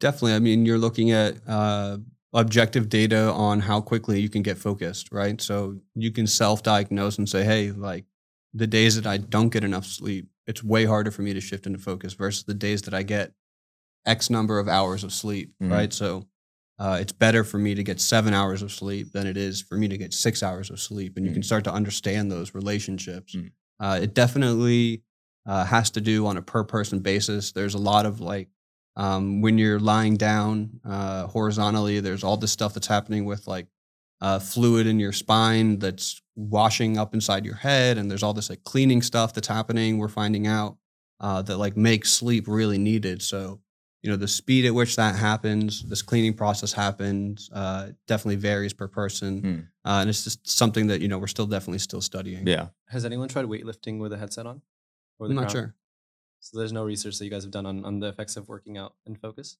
Definitely. 0.00 0.34
I 0.34 0.38
mean, 0.38 0.66
you're 0.66 0.76
looking 0.76 1.12
at 1.12 1.36
uh, 1.48 1.96
objective 2.34 2.90
data 2.90 3.32
on 3.32 3.60
how 3.60 3.80
quickly 3.80 4.20
you 4.20 4.28
can 4.28 4.42
get 4.42 4.58
focused, 4.58 5.08
right? 5.10 5.40
So 5.40 5.80
you 5.94 6.10
can 6.10 6.26
self 6.26 6.62
diagnose 6.62 7.16
and 7.16 7.26
say, 7.26 7.42
hey, 7.42 7.70
like 7.70 8.04
the 8.52 8.66
days 8.66 8.96
that 8.96 9.06
I 9.06 9.16
don't 9.16 9.48
get 9.48 9.64
enough 9.64 9.86
sleep, 9.86 10.28
it's 10.46 10.62
way 10.62 10.84
harder 10.84 11.10
for 11.10 11.22
me 11.22 11.32
to 11.32 11.40
shift 11.40 11.66
into 11.66 11.78
focus 11.78 12.12
versus 12.12 12.44
the 12.44 12.52
days 12.52 12.82
that 12.82 12.92
I 12.92 13.02
get 13.02 13.32
X 14.04 14.28
number 14.28 14.58
of 14.58 14.68
hours 14.68 15.04
of 15.04 15.12
sleep, 15.14 15.54
Mhm. 15.62 15.70
right? 15.72 15.92
So 15.92 16.26
uh, 16.78 16.98
it's 17.00 17.12
better 17.12 17.42
for 17.44 17.58
me 17.58 17.74
to 17.74 17.82
get 17.82 18.00
seven 18.00 18.32
hours 18.32 18.62
of 18.62 18.70
sleep 18.72 19.12
than 19.12 19.26
it 19.26 19.36
is 19.36 19.60
for 19.60 19.76
me 19.76 19.88
to 19.88 19.98
get 19.98 20.12
six 20.14 20.42
hours 20.42 20.70
of 20.70 20.78
sleep. 20.80 21.16
And 21.16 21.26
you 21.26 21.32
can 21.32 21.42
Mm. 21.42 21.46
start 21.46 21.64
to 21.64 21.72
understand 21.72 22.30
those 22.30 22.54
relationships. 22.54 23.34
Mm. 23.34 23.50
Uh, 23.80 23.98
it 24.02 24.14
definitely 24.14 25.02
uh, 25.46 25.64
has 25.64 25.90
to 25.90 26.00
do 26.00 26.26
on 26.26 26.36
a 26.36 26.42
per 26.42 26.62
person 26.64 27.00
basis. 27.00 27.52
There's 27.52 27.74
a 27.74 27.78
lot 27.78 28.04
of 28.06 28.20
like, 28.20 28.48
um, 28.96 29.40
when 29.40 29.56
you're 29.58 29.78
lying 29.80 30.16
down 30.16 30.80
uh, 30.84 31.26
horizontally, 31.26 32.00
there's 32.00 32.22
all 32.24 32.36
this 32.36 32.52
stuff 32.52 32.74
that's 32.74 32.86
happening 32.88 33.24
with 33.24 33.46
like 33.46 33.66
uh, 34.20 34.38
fluid 34.40 34.86
in 34.86 34.98
your 34.98 35.12
spine 35.12 35.78
that's 35.78 36.20
washing 36.36 36.98
up 36.98 37.14
inside 37.14 37.44
your 37.44 37.54
head, 37.54 37.96
and 37.98 38.10
there's 38.10 38.22
all 38.24 38.34
this 38.34 38.50
like 38.50 38.62
cleaning 38.64 39.00
stuff 39.00 39.32
that's 39.32 39.46
happening. 39.48 39.96
We're 39.98 40.08
finding 40.08 40.46
out 40.48 40.76
uh, 41.20 41.42
that 41.42 41.56
like 41.56 41.76
makes 41.76 42.10
sleep 42.10 42.44
really 42.48 42.78
needed. 42.78 43.22
So 43.22 43.60
you 44.02 44.10
know 44.10 44.16
the 44.16 44.28
speed 44.28 44.64
at 44.64 44.74
which 44.74 44.96
that 44.96 45.16
happens, 45.16 45.82
this 45.84 46.02
cleaning 46.02 46.34
process 46.34 46.72
happens, 46.72 47.50
uh, 47.52 47.90
definitely 48.06 48.36
varies 48.36 48.72
per 48.72 48.88
person, 48.88 49.40
Hmm. 49.40 49.58
uh, 49.88 50.00
and 50.00 50.08
it's 50.10 50.24
just 50.24 50.48
something 50.48 50.86
that 50.88 51.00
you 51.00 51.08
know 51.08 51.18
we're 51.18 51.26
still 51.26 51.46
definitely 51.46 51.78
still 51.80 52.00
studying. 52.00 52.46
Yeah. 52.46 52.68
Has 52.88 53.04
anyone 53.04 53.28
tried 53.28 53.46
weightlifting 53.46 53.98
with 53.98 54.12
a 54.12 54.18
headset 54.18 54.46
on? 54.46 54.62
Or 55.18 55.26
I'm 55.26 55.30
the 55.34 55.40
not 55.40 55.50
crown? 55.50 55.64
sure. 55.64 55.74
So 56.40 56.58
there's 56.58 56.72
no 56.72 56.84
research 56.84 57.18
that 57.18 57.24
you 57.24 57.30
guys 57.30 57.42
have 57.42 57.50
done 57.50 57.66
on, 57.66 57.84
on 57.84 57.98
the 57.98 58.06
effects 58.06 58.36
of 58.36 58.48
working 58.48 58.78
out 58.78 58.94
and 59.04 59.20
focus. 59.20 59.56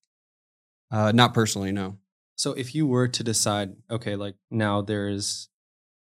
Uh, 0.90 1.10
not 1.12 1.34
personally, 1.34 1.72
no. 1.72 1.98
So 2.36 2.52
if 2.52 2.72
you 2.74 2.86
were 2.86 3.08
to 3.08 3.24
decide, 3.24 3.74
okay, 3.90 4.14
like 4.14 4.36
now 4.50 4.80
there's, 4.80 5.48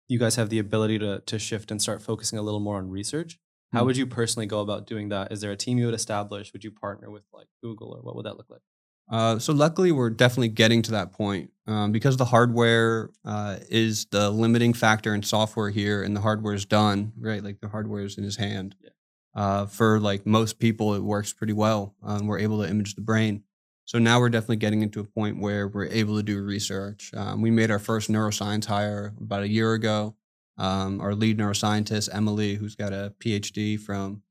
you 0.08 0.19
guys 0.19 0.36
have 0.36 0.50
the 0.50 0.60
ability 0.60 1.00
to 1.00 1.21
to 1.26 1.39
shift 1.39 1.71
and 1.71 1.82
start 1.82 2.04
focusing 2.04 2.38
a 2.38 2.43
little 2.43 2.60
more 2.60 2.78
on 2.78 2.91
research. 2.91 3.39
How 3.73 3.82
Hmm. 3.82 3.88
would 3.88 3.97
you 3.97 4.08
personally 4.08 4.45
go 4.45 4.62
about 4.62 4.88
doing 4.88 5.10
that? 5.10 5.32
Is 5.32 5.41
there 5.41 5.51
a 5.51 5.58
team 5.58 5.77
you 5.77 5.86
would 5.86 5.93
establish? 5.95 6.53
Would 6.53 6.63
you 6.63 6.71
partner 6.71 7.10
with 7.12 7.23
like 7.34 7.47
Google 7.62 7.93
or 7.93 8.01
what 8.01 8.15
would 8.15 8.25
that 8.25 8.38
look 8.38 8.49
like? 8.49 8.62
Uh, 9.10 9.39
so 9.39 9.53
luckily, 9.53 9.91
we're 9.91 10.10
definitely 10.10 10.49
getting 10.49 10.82
to 10.82 10.91
that 10.91 11.13
point 11.13 11.49
um, 11.65 11.91
because 11.93 12.17
the 12.17 12.25
hardware 12.25 13.10
uh, 13.23 13.58
is 13.69 14.06
the 14.12 14.30
limiting 14.30 14.73
factor 14.73 15.13
in 15.15 15.23
software 15.23 15.69
here, 15.69 16.03
and 16.03 16.13
the 16.15 16.19
hardware 16.21 16.53
is 16.53 16.65
done 16.65 17.13
right. 17.17 17.41
Like 17.43 17.62
the 17.62 17.69
hardware 17.69 18.03
is 18.03 18.17
in 18.17 18.23
his 18.25 18.36
hand. 18.38 18.75
Yeah. 18.84 18.89
Uh, 19.34 19.65
for 19.65 19.99
like 19.99 20.25
most 20.25 20.60
people, 20.60 20.93
it 20.95 21.03
works 21.03 21.32
pretty 21.32 21.53
well. 21.53 21.95
Um, 22.03 22.27
we're 22.27 22.39
able 22.39 22.62
to 22.63 22.69
image 22.69 22.95
the 22.95 23.01
brain. 23.01 23.43
So 23.86 23.97
now 23.99 24.19
we're 24.19 24.30
definitely 24.30 24.58
getting 24.58 24.82
into 24.82 24.99
a 24.99 25.06
point 25.06 25.39
where 25.39 25.69
we're 25.69 25.86
able 25.86 26.17
to 26.17 26.23
do 26.23 26.41
research. 26.43 27.12
Um, 27.15 27.41
we 27.41 27.49
made 27.51 27.71
our 27.71 27.80
first 27.80 28.10
neuroscience 28.12 28.65
hire 28.65 29.13
about 29.21 29.43
a 29.43 29.47
year 29.47 29.71
ago. 29.73 30.15
Um, 30.58 31.00
our 31.02 31.13
lead 31.13 31.38
neuroscientist, 31.38 32.10
Emily, 32.13 32.56
who's 32.56 32.76
got 32.76 32.93
a 32.93 33.13
PhD 33.20 33.80
from 33.80 34.24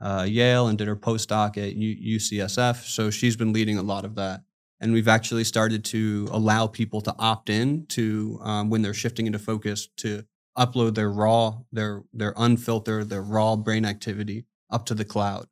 uh, 0.00 0.26
Yale 0.28 0.66
and 0.68 0.78
did 0.78 0.88
her 0.88 0.96
postdoc 0.96 1.56
at 1.56 1.74
U- 1.74 2.18
UCSF. 2.18 2.84
So 2.84 3.10
she's 3.10 3.36
been 3.36 3.52
leading 3.52 3.78
a 3.78 3.82
lot 3.82 4.04
of 4.04 4.14
that. 4.16 4.42
And 4.80 4.92
we've 4.92 5.08
actually 5.08 5.44
started 5.44 5.84
to 5.86 6.28
allow 6.32 6.66
people 6.66 7.02
to 7.02 7.14
opt 7.18 7.50
in 7.50 7.86
to 7.88 8.40
um, 8.42 8.70
when 8.70 8.80
they're 8.80 8.94
shifting 8.94 9.26
into 9.26 9.38
focus 9.38 9.88
to 9.98 10.24
upload 10.56 10.94
their 10.94 11.10
raw, 11.10 11.58
their 11.70 12.02
their 12.12 12.32
unfiltered, 12.36 13.10
their 13.10 13.22
raw 13.22 13.56
brain 13.56 13.84
activity 13.84 14.46
up 14.70 14.86
to 14.86 14.94
the 14.94 15.04
cloud, 15.04 15.46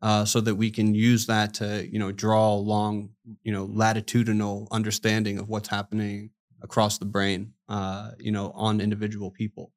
uh, 0.00 0.24
so 0.24 0.40
that 0.40 0.54
we 0.54 0.70
can 0.70 0.94
use 0.94 1.26
that 1.26 1.52
to 1.54 1.86
you 1.90 1.98
know 1.98 2.12
draw 2.12 2.54
a 2.54 2.56
long 2.56 3.10
you 3.42 3.52
know 3.52 3.64
latitudinal 3.64 4.68
understanding 4.70 5.38
of 5.38 5.50
what's 5.50 5.68
happening 5.68 6.30
across 6.62 6.98
the 6.98 7.04
brain, 7.04 7.52
uh, 7.68 8.12
you 8.18 8.32
know, 8.32 8.50
on 8.54 8.80
individual 8.80 9.30
people. 9.30 9.72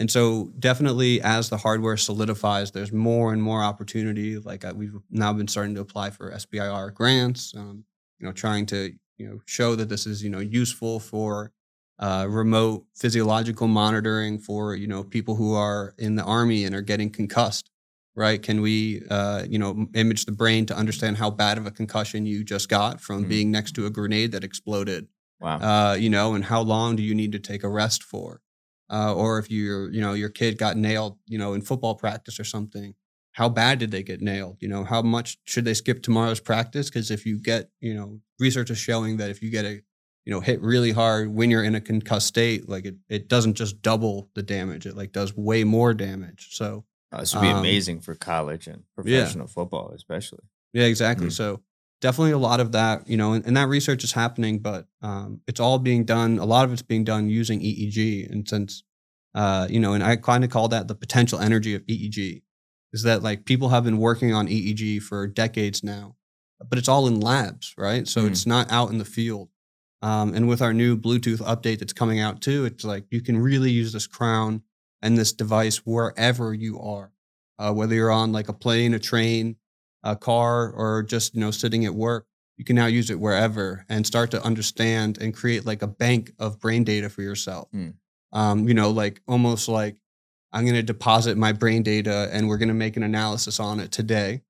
And 0.00 0.10
so, 0.10 0.52
definitely, 0.58 1.20
as 1.20 1.48
the 1.50 1.56
hardware 1.56 1.96
solidifies, 1.96 2.70
there's 2.70 2.92
more 2.92 3.32
and 3.32 3.42
more 3.42 3.62
opportunity. 3.62 4.38
Like 4.38 4.64
uh, 4.64 4.72
we've 4.76 4.94
now 5.10 5.32
been 5.32 5.48
starting 5.48 5.74
to 5.74 5.80
apply 5.80 6.10
for 6.10 6.30
SBIR 6.30 6.94
grants. 6.94 7.52
Um, 7.56 7.84
you 8.20 8.26
know, 8.26 8.32
trying 8.32 8.66
to 8.66 8.92
you 9.16 9.26
know 9.28 9.40
show 9.46 9.74
that 9.74 9.88
this 9.88 10.06
is 10.06 10.22
you 10.22 10.30
know 10.30 10.38
useful 10.38 11.00
for 11.00 11.50
uh, 11.98 12.26
remote 12.28 12.84
physiological 12.94 13.66
monitoring 13.66 14.38
for 14.38 14.76
you 14.76 14.86
know 14.86 15.02
people 15.02 15.34
who 15.34 15.54
are 15.54 15.94
in 15.98 16.14
the 16.14 16.22
army 16.22 16.64
and 16.64 16.74
are 16.76 16.82
getting 16.82 17.10
concussed. 17.10 17.70
Right? 18.14 18.40
Can 18.40 18.60
we 18.60 19.02
uh, 19.10 19.46
you 19.48 19.58
know 19.58 19.86
image 19.94 20.26
the 20.26 20.32
brain 20.32 20.64
to 20.66 20.76
understand 20.76 21.16
how 21.16 21.30
bad 21.30 21.58
of 21.58 21.66
a 21.66 21.72
concussion 21.72 22.24
you 22.24 22.44
just 22.44 22.68
got 22.68 23.00
from 23.00 23.24
Mhm. 23.24 23.28
being 23.28 23.50
next 23.50 23.72
to 23.72 23.86
a 23.86 23.90
grenade 23.90 24.30
that 24.32 24.44
exploded? 24.44 25.08
Wow. 25.40 25.58
uh, 25.58 25.94
you 25.94 26.10
know, 26.10 26.34
and 26.34 26.44
how 26.44 26.60
long 26.62 26.96
do 26.96 27.02
you 27.02 27.14
need 27.14 27.32
to 27.32 27.38
take 27.38 27.62
a 27.62 27.68
rest 27.68 28.02
for? 28.02 28.40
Uh, 28.90 29.14
or 29.14 29.38
if 29.38 29.50
your, 29.50 29.90
you 29.90 30.00
know, 30.00 30.14
your 30.14 30.30
kid 30.30 30.56
got 30.58 30.76
nailed, 30.76 31.18
you 31.26 31.38
know, 31.38 31.52
in 31.52 31.60
football 31.60 31.94
practice 31.94 32.40
or 32.40 32.44
something, 32.44 32.94
how 33.32 33.48
bad 33.48 33.78
did 33.78 33.90
they 33.90 34.02
get 34.02 34.20
nailed? 34.20 34.56
You 34.60 34.68
know, 34.68 34.82
how 34.82 35.02
much 35.02 35.38
should 35.44 35.64
they 35.64 35.74
skip 35.74 36.02
tomorrow's 36.02 36.40
practice? 36.40 36.88
Because 36.88 37.10
if 37.10 37.26
you 37.26 37.38
get, 37.38 37.70
you 37.80 37.94
know, 37.94 38.20
research 38.40 38.70
is 38.70 38.78
showing 38.78 39.18
that 39.18 39.30
if 39.30 39.42
you 39.42 39.50
get 39.50 39.64
a, 39.64 39.82
you 40.24 40.32
know, 40.32 40.40
hit 40.40 40.60
really 40.60 40.90
hard 40.90 41.28
when 41.28 41.50
you're 41.50 41.62
in 41.62 41.74
a 41.74 41.80
concussed 41.80 42.26
state, 42.26 42.68
like 42.68 42.84
it, 42.84 42.96
it 43.08 43.28
doesn't 43.28 43.54
just 43.54 43.80
double 43.80 44.28
the 44.34 44.42
damage; 44.42 44.86
it 44.86 44.96
like 44.96 45.12
does 45.12 45.36
way 45.36 45.64
more 45.64 45.94
damage. 45.94 46.48
So 46.52 46.84
Uh, 47.12 47.20
this 47.20 47.34
would 47.34 47.40
be 47.42 47.48
um, 47.48 47.58
amazing 47.58 48.00
for 48.00 48.14
college 48.14 48.66
and 48.66 48.82
professional 48.94 49.46
football, 49.46 49.92
especially. 49.94 50.40
Yeah, 50.72 50.84
exactly. 50.84 51.28
Mm. 51.28 51.32
So 51.32 51.62
definitely 52.00 52.32
a 52.32 52.38
lot 52.38 52.60
of 52.60 52.72
that, 52.72 53.08
you 53.08 53.16
know, 53.16 53.32
and, 53.32 53.44
and 53.46 53.56
that 53.56 53.68
research 53.68 54.04
is 54.04 54.12
happening, 54.12 54.58
but 54.60 54.86
um, 55.02 55.40
it's 55.46 55.60
all 55.60 55.78
being 55.78 56.04
done. 56.04 56.38
A 56.38 56.44
lot 56.44 56.64
of 56.64 56.72
it's 56.72 56.82
being 56.82 57.04
done 57.04 57.28
using 57.28 57.60
EEG, 57.60 58.30
and 58.30 58.48
since 58.48 58.82
uh, 59.34 59.66
you 59.70 59.78
know, 59.78 59.92
and 59.92 60.02
I 60.02 60.16
kind 60.16 60.42
of 60.42 60.50
call 60.50 60.68
that 60.68 60.88
the 60.88 60.94
potential 60.94 61.38
energy 61.38 61.74
of 61.74 61.82
EEG, 61.86 62.42
is 62.92 63.02
that 63.02 63.22
like 63.22 63.44
people 63.44 63.68
have 63.68 63.84
been 63.84 63.98
working 63.98 64.32
on 64.34 64.48
EEG 64.48 65.02
for 65.02 65.26
decades 65.26 65.84
now, 65.84 66.16
but 66.68 66.78
it's 66.78 66.88
all 66.88 67.06
in 67.06 67.20
labs, 67.20 67.74
right? 67.76 68.08
So 68.08 68.22
Mm. 68.22 68.28
it's 68.28 68.46
not 68.46 68.70
out 68.72 68.90
in 68.90 68.98
the 68.98 69.04
field. 69.04 69.50
Um, 70.00 70.32
and 70.34 70.48
with 70.48 70.62
our 70.62 70.72
new 70.72 70.96
Bluetooth 70.96 71.38
update 71.42 71.80
that's 71.80 71.92
coming 71.92 72.20
out 72.20 72.40
too, 72.40 72.64
it's 72.64 72.84
like 72.84 73.04
you 73.10 73.20
can 73.20 73.36
really 73.38 73.70
use 73.70 73.92
this 73.92 74.06
crown 74.06 74.62
and 75.02 75.18
this 75.18 75.32
device 75.32 75.78
wherever 75.84 76.54
you 76.54 76.80
are, 76.80 77.12
uh, 77.58 77.72
whether 77.72 77.94
you're 77.94 78.10
on 78.10 78.32
like 78.32 78.48
a 78.48 78.52
plane, 78.52 78.94
a 78.94 78.98
train, 78.98 79.56
a 80.02 80.16
car, 80.16 80.70
or 80.70 81.02
just 81.02 81.34
you 81.34 81.40
know 81.40 81.50
sitting 81.50 81.84
at 81.84 81.94
work. 81.94 82.26
You 82.56 82.64
can 82.64 82.76
now 82.76 82.86
use 82.86 83.08
it 83.10 83.20
wherever 83.20 83.84
and 83.88 84.04
start 84.04 84.32
to 84.32 84.42
understand 84.42 85.18
and 85.18 85.32
create 85.32 85.64
like 85.64 85.82
a 85.82 85.86
bank 85.86 86.32
of 86.40 86.58
brain 86.58 86.82
data 86.82 87.08
for 87.08 87.22
yourself. 87.22 87.70
Mm. 87.72 87.94
Um, 88.32 88.66
you 88.66 88.74
know, 88.74 88.90
like 88.90 89.22
almost 89.28 89.68
like 89.68 89.96
I'm 90.52 90.64
going 90.64 90.74
to 90.74 90.82
deposit 90.82 91.36
my 91.36 91.52
brain 91.52 91.82
data 91.82 92.28
and 92.32 92.48
we're 92.48 92.58
going 92.58 92.68
to 92.68 92.74
make 92.74 92.96
an 92.96 93.02
analysis 93.02 93.60
on 93.60 93.80
it 93.80 93.92
today. 93.92 94.42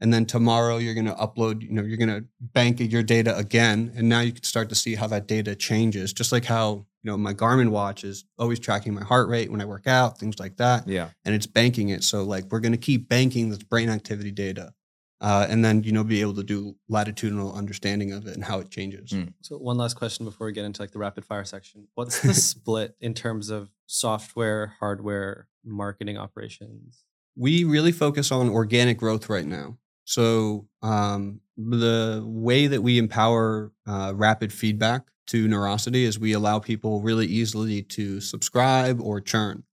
And 0.00 0.12
then 0.12 0.26
tomorrow 0.26 0.76
you're 0.76 0.94
going 0.94 1.06
to 1.06 1.14
upload, 1.14 1.62
you 1.62 1.72
know, 1.72 1.82
you're 1.82 1.96
going 1.96 2.08
to 2.10 2.24
bank 2.40 2.80
your 2.80 3.02
data 3.02 3.36
again. 3.36 3.92
And 3.96 4.08
now 4.08 4.20
you 4.20 4.32
can 4.32 4.42
start 4.42 4.68
to 4.68 4.74
see 4.74 4.94
how 4.94 5.06
that 5.06 5.26
data 5.26 5.54
changes. 5.54 6.12
Just 6.12 6.32
like 6.32 6.44
how, 6.44 6.86
you 7.02 7.10
know, 7.10 7.16
my 7.16 7.32
Garmin 7.32 7.70
watch 7.70 8.04
is 8.04 8.26
always 8.38 8.58
tracking 8.58 8.92
my 8.92 9.02
heart 9.02 9.28
rate 9.28 9.50
when 9.50 9.62
I 9.62 9.64
work 9.64 9.86
out, 9.86 10.18
things 10.18 10.38
like 10.38 10.58
that. 10.58 10.86
Yeah. 10.86 11.08
And 11.24 11.34
it's 11.34 11.46
banking 11.46 11.88
it. 11.88 12.04
So 12.04 12.24
like 12.24 12.44
we're 12.50 12.60
going 12.60 12.72
to 12.72 12.78
keep 12.78 13.08
banking 13.08 13.48
this 13.48 13.62
brain 13.62 13.88
activity 13.88 14.30
data 14.30 14.74
uh, 15.20 15.46
and 15.48 15.64
then 15.64 15.82
you 15.82 15.92
know 15.92 16.04
be 16.04 16.20
able 16.20 16.34
to 16.34 16.44
do 16.44 16.76
latitudinal 16.88 17.54
understanding 17.54 18.12
of 18.12 18.26
it 18.26 18.34
and 18.34 18.44
how 18.44 18.58
it 18.58 18.70
changes. 18.70 19.10
Mm. 19.10 19.32
So 19.42 19.56
one 19.56 19.76
last 19.76 19.94
question 19.94 20.24
before 20.24 20.46
we 20.46 20.52
get 20.52 20.64
into 20.64 20.82
like 20.82 20.90
the 20.90 20.98
rapid 20.98 21.24
fire 21.24 21.44
section. 21.44 21.88
What's 21.94 22.20
the 22.22 22.34
split 22.34 22.96
in 23.00 23.14
terms 23.14 23.50
of 23.50 23.70
software, 23.86 24.74
hardware, 24.80 25.48
marketing 25.64 26.18
operations? 26.18 27.04
we 27.36 27.64
really 27.64 27.92
focus 27.92 28.32
on 28.32 28.48
organic 28.48 28.98
growth 28.98 29.28
right 29.28 29.46
now. 29.46 29.76
So 30.04 30.68
um, 30.82 31.40
the 31.56 32.22
way 32.24 32.66
that 32.66 32.82
we 32.82 32.98
empower 32.98 33.72
uh, 33.86 34.12
rapid 34.14 34.52
feedback 34.52 35.02
to 35.28 35.46
Neurosity 35.46 36.04
is 36.04 36.18
we 36.18 36.32
allow 36.32 36.58
people 36.58 37.02
really 37.02 37.26
easily 37.26 37.82
to 37.82 38.20
subscribe 38.20 39.00
or 39.00 39.20
churn, 39.20 39.64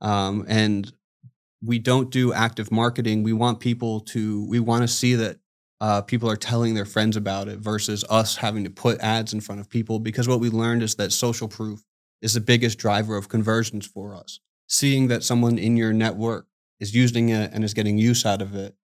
um, 0.00 0.46
and 0.48 0.92
we 1.62 1.78
don't 1.78 2.10
do 2.10 2.32
active 2.32 2.70
marketing. 2.70 3.22
We 3.22 3.32
want 3.32 3.60
people 3.60 4.00
to 4.00 4.46
we 4.46 4.60
want 4.60 4.82
to 4.82 4.88
see 4.88 5.14
that 5.14 5.38
uh, 5.80 6.02
people 6.02 6.30
are 6.30 6.36
telling 6.36 6.74
their 6.74 6.84
friends 6.84 7.16
about 7.16 7.48
it 7.48 7.58
versus 7.58 8.04
us 8.10 8.36
having 8.36 8.64
to 8.64 8.70
put 8.70 9.00
ads 9.00 9.32
in 9.32 9.40
front 9.40 9.60
of 9.60 9.68
people 9.68 9.98
because 9.98 10.28
what 10.28 10.40
we 10.40 10.50
learned 10.50 10.82
is 10.82 10.94
that 10.96 11.12
social 11.12 11.48
proof 11.48 11.82
is 12.20 12.34
the 12.34 12.40
biggest 12.40 12.78
driver 12.78 13.16
of 13.16 13.28
conversions 13.28 13.86
for 13.86 14.14
us. 14.14 14.40
Seeing 14.68 15.08
that 15.08 15.24
someone 15.24 15.58
in 15.58 15.76
your 15.76 15.92
network 15.92 16.46
is 16.80 16.94
using 16.94 17.30
it 17.30 17.50
and 17.52 17.64
is 17.64 17.74
getting 17.74 17.98
use 17.98 18.24
out 18.26 18.42
of 18.42 18.54
it 18.54 18.74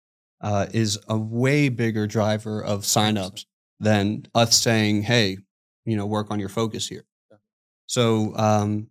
uh, 0.41 0.67
is 0.73 0.99
a 1.09 1.17
way 1.17 1.69
bigger 1.69 2.07
driver 2.07 2.63
of 2.63 2.83
signups 2.83 3.45
than 3.79 4.27
us 4.35 4.57
saying, 4.57 5.03
"Hey, 5.03 5.39
you 5.85 5.97
know, 5.97 6.07
work 6.07 6.31
on 6.31 6.41
your 6.41 6.49
focus 6.49 6.89
here." 6.89 7.05
So 7.87 8.35
um, 8.37 8.89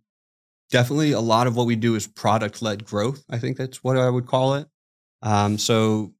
definitely, 0.70 1.12
a 1.12 1.20
lot 1.20 1.46
of 1.46 1.56
what 1.56 1.66
we 1.66 1.76
do 1.76 1.94
is 1.94 2.06
product-led 2.06 2.84
growth. 2.84 3.24
I 3.28 3.38
think 3.38 3.56
that's 3.56 3.82
what 3.84 3.96
I 3.96 4.10
would 4.10 4.26
call 4.26 4.54
it. 4.54 4.68
Um, 5.22 5.58
so 5.58 6.14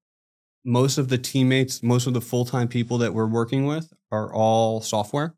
most 0.65 0.99
of 0.99 1.09
the 1.09 1.19
teammates, 1.19 1.83
most 1.83 2.07
of 2.07 2.15
the 2.15 2.21
full-time 2.21 2.69
people 2.69 2.99
that 2.99 3.15
we're 3.15 3.27
working 3.27 3.67
with 3.67 3.93
are 4.11 4.33
all 4.33 4.81
software. 4.81 5.35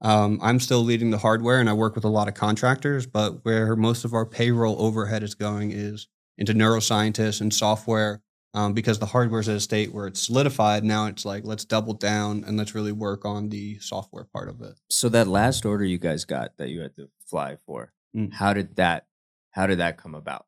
Um, 0.00 0.38
I'm 0.42 0.60
still 0.60 0.82
leading 0.82 1.10
the 1.10 1.18
hardware, 1.18 1.58
and 1.58 1.68
I 1.68 1.72
work 1.72 1.94
with 1.94 2.04
a 2.04 2.08
lot 2.08 2.28
of 2.28 2.34
contractors. 2.34 3.06
But 3.06 3.44
where 3.44 3.74
most 3.74 4.04
of 4.04 4.14
our 4.14 4.26
payroll 4.26 4.80
overhead 4.80 5.22
is 5.22 5.34
going 5.34 5.72
is 5.72 6.06
into 6.36 6.54
neuroscientists 6.54 7.40
and 7.40 7.52
software 7.52 8.22
um, 8.54 8.72
because 8.72 8.98
the 8.98 9.06
hardware's 9.06 9.48
at 9.48 9.56
a 9.56 9.60
state 9.60 9.92
where 9.92 10.06
it's 10.06 10.20
solidified. 10.20 10.84
Now 10.84 11.06
it's 11.06 11.24
like, 11.24 11.44
let's 11.44 11.64
double 11.64 11.94
down 11.94 12.44
and 12.46 12.56
let's 12.56 12.74
really 12.74 12.92
work 12.92 13.24
on 13.24 13.48
the 13.48 13.78
software 13.80 14.24
part 14.24 14.48
of 14.48 14.60
it. 14.62 14.74
So 14.88 15.08
that 15.08 15.26
last 15.26 15.66
order 15.66 15.84
you 15.84 15.98
guys 15.98 16.24
got 16.24 16.56
that 16.58 16.68
you 16.68 16.80
had 16.80 16.94
to 16.96 17.08
fly 17.26 17.56
for, 17.66 17.92
Mm. 18.16 18.32
how 18.32 18.52
did 18.54 18.76
that 18.76 19.06
how 19.50 19.66
did 19.66 19.78
that 19.78 19.96
come 19.98 20.14
about? 20.14 20.46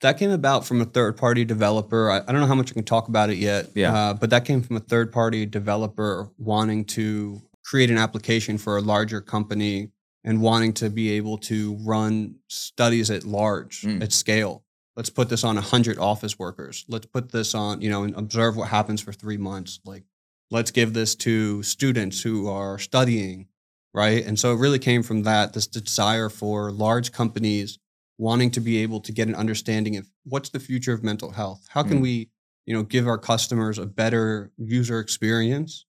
That 0.00 0.18
came 0.18 0.30
about 0.30 0.66
from 0.66 0.80
a 0.80 0.84
third 0.84 1.16
party 1.16 1.44
developer. 1.44 2.10
I, 2.10 2.18
I 2.18 2.32
don't 2.32 2.40
know 2.40 2.46
how 2.46 2.54
much 2.54 2.70
I 2.72 2.74
can 2.74 2.84
talk 2.84 3.08
about 3.08 3.30
it 3.30 3.38
yet. 3.38 3.70
Yeah. 3.74 3.94
Uh, 3.94 4.14
but 4.14 4.30
that 4.30 4.44
came 4.44 4.60
from 4.62 4.76
a 4.76 4.80
third 4.80 5.12
party 5.12 5.46
developer 5.46 6.30
wanting 6.36 6.84
to 6.86 7.40
create 7.64 7.90
an 7.90 7.96
application 7.96 8.58
for 8.58 8.76
a 8.76 8.80
larger 8.82 9.20
company 9.20 9.90
and 10.24 10.40
wanting 10.42 10.72
to 10.74 10.90
be 10.90 11.12
able 11.12 11.38
to 11.38 11.76
run 11.82 12.34
studies 12.48 13.10
at 13.10 13.24
large, 13.24 13.82
Mm. 13.82 14.02
at 14.02 14.12
scale. 14.12 14.64
Let's 14.96 15.10
put 15.10 15.28
this 15.28 15.42
on 15.44 15.56
100 15.56 15.98
office 15.98 16.38
workers. 16.38 16.84
Let's 16.88 17.06
put 17.06 17.32
this 17.32 17.54
on, 17.54 17.80
you 17.80 17.88
know, 17.90 18.02
and 18.04 18.14
observe 18.16 18.56
what 18.56 18.68
happens 18.68 19.00
for 19.00 19.12
three 19.12 19.36
months. 19.38 19.80
Like, 19.84 20.04
let's 20.50 20.70
give 20.70 20.92
this 20.92 21.14
to 21.16 21.62
students 21.62 22.22
who 22.22 22.48
are 22.48 22.78
studying, 22.78 23.46
right? 23.94 24.24
And 24.26 24.38
so 24.38 24.52
it 24.52 24.58
really 24.58 24.78
came 24.78 25.02
from 25.02 25.22
that 25.22 25.52
this 25.52 25.66
desire 25.66 26.28
for 26.28 26.70
large 26.72 27.12
companies 27.12 27.78
wanting 28.18 28.50
to 28.52 28.60
be 28.60 28.78
able 28.78 29.00
to 29.00 29.12
get 29.12 29.28
an 29.28 29.34
understanding 29.34 29.96
of 29.96 30.06
what's 30.24 30.50
the 30.50 30.60
future 30.60 30.92
of 30.92 31.02
mental 31.02 31.30
health. 31.30 31.66
How 31.70 31.82
can 31.82 31.98
Mm. 31.98 32.02
we, 32.02 32.30
you 32.66 32.74
know, 32.74 32.82
give 32.82 33.06
our 33.08 33.18
customers 33.18 33.78
a 33.78 33.86
better 33.86 34.52
user 34.58 34.98
experience, 35.00 35.86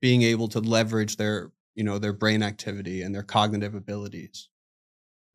being 0.00 0.22
able 0.22 0.48
to 0.48 0.60
leverage 0.60 1.16
their, 1.16 1.52
you 1.74 1.84
know, 1.84 1.98
their 1.98 2.12
brain 2.12 2.42
activity 2.42 3.02
and 3.02 3.14
their 3.14 3.22
cognitive 3.22 3.74
abilities. 3.74 4.48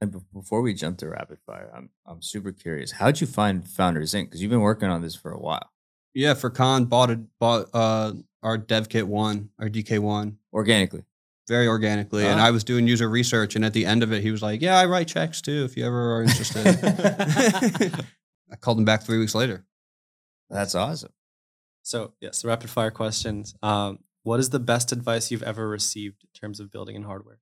And 0.01 0.11
be- 0.11 0.19
before 0.33 0.61
we 0.61 0.73
jump 0.73 0.97
to 0.99 1.09
rapid 1.09 1.39
fire, 1.45 1.71
I'm 1.75 1.89
I'm 2.07 2.21
super 2.23 2.51
curious. 2.51 2.91
How'd 2.93 3.21
you 3.21 3.27
find 3.27 3.67
Founders 3.67 4.13
Inc? 4.13 4.25
Because 4.25 4.41
you've 4.41 4.49
been 4.49 4.61
working 4.61 4.89
on 4.89 5.01
this 5.03 5.15
for 5.15 5.31
a 5.31 5.39
while, 5.39 5.69
Yeah, 6.15 6.33
Furqan 6.33 6.89
bought 6.89 7.11
a, 7.11 7.17
bought 7.39 7.67
uh, 7.73 8.13
our 8.41 8.57
dev 8.57 8.89
kit 8.89 9.07
one, 9.07 9.49
our 9.59 9.69
DK 9.69 9.99
one, 9.99 10.39
organically. 10.51 11.03
Very 11.51 11.67
organically, 11.67 12.25
and 12.25 12.39
Ah. 12.39 12.45
I 12.47 12.51
was 12.51 12.63
doing 12.63 12.87
user 12.87 13.07
research, 13.09 13.55
and 13.55 13.63
at 13.63 13.73
the 13.73 13.85
end 13.85 14.01
of 14.03 14.11
it, 14.11 14.23
he 14.23 14.31
was 14.31 14.41
like, 14.41 14.61
"Yeah, 14.61 14.77
I 14.79 14.85
write 14.87 15.07
checks 15.07 15.41
too, 15.41 15.63
if 15.65 15.77
you 15.77 15.85
ever 15.85 16.15
are 16.15 16.23
interested." 16.23 16.65
I 18.51 18.55
called 18.59 18.77
him 18.79 18.85
back 18.85 19.03
three 19.03 19.19
weeks 19.19 19.35
later. 19.35 19.65
That's 20.49 20.75
awesome. 20.75 21.13
So 21.83 22.13
yes, 22.19 22.41
the 22.41 22.47
rapid 22.47 22.69
fire 22.69 22.91
questions. 22.91 23.53
Um, 23.61 23.99
what 24.23 24.39
is 24.39 24.49
the 24.49 24.59
best 24.59 24.91
advice 24.91 25.31
you've 25.31 25.43
ever 25.43 25.67
received 25.67 26.23
in 26.23 26.29
terms 26.39 26.59
of 26.59 26.71
building 26.71 26.95
in 26.95 27.03
hardware? 27.03 27.39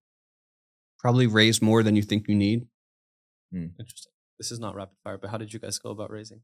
Probably 0.99 1.27
raise 1.27 1.61
more 1.61 1.81
than 1.83 1.95
you 1.95 2.01
think 2.03 2.27
you 2.27 2.35
need. 2.35 2.67
Interesting. 3.53 4.11
This 4.37 4.51
is 4.51 4.59
not 4.59 4.75
rapid 4.75 4.95
fire, 5.03 5.17
but 5.17 5.29
how 5.31 5.37
did 5.37 5.53
you 5.53 5.59
guys 5.59 5.79
go 5.79 5.89
about 5.91 6.11
raising? 6.11 6.41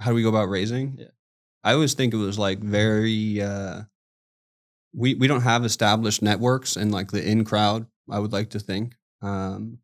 how 0.00 0.10
do 0.10 0.14
we 0.16 0.22
go 0.22 0.28
about 0.28 0.48
raising? 0.48 0.96
Yeah. 0.98 1.12
I 1.62 1.72
always 1.72 1.94
think 1.94 2.12
it 2.12 2.18
was 2.18 2.38
like 2.38 2.58
very 2.58 3.40
uh 3.40 3.82
we 4.94 5.14
we 5.14 5.26
don't 5.26 5.42
have 5.42 5.64
established 5.64 6.22
networks 6.22 6.76
and 6.76 6.92
like 6.92 7.10
the 7.10 7.26
in 7.28 7.44
crowd, 7.44 7.86
I 8.10 8.18
would 8.18 8.32
like 8.32 8.50
to 8.50 8.60
think. 8.60 8.96
Um 9.22 9.78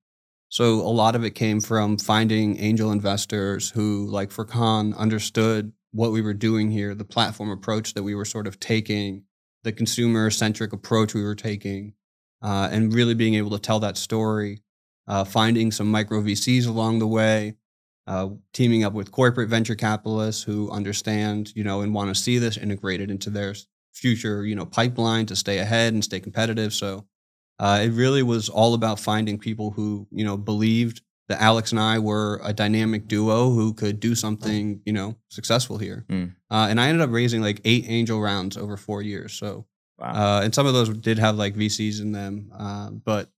so 0.48 0.80
a 0.80 0.90
lot 0.90 1.14
of 1.14 1.24
it 1.24 1.30
came 1.36 1.60
from 1.60 1.96
finding 1.96 2.58
angel 2.58 2.90
investors 2.90 3.70
who 3.70 4.06
like 4.06 4.30
Furqan 4.30 4.96
understood 4.96 5.72
what 5.92 6.12
we 6.12 6.22
were 6.22 6.34
doing 6.34 6.70
here, 6.70 6.94
the 6.94 7.04
platform 7.04 7.50
approach 7.50 7.94
that 7.94 8.02
we 8.02 8.14
were 8.16 8.24
sort 8.24 8.46
of 8.48 8.58
taking, 8.58 9.24
the 9.62 9.72
consumer 9.72 10.30
centric 10.30 10.72
approach 10.72 11.14
we 11.14 11.22
were 11.22 11.36
taking, 11.36 11.94
uh, 12.42 12.68
and 12.72 12.92
really 12.92 13.14
being 13.14 13.34
able 13.34 13.50
to 13.50 13.58
tell 13.60 13.80
that 13.80 13.96
story, 13.96 14.62
uh, 15.06 15.24
finding 15.24 15.70
some 15.70 15.90
micro 15.90 16.20
VCs 16.20 16.66
along 16.66 16.98
the 16.98 17.06
way, 17.06 17.54
uh, 18.06 18.28
teaming 18.52 18.82
up 18.84 18.92
with 18.92 19.12
corporate 19.12 19.48
venture 19.48 19.74
capitalists 19.76 20.42
who 20.42 20.70
understand, 20.70 21.52
you 21.54 21.62
know, 21.64 21.80
and 21.82 21.94
want 21.94 22.08
to 22.14 22.20
see 22.20 22.38
this 22.38 22.56
integrated 22.56 23.10
into 23.10 23.30
their 23.30 23.50
s- 23.50 23.66
future, 23.92 24.44
you 24.44 24.54
know, 24.54 24.66
pipeline 24.66 25.26
to 25.26 25.36
stay 25.36 25.58
ahead 25.58 25.92
and 25.92 26.02
stay 26.04 26.20
competitive. 26.20 26.72
So 26.72 27.06
uh, 27.58 27.80
it 27.82 27.90
really 27.90 28.22
was 28.22 28.48
all 28.48 28.74
about 28.74 28.98
finding 28.98 29.38
people 29.38 29.70
who, 29.72 30.06
you 30.10 30.24
know, 30.24 30.36
believed 30.36 31.02
that 31.28 31.40
Alex 31.40 31.70
and 31.70 31.80
I 31.80 31.98
were 31.98 32.40
a 32.42 32.52
dynamic 32.52 33.06
duo 33.06 33.50
who 33.50 33.72
could 33.72 34.00
do 34.00 34.14
something, 34.14 34.80
you 34.84 34.92
know, 34.92 35.16
successful 35.28 35.78
here. 35.78 36.04
Mm. 36.08 36.34
Uh, 36.50 36.66
and 36.68 36.80
I 36.80 36.88
ended 36.88 37.02
up 37.02 37.10
raising 37.10 37.40
like 37.40 37.60
eight 37.64 37.84
angel 37.86 38.20
rounds 38.20 38.56
over 38.56 38.76
four 38.76 39.02
years. 39.02 39.32
So 39.34 39.66
Wow. 40.00 40.38
uh, 40.38 40.40
and 40.42 40.54
some 40.54 40.66
of 40.66 40.72
those 40.72 40.88
did 40.88 41.18
have 41.18 41.36
like 41.36 41.54
VCs 41.54 42.00
in 42.00 42.12
them, 42.12 42.50
uh, 42.58 42.88
but 42.90 43.30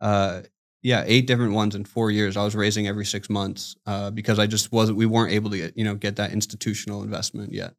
uh, 0.00 0.42
yeah, 0.82 1.04
eight 1.06 1.26
different 1.26 1.52
ones 1.52 1.74
in 1.74 1.84
four 1.84 2.10
years. 2.10 2.38
I 2.38 2.42
was 2.44 2.56
raising 2.56 2.88
every 2.88 3.04
six 3.04 3.28
months 3.28 3.76
uh, 3.84 4.10
because 4.10 4.38
I 4.38 4.46
just 4.46 4.72
wasn't. 4.72 4.96
We 4.96 5.04
weren't 5.04 5.32
able 5.32 5.50
to 5.50 5.58
get 5.58 5.76
you 5.76 5.84
know 5.84 5.94
get 5.94 6.16
that 6.16 6.32
institutional 6.32 7.02
investment 7.02 7.52
yet. 7.52 7.74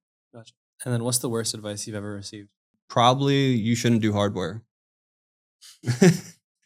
And 0.85 0.93
then 0.93 1.03
what's 1.03 1.17
the 1.19 1.29
worst 1.29 1.53
advice 1.53 1.87
you've 1.87 1.95
ever 1.95 2.13
received? 2.13 2.49
Probably 2.89 3.47
you 3.53 3.75
shouldn't 3.75 4.01
do 4.01 4.13
hardware. 4.13 4.63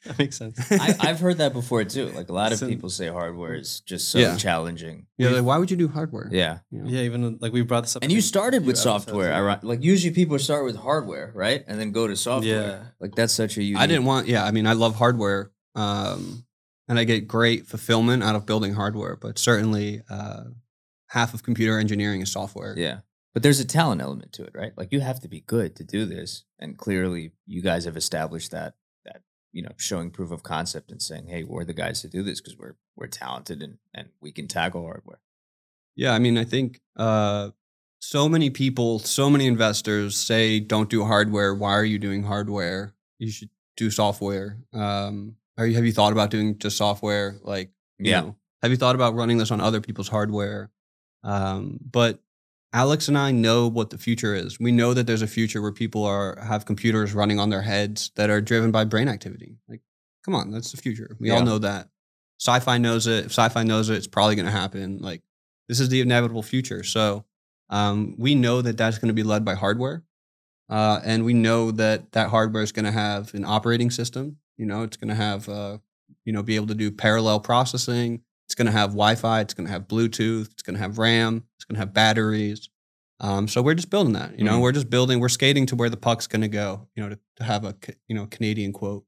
That 0.03 0.18
makes 0.18 0.36
sense. 0.36 0.57
I, 0.72 0.95
I've 0.99 1.20
heard 1.20 1.38
that 1.38 1.53
before 1.53 1.84
too. 1.84 2.07
Like 2.09 2.30
a 2.30 2.34
lot 2.34 2.51
of 2.51 2.57
So- 2.57 2.68
people 2.68 2.89
say 2.89 3.07
hardware 3.07 3.53
is 3.53 3.82
just 3.82 4.09
so 4.09 4.18
Yeah. 4.18 4.36
challenging. 4.36 5.05
yeah, 5.20 5.30
like, 5.30 5.43
why 5.43 5.59
would 5.59 5.70
you 5.70 5.78
do 5.78 5.88
hardware? 5.88 6.28
Yeah. 6.32 6.59
You 6.72 6.82
know? 6.82 6.89
yeah, 6.89 7.01
even 7.01 7.38
like 7.39 7.53
we 7.53 7.62
brought 7.62 7.82
this 7.84 7.95
up. 7.95 8.01
And 8.01 8.12
you 8.12 8.20
started 8.20 8.66
with 8.66 8.78
software. 8.78 9.32
ago. 9.32 9.38
iro- 9.38 9.59
Like 9.62 9.84
usually 9.84 10.12
people 10.12 10.39
start 10.39 10.66
with 10.66 10.76
hardware, 10.76 11.32
right? 11.36 11.64
And 11.68 11.80
then 11.80 11.91
go 11.91 12.07
to 12.07 12.16
software. 12.16 12.51
Yeah. 12.68 12.84
Like 12.99 13.14
that's 13.14 13.32
such 13.32 13.57
a 13.57 13.62
unique. 13.64 13.78
I 13.80 13.86
didn't 13.86 14.05
want. 14.05 14.28
Yeah, 14.28 14.43
I 14.43 14.49
mean, 14.49 14.66
I 14.66 14.74
love 14.74 14.95
hardware, 14.95 15.51
um, 15.76 16.45
and 16.88 16.97
I 16.97 17.03
get 17.03 17.28
great 17.28 17.68
fulfillment 17.68 18.24
out 18.24 18.34
of 18.34 18.47
building 18.47 18.74
hardware. 18.74 19.16
But 19.18 19.38
certainly, 19.38 20.01
uh, 20.09 20.45
half 21.09 21.36
of 21.36 21.43
computer 21.43 21.78
engineering 21.78 22.22
is 22.22 22.32
software. 22.32 22.74
Yeah. 22.76 23.01
But 23.34 23.43
there's 23.43 23.59
a 23.61 23.65
talent 23.65 24.01
element 24.01 24.34
to 24.34 24.43
it, 24.43 24.51
right? 24.53 24.73
Like 24.77 24.91
you 24.91 24.99
have 24.99 25.21
to 25.21 25.27
be 25.29 25.41
good 25.41 25.75
to 25.77 25.84
do 25.84 26.05
this. 26.05 26.43
And 26.59 26.77
clearly 26.77 27.32
you 27.45 27.61
guys 27.61 27.86
have 27.86 27.95
established 27.95 28.51
that 28.51 28.75
that, 29.05 29.21
you 29.53 29.61
know, 29.61 29.71
showing 29.77 30.11
proof 30.11 30.32
of 30.32 30.43
concept 30.43 30.91
and 30.91 31.01
saying, 31.01 31.27
Hey, 31.27 31.43
we're 31.43 31.63
the 31.63 31.73
guys 31.73 32.01
to 32.01 32.09
do 32.09 32.23
this 32.23 32.41
because 32.41 32.57
we're 32.57 32.75
we're 32.97 33.07
talented 33.07 33.61
and, 33.63 33.77
and 33.93 34.09
we 34.21 34.32
can 34.32 34.47
tackle 34.47 34.84
hardware. 34.84 35.19
Yeah, 35.95 36.13
I 36.13 36.19
mean, 36.19 36.38
I 36.38 36.43
think 36.43 36.82
uh, 36.97 37.51
so 37.99 38.27
many 38.27 38.49
people, 38.49 38.99
so 38.99 39.29
many 39.29 39.45
investors 39.47 40.17
say, 40.17 40.59
"Don't 40.59 40.89
do 40.89 41.03
hardware. 41.05 41.53
Why 41.53 41.71
are 41.73 41.84
you 41.86 41.99
doing 41.99 42.23
hardware? 42.23 42.93
You 43.19 43.29
should 43.29 43.49
do 43.77 43.91
software." 43.91 44.57
Um, 44.73 45.36
are 45.57 45.65
you, 45.67 45.75
have 45.75 45.86
you 45.86 45.91
thought 45.91 46.11
about 46.13 46.32
doing 46.32 46.57
just 46.57 46.77
software? 46.77 47.36
Like, 47.43 47.71
you 47.99 48.11
Yeah. 48.11 48.21
know, 48.21 48.36
have 48.61 48.71
you 48.71 48.77
thought 48.77 48.95
about 48.95 49.15
running 49.15 49.38
this 49.38 49.51
on 49.51 49.59
other 49.61 49.82
people's 49.82 50.07
hardware? 50.07 50.71
Um, 51.23 51.77
but 51.84 52.19
Alex 52.74 53.07
and 53.07 53.17
I 53.17 53.32
know 53.32 53.67
what 53.67 53.89
the 53.89 53.97
future 53.97 54.34
is. 54.34 54.59
We 54.59 54.72
know 54.72 54.93
that 54.93 55.05
there's 55.07 55.22
a 55.22 55.28
future 55.28 55.61
where 55.61 55.74
people 55.74 56.05
are 56.05 56.39
have 56.41 56.65
computers 56.65 57.13
running 57.13 57.39
on 57.39 57.49
their 57.49 57.61
heads 57.61 58.11
that 58.15 58.30
are 58.30 58.41
driven 58.41 58.72
by 58.72 58.86
brain 58.86 59.07
activity. 59.09 59.57
Like, 59.67 59.82
come 60.24 60.36
on, 60.36 60.51
that's 60.51 60.72
the 60.72 60.78
future. 60.78 61.17
We 61.19 61.30
all 61.32 61.43
know 61.45 61.57
that. 61.59 61.89
Sci-fi 62.39 62.78
knows 62.78 63.07
it. 63.07 63.26
If 63.26 63.32
sci-fi 63.32 63.63
knows 63.63 63.89
it, 63.89 63.95
it's 63.97 64.07
probably 64.07 64.36
going 64.36 64.45
to 64.45 64.51
happen. 64.51 64.99
Like, 64.99 65.22
this 65.67 65.80
is 65.80 65.89
the 65.89 66.01
inevitable 66.01 66.43
future. 66.43 66.84
So, 66.84 67.26
Um, 67.69 68.15
we 68.17 68.36
know 68.36 68.61
that 68.61 68.78
that's 68.78 68.97
going 68.97 69.07
to 69.07 69.13
be 69.13 69.24
led 69.24 69.45
by 69.45 69.55
hardware, 69.55 70.03
uh, 70.69 70.99
and 71.05 71.24
we 71.24 71.34
know 71.34 71.72
that 71.72 72.11
that 72.11 72.30
hardware 72.30 72.63
is 72.63 72.74
going 72.74 72.84
to 72.86 72.91
have 72.91 73.34
an 73.34 73.45
operating 73.45 73.89
system. 73.89 74.39
You 74.57 74.65
know, 74.65 74.84
it's 74.84 74.97
going 74.97 75.07
to 75.07 75.15
have, 75.15 75.47
uh, 75.47 75.78
you 76.26 76.34
know, 76.34 76.43
be 76.43 76.57
able 76.57 76.67
to 76.67 76.76
do 76.76 76.91
parallel 76.91 77.39
processing. 77.39 78.24
It's 78.52 78.56
going 78.56 78.66
to 78.66 78.74
have 78.74 78.89
Wi-Fi. 78.89 79.39
It's 79.39 79.54
going 79.54 79.66
to 79.66 79.72
have 79.72 79.88
Bluetooth. 79.88 80.52
It's 80.52 80.62
going 80.62 80.76
to 80.76 80.82
have 80.82 80.97
RAM. 80.97 81.45
It's 81.56 81.64
going 81.64 81.76
to 81.76 81.80
have 81.80 81.93
batteries. 81.93 82.68
Um, 83.22 83.47
so 83.47 83.62
we're 83.62 83.76
just 83.76 83.89
building 83.89 84.12
that. 84.12 84.38
You 84.38 84.43
know, 84.43 84.58
Mhm. 84.58 84.62
we're 84.62 84.74
just 84.74 84.89
building. 84.89 85.22
We're 85.22 85.30
skating 85.30 85.66
to 85.68 85.76
where 85.78 85.89
the 85.89 85.95
puck's 85.95 86.28
going 86.28 86.41
to 86.41 86.49
go. 86.49 86.89
You 86.93 87.04
know, 87.04 87.10
to, 87.16 87.20
to 87.38 87.43
have 87.45 87.64
a 87.64 87.74
you 88.10 88.16
know 88.16 88.26
Canadian 88.26 88.74
quote. 88.74 89.06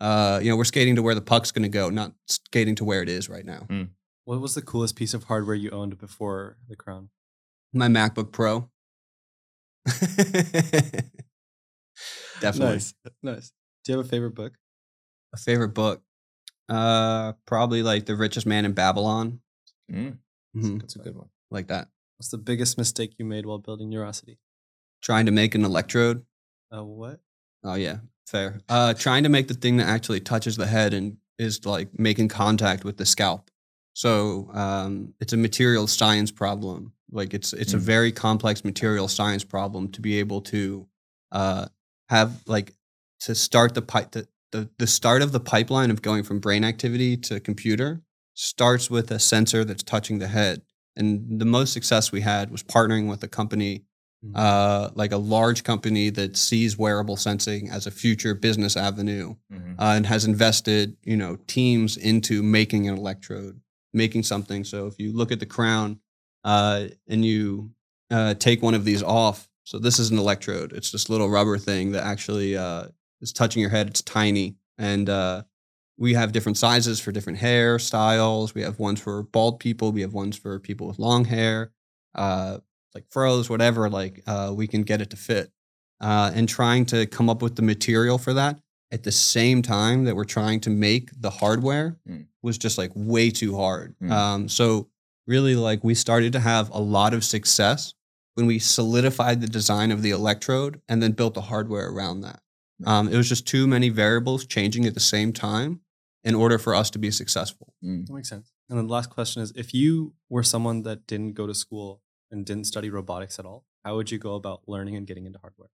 Uh, 0.00 0.40
you 0.42 0.48
know, 0.48 0.56
we're 0.56 0.64
skating 0.64 0.96
to 0.96 1.02
where 1.02 1.14
the 1.14 1.20
puck's 1.20 1.52
going 1.52 1.64
to 1.64 1.68
go, 1.68 1.90
not 1.90 2.14
skating 2.26 2.74
to 2.76 2.84
where 2.86 3.02
it 3.02 3.10
is 3.10 3.28
right 3.28 3.44
now. 3.44 3.66
What 4.24 4.40
was 4.40 4.54
the 4.54 4.62
coolest 4.62 4.96
piece 4.96 5.12
of 5.12 5.24
hardware 5.24 5.54
you 5.54 5.68
owned 5.72 5.98
before 5.98 6.56
the 6.66 6.74
crown? 6.76 7.10
My 7.74 7.88
MacBook 7.88 8.32
Pro. 8.32 8.70
Definitely. 12.40 12.74
Nice. 12.76 12.94
Nice. 13.22 13.52
Do 13.84 13.92
you 13.92 13.98
have 13.98 14.06
a 14.06 14.08
favorite 14.08 14.34
book? 14.34 14.54
A 15.34 15.36
favorite 15.36 15.74
book. 15.74 16.02
Uh 16.68 17.32
probably 17.46 17.82
like 17.82 18.06
The 18.06 18.16
Richest 18.16 18.46
Man 18.46 18.64
in 18.64 18.72
Babylon. 18.72 19.40
Mm, 19.92 20.18
Mhm, 20.56 20.80
that's 20.80 20.96
a 20.96 20.98
good 21.00 21.14
one. 21.16 21.28
Like 21.50 21.68
that. 21.68 21.88
What's 22.18 22.30
the 22.30 22.38
biggest 22.38 22.76
mistake 22.78 23.14
you 23.18 23.24
made 23.24 23.46
while 23.46 23.58
building 23.58 23.90
Neurosity? 23.90 24.38
Trying 25.02 25.26
to 25.26 25.32
make 25.32 25.54
an 25.54 25.64
electrode. 25.64 26.24
Uh, 26.74 26.82
what? 26.82 27.20
Oh 27.62 27.74
yeah, 27.74 27.98
fair. 28.26 28.60
Uh 28.68 28.94
trying 28.94 29.22
to 29.22 29.28
make 29.28 29.48
the 29.48 29.54
thing 29.54 29.76
that 29.76 29.86
actually 29.86 30.20
touches 30.20 30.56
the 30.56 30.66
head 30.66 30.92
and 30.94 31.18
is 31.38 31.64
like 31.66 31.96
making 31.98 32.28
contact 32.28 32.84
with 32.84 32.96
the 32.96 33.06
scalp. 33.06 33.50
So 33.92 34.50
um 34.52 35.14
it's 35.20 35.32
a 35.32 35.36
material 35.36 35.86
science 35.86 36.30
problem. 36.32 36.92
Like 37.12 37.32
it's 37.34 37.52
it's 37.52 37.74
a 37.74 37.78
Mm. 37.78 37.80
very 37.82 38.12
complex 38.12 38.64
material 38.64 39.06
science 39.08 39.44
problem 39.44 39.88
to 39.92 40.00
be 40.00 40.18
able 40.18 40.40
to 40.42 40.88
uh 41.30 41.66
have 42.08 42.42
like 42.46 42.72
to 43.20 43.34
start 43.34 43.74
the 43.74 43.82
pipe 43.82 44.10
the, 44.12 44.26
the 44.52 44.68
the 44.78 44.86
start 44.86 45.22
of 45.22 45.32
the 45.32 45.40
pipeline 45.40 45.90
of 45.90 46.02
going 46.02 46.22
from 46.22 46.40
brain 46.40 46.64
activity 46.64 47.16
to 47.16 47.40
computer 47.40 48.02
starts 48.34 48.90
with 48.90 49.10
a 49.10 49.18
sensor 49.18 49.64
that's 49.64 49.82
touching 49.82 50.18
the 50.18 50.28
head. 50.28 50.62
And 50.94 51.40
the 51.40 51.44
most 51.44 51.72
success 51.72 52.12
we 52.12 52.20
had 52.22 52.50
was 52.50 52.62
partnering 52.62 53.08
with 53.08 53.22
a 53.22 53.28
company 53.28 53.84
Mhm. 54.24 54.32
uh, 54.34 54.90
like 54.94 55.12
a 55.12 55.18
large 55.18 55.62
company 55.62 56.08
that 56.10 56.36
sees 56.38 56.78
wearable 56.78 57.16
sensing 57.18 57.68
as 57.68 57.86
a 57.86 57.90
future 57.90 58.34
business 58.34 58.74
avenue 58.76 59.34
Mhm. 59.52 59.74
uh, 59.78 59.92
and 59.96 60.06
has 60.06 60.24
invested, 60.24 60.96
you 61.04 61.16
know, 61.18 61.36
teams 61.46 61.96
into 61.98 62.42
making 62.42 62.88
an 62.88 62.96
electrode, 62.96 63.60
making 63.92 64.22
something. 64.22 64.64
So 64.64 64.86
if 64.86 64.98
you 64.98 65.12
look 65.12 65.30
at 65.32 65.38
the 65.40 65.46
crown 65.46 66.00
uh, 66.44 66.86
and 67.06 67.24
you 67.24 67.72
uh, 68.10 68.34
take 68.34 68.62
one 68.62 68.74
of 68.74 68.84
these 68.84 69.02
off, 69.02 69.48
so 69.64 69.78
this 69.78 69.98
is 69.98 70.10
an 70.10 70.18
electrode. 70.18 70.72
It's 70.72 70.90
this 70.92 71.08
little 71.10 71.28
rubber 71.28 71.58
thing 71.58 71.92
that 71.92 72.04
actually 72.04 72.56
uh, 72.56 72.86
is 73.26 73.32
touching 73.32 73.60
your 73.60 73.70
head. 73.70 73.88
It's 73.88 74.02
tiny, 74.02 74.56
and 74.78 75.08
uh, 75.08 75.42
we 75.98 76.14
have 76.14 76.32
different 76.32 76.58
sizes 76.58 77.00
for 77.00 77.12
different 77.12 77.38
hair 77.38 77.78
styles. 77.78 78.54
We 78.54 78.62
have 78.62 78.78
ones 78.78 79.00
for 79.00 79.22
bald 79.22 79.60
people. 79.60 79.92
We 79.92 80.02
have 80.02 80.12
ones 80.14 80.36
for 80.36 80.58
people 80.58 80.86
with 80.86 80.98
long 80.98 81.24
hair. 81.26 81.72
Uh, 82.14 82.58
like 82.94 83.04
froze, 83.10 83.50
whatever, 83.50 83.90
like 83.90 84.22
uh, 84.26 84.52
we 84.54 84.66
can 84.66 84.82
get 84.82 85.02
it 85.02 85.10
to 85.10 85.16
fit. 85.16 85.50
Uh, 86.00 86.30
and 86.34 86.48
trying 86.48 86.84
to 86.86 87.06
come 87.06 87.28
up 87.30 87.42
with 87.42 87.56
the 87.56 87.62
material 87.62 88.18
for 88.18 88.32
that 88.34 88.58
at 88.90 89.02
the 89.02 89.12
same 89.12 89.60
time 89.62 90.04
that 90.04 90.14
we're 90.14 90.24
trying 90.24 90.60
to 90.60 90.70
make 90.70 91.10
the 91.20 91.30
hardware 91.30 91.98
Mm. 92.08 92.26
was 92.42 92.56
just 92.58 92.78
like 92.78 92.90
way 92.94 93.30
too 93.30 93.56
hard. 93.56 93.94
Mm. 94.02 94.10
Um, 94.10 94.48
so 94.48 94.88
really, 95.26 95.56
like 95.56 95.82
we 95.82 95.94
started 95.94 96.32
to 96.34 96.40
have 96.40 96.70
a 96.70 96.78
lot 96.80 97.12
of 97.14 97.24
success 97.24 97.94
when 98.34 98.46
we 98.46 98.58
solidified 98.58 99.40
the 99.40 99.46
design 99.46 99.90
of 99.90 100.02
the 100.02 100.10
electrode 100.10 100.80
and 100.88 101.02
then 101.02 101.12
built 101.12 101.34
the 101.34 101.40
hardware 101.42 101.88
around 101.88 102.20
that. 102.22 102.40
Um, 102.84 103.08
it 103.08 103.16
was 103.16 103.28
just 103.28 103.46
too 103.46 103.66
many 103.66 103.88
variables 103.88 104.46
changing 104.46 104.84
at 104.84 104.94
the 104.94 105.00
same 105.00 105.32
time 105.32 105.80
in 106.24 106.34
order 106.34 106.58
for 106.58 106.74
us 106.74 106.90
to 106.90 106.98
be 106.98 107.10
successful. 107.10 107.72
Mm. 107.82 108.06
That 108.06 108.12
makes 108.12 108.28
sense. 108.28 108.52
And 108.68 108.78
then 108.78 108.86
the 108.86 108.92
last 108.92 109.10
question 109.10 109.42
is 109.42 109.52
if 109.56 109.72
you 109.72 110.14
were 110.28 110.42
someone 110.42 110.82
that 110.82 111.06
didn't 111.06 111.34
go 111.34 111.46
to 111.46 111.54
school 111.54 112.02
and 112.30 112.44
didn't 112.44 112.64
study 112.64 112.90
robotics 112.90 113.38
at 113.38 113.46
all, 113.46 113.64
how 113.84 113.96
would 113.96 114.10
you 114.10 114.18
go 114.18 114.34
about 114.34 114.62
learning 114.66 114.96
and 114.96 115.06
getting 115.06 115.24
into 115.24 115.38
hardware? 115.38 115.70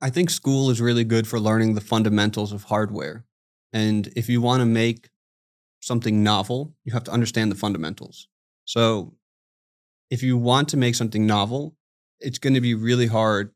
I 0.00 0.10
think 0.10 0.30
school 0.30 0.70
is 0.70 0.80
really 0.80 1.04
good 1.04 1.26
for 1.26 1.40
learning 1.40 1.74
the 1.74 1.80
fundamentals 1.80 2.52
of 2.52 2.64
hardware. 2.64 3.24
And 3.72 4.12
if 4.16 4.28
you 4.28 4.40
want 4.40 4.60
to 4.60 4.66
make 4.66 5.08
something 5.80 6.22
novel, 6.22 6.74
you 6.84 6.92
have 6.92 7.04
to 7.04 7.10
understand 7.10 7.50
the 7.50 7.56
fundamentals. 7.56 8.28
So 8.64 9.14
if 10.10 10.22
you 10.22 10.36
want 10.36 10.68
to 10.70 10.76
make 10.76 10.94
something 10.94 11.26
novel, 11.26 11.76
it's 12.18 12.38
going 12.38 12.54
to 12.54 12.60
be 12.60 12.74
really 12.74 13.06
hard 13.06 13.52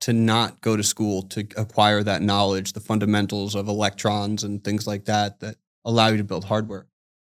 to 0.00 0.12
not 0.12 0.60
go 0.60 0.76
to 0.76 0.82
school 0.82 1.22
to 1.22 1.46
acquire 1.56 2.02
that 2.02 2.22
knowledge, 2.22 2.72
the 2.72 2.80
fundamentals 2.80 3.54
of 3.54 3.68
electrons 3.68 4.44
and 4.44 4.62
things 4.62 4.86
like 4.86 5.04
that 5.06 5.40
that 5.40 5.56
allow 5.84 6.08
you 6.08 6.16
to 6.16 6.24
build 6.24 6.44
hardware. 6.44 6.86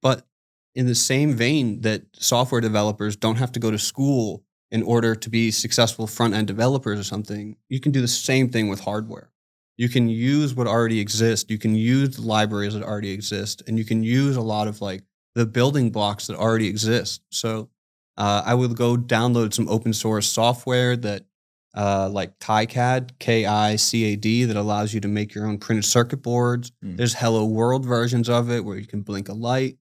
But 0.02 0.26
in 0.76 0.86
the 0.86 0.96
same 0.96 1.34
vein 1.34 1.82
that 1.82 2.04
software 2.14 2.62
developers 2.62 3.16
don't 3.16 3.36
have 3.36 3.52
to 3.54 3.60
go 3.60 3.72
to 3.72 3.78
school 3.78 4.44
in 4.72 4.82
order 4.82 5.14
to 5.14 5.30
be 5.30 5.52
successful 5.52 6.08
front 6.08 6.34
end 6.34 6.48
developers 6.48 7.00
or 7.00 7.04
something, 7.04 7.58
you 7.70 7.80
can 7.80 7.92
do 7.92 8.02
the 8.02 8.08
same 8.08 8.50
thing 8.50 8.70
with 8.70 8.80
hardware. 8.80 9.30
You 9.78 9.90
can 9.90 10.10
use 10.10 10.54
what 10.54 10.68
already 10.68 11.00
exists. 11.00 11.50
You 11.50 11.58
can 11.58 11.76
use 11.76 12.16
the 12.16 12.22
libraries 12.22 12.74
that 12.74 12.84
already 12.84 13.12
exist, 13.12 13.64
and 13.68 13.78
you 13.78 13.86
can 13.86 14.04
use 14.04 14.36
a 14.36 14.42
lot 14.42 14.68
of 14.68 14.82
like 14.82 15.04
the 15.36 15.46
building 15.46 15.90
blocks 15.90 16.28
that 16.28 16.38
already 16.38 16.68
exist. 16.68 17.22
So 17.30 17.70
uh, 18.18 18.44
I 18.46 18.54
would 18.54 18.76
go 18.76 18.96
download 18.96 19.54
some 19.54 19.68
open 19.68 19.94
source 19.94 20.28
software 20.28 20.96
that, 20.98 21.26
uh, 21.76 22.10
like 22.12 22.38
KiCad, 22.40 23.12
K 23.20 23.46
I 23.46 23.76
C 23.76 24.14
A 24.14 24.16
D, 24.16 24.46
that 24.46 24.56
allows 24.56 24.94
you 24.94 25.00
to 25.02 25.08
make 25.08 25.34
your 25.34 25.48
own 25.48 25.58
printed 25.58 25.86
circuit 25.86 26.22
boards. 26.22 26.72
Mm. 26.84 26.98
There's 26.98 27.16
Hello 27.16 27.46
World 27.46 27.86
versions 27.86 28.30
of 28.30 28.52
it 28.52 28.64
where 28.64 28.78
you 28.78 28.86
can 28.86 29.02
blink 29.02 29.30
a 29.30 29.34
light. 29.34 29.78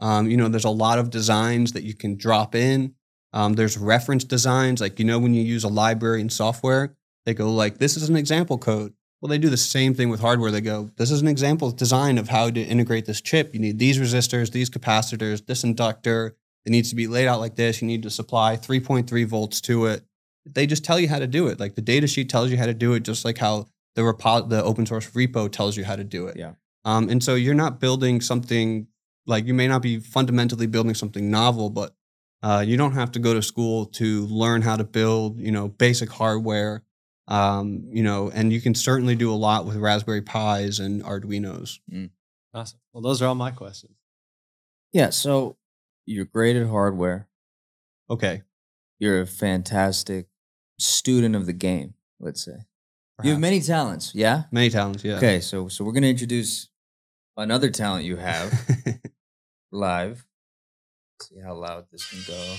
Um, 0.00 0.28
you 0.28 0.36
know, 0.36 0.48
there's 0.48 0.64
a 0.64 0.70
lot 0.70 0.98
of 0.98 1.10
designs 1.10 1.72
that 1.72 1.84
you 1.84 1.94
can 1.94 2.16
drop 2.16 2.54
in. 2.54 2.94
Um, 3.32 3.54
there's 3.54 3.78
reference 3.78 4.24
designs, 4.24 4.80
like 4.80 4.98
you 4.98 5.04
know, 5.04 5.18
when 5.18 5.34
you 5.34 5.42
use 5.42 5.64
a 5.64 5.68
library 5.68 6.20
in 6.20 6.30
software, 6.30 6.96
they 7.24 7.34
go 7.34 7.52
like, 7.52 7.78
"This 7.78 7.96
is 7.96 8.08
an 8.08 8.16
example 8.16 8.58
code." 8.58 8.94
Well, 9.20 9.30
they 9.30 9.38
do 9.38 9.48
the 9.48 9.56
same 9.56 9.94
thing 9.94 10.10
with 10.10 10.20
hardware. 10.20 10.50
They 10.50 10.60
go, 10.60 10.90
"This 10.96 11.10
is 11.10 11.22
an 11.22 11.28
example 11.28 11.70
design 11.70 12.18
of 12.18 12.28
how 12.28 12.50
to 12.50 12.60
integrate 12.60 13.06
this 13.06 13.20
chip. 13.20 13.54
You 13.54 13.60
need 13.60 13.78
these 13.78 13.98
resistors, 13.98 14.52
these 14.52 14.70
capacitors, 14.70 15.46
this 15.46 15.64
inductor. 15.64 16.36
It 16.64 16.70
needs 16.70 16.90
to 16.90 16.96
be 16.96 17.06
laid 17.06 17.28
out 17.28 17.40
like 17.40 17.56
this. 17.56 17.80
You 17.80 17.86
need 17.86 18.02
to 18.02 18.10
supply 18.10 18.56
3.3 18.56 19.24
volts 19.24 19.60
to 19.62 19.86
it." 19.86 20.04
They 20.46 20.66
just 20.66 20.84
tell 20.84 20.98
you 21.00 21.08
how 21.08 21.18
to 21.18 21.26
do 21.26 21.48
it. 21.48 21.58
Like 21.58 21.74
the 21.74 21.82
data 21.82 22.06
sheet 22.06 22.30
tells 22.30 22.50
you 22.50 22.56
how 22.56 22.66
to 22.66 22.74
do 22.74 22.94
it, 22.94 23.02
just 23.02 23.24
like 23.24 23.38
how 23.38 23.66
the 23.94 24.02
repo- 24.02 24.48
the 24.48 24.62
open 24.62 24.86
source 24.86 25.10
repo 25.10 25.50
tells 25.50 25.76
you 25.76 25.84
how 25.84 25.96
to 25.96 26.04
do 26.04 26.28
it. 26.28 26.36
Yeah. 26.36 26.52
Um, 26.84 27.08
and 27.08 27.22
so 27.22 27.34
you're 27.34 27.54
not 27.54 27.80
building 27.80 28.20
something 28.20 28.86
like 29.26 29.46
you 29.46 29.54
may 29.54 29.66
not 29.66 29.82
be 29.82 29.98
fundamentally 29.98 30.66
building 30.66 30.94
something 30.94 31.30
novel, 31.30 31.68
but 31.68 31.94
uh, 32.42 32.62
you 32.64 32.76
don't 32.76 32.92
have 32.92 33.10
to 33.12 33.18
go 33.18 33.34
to 33.34 33.42
school 33.42 33.86
to 33.86 34.26
learn 34.26 34.62
how 34.62 34.76
to 34.76 34.84
build, 34.84 35.40
you 35.40 35.50
know, 35.50 35.68
basic 35.68 36.10
hardware. 36.10 36.84
Um, 37.28 37.88
you 37.90 38.04
know, 38.04 38.30
and 38.32 38.52
you 38.52 38.60
can 38.60 38.74
certainly 38.76 39.16
do 39.16 39.32
a 39.32 39.34
lot 39.34 39.66
with 39.66 39.76
Raspberry 39.76 40.22
Pis 40.22 40.78
and 40.78 41.02
Arduinos. 41.02 41.80
Awesome. 42.54 42.78
Well, 42.92 43.02
those 43.02 43.20
are 43.20 43.26
all 43.26 43.34
my 43.34 43.50
questions. 43.50 43.96
Yeah. 44.92 45.10
So 45.10 45.56
you're 46.04 46.24
great 46.24 46.54
at 46.54 46.68
hardware. 46.68 47.26
Okay. 48.08 48.42
You're 49.00 49.22
a 49.22 49.26
fantastic 49.26 50.28
student 50.78 51.34
of 51.34 51.46
the 51.46 51.52
game. 51.52 51.94
Let's 52.20 52.44
say 52.44 52.66
you 53.22 53.30
have 53.30 53.40
many 53.40 53.60
talents. 53.60 54.12
Yeah. 54.14 54.44
many 54.50 54.70
talents. 54.70 55.02
Yeah. 55.04 55.16
Okay. 55.16 55.40
So 55.40 55.68
so 55.68 55.84
we're 55.84 55.92
gonna 55.92 56.06
introduce 56.08 56.68
another 57.36 57.70
talent 57.70 58.04
you 58.04 58.16
have 58.16 58.52
live. 59.72 60.26
Let's 61.18 61.30
see 61.30 61.40
how 61.40 61.54
loud 61.54 61.86
this 61.90 62.08
can 62.08 62.20
go. 62.26 62.56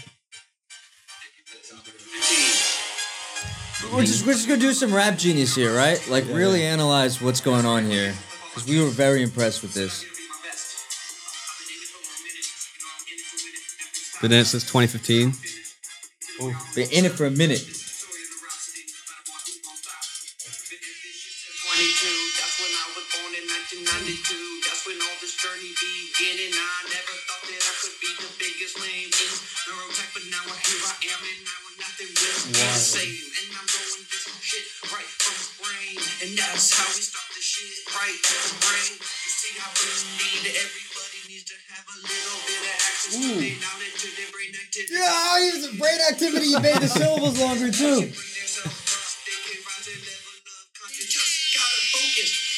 We're 3.94 4.04
just 4.04 4.26
we're 4.26 4.32
just 4.32 4.48
gonna 4.48 4.60
do 4.60 4.72
some 4.72 4.92
rap 4.92 5.16
genius 5.16 5.54
here, 5.54 5.74
right? 5.74 6.04
Like 6.10 6.26
Yeah, 6.26 6.34
really 6.34 6.62
analyze 6.64 7.22
what's 7.22 7.40
going 7.40 7.64
on 7.64 7.84
here 7.84 8.12
because 8.48 8.68
we 8.68 8.80
were 8.80 8.88
very 8.88 9.22
impressed 9.22 9.62
with 9.62 9.72
this. 9.72 10.04
Been 14.20 14.34
in 14.34 14.42
it 14.42 14.50
since 14.50 14.66
2015. 14.66 15.30
Been 16.74 16.90
in 16.90 17.06
it 17.06 17.14
for 17.14 17.26
a 17.26 17.30
minute. 17.30 17.62
22, 17.62 17.70
that's 22.34 22.58
when 22.58 22.74
I 22.74 22.98
was 22.98 23.06
born 23.14 23.30
in 23.38 23.46
1992. 23.46 24.66
That's 24.66 24.82
when 24.90 24.98
all 24.98 25.14
this 25.22 25.38
journey 25.38 25.70
began, 25.70 26.34
and 26.34 26.50
I 26.50 26.90
never 26.90 27.14
thought 27.30 27.46
that 27.46 27.62
I 27.62 27.72
could 27.78 27.94
be 28.02 28.10
the 28.18 28.26
biggest 28.42 28.74
name 28.82 29.06
in 29.06 29.30
neurotech, 29.70 30.10
but 30.10 30.26
now 30.34 30.42
here 30.66 30.82
I 30.82 30.98
am, 31.14 31.22
and 31.22 31.38
now 31.46 31.78
nothing 31.78 32.10
will 32.10 32.42
be 32.50 32.58
the 32.58 32.74
same. 32.74 33.22
And 33.22 33.54
I'm 33.54 33.70
doing 33.70 34.02
this 34.02 34.26
shit 34.42 34.66
right 34.90 35.06
from 35.22 35.38
the 35.38 35.62
brain, 35.62 35.94
and 36.26 36.34
that's 36.34 36.74
how 36.74 36.90
we 36.90 37.06
start 37.06 37.30
the 37.38 37.38
shit 37.38 37.70
right 37.94 38.18
from 38.18 38.42
the 38.50 38.58
brain. 38.66 38.98
You 38.98 39.30
see 39.30 39.54
how 39.62 39.70
we 39.78 39.86
need 40.18 40.58
everybody 40.58 41.22
needs 41.30 41.46
to 41.54 41.58
have 41.70 41.86
a 41.86 41.96
little 42.02 42.42
bit 43.10 43.56
of 43.56 43.62
access 43.62 44.02
to 44.02 44.08
their 44.16 45.00
Yeah, 45.00 45.40
he 45.40 45.50
was 45.56 45.64
a 45.64 45.76
brain 45.76 46.00
activity. 46.10 46.46
You 46.46 46.60
made 46.60 46.76
the 46.76 46.88
syllables 46.88 47.38
longer 47.40 47.70
too. 47.70 48.12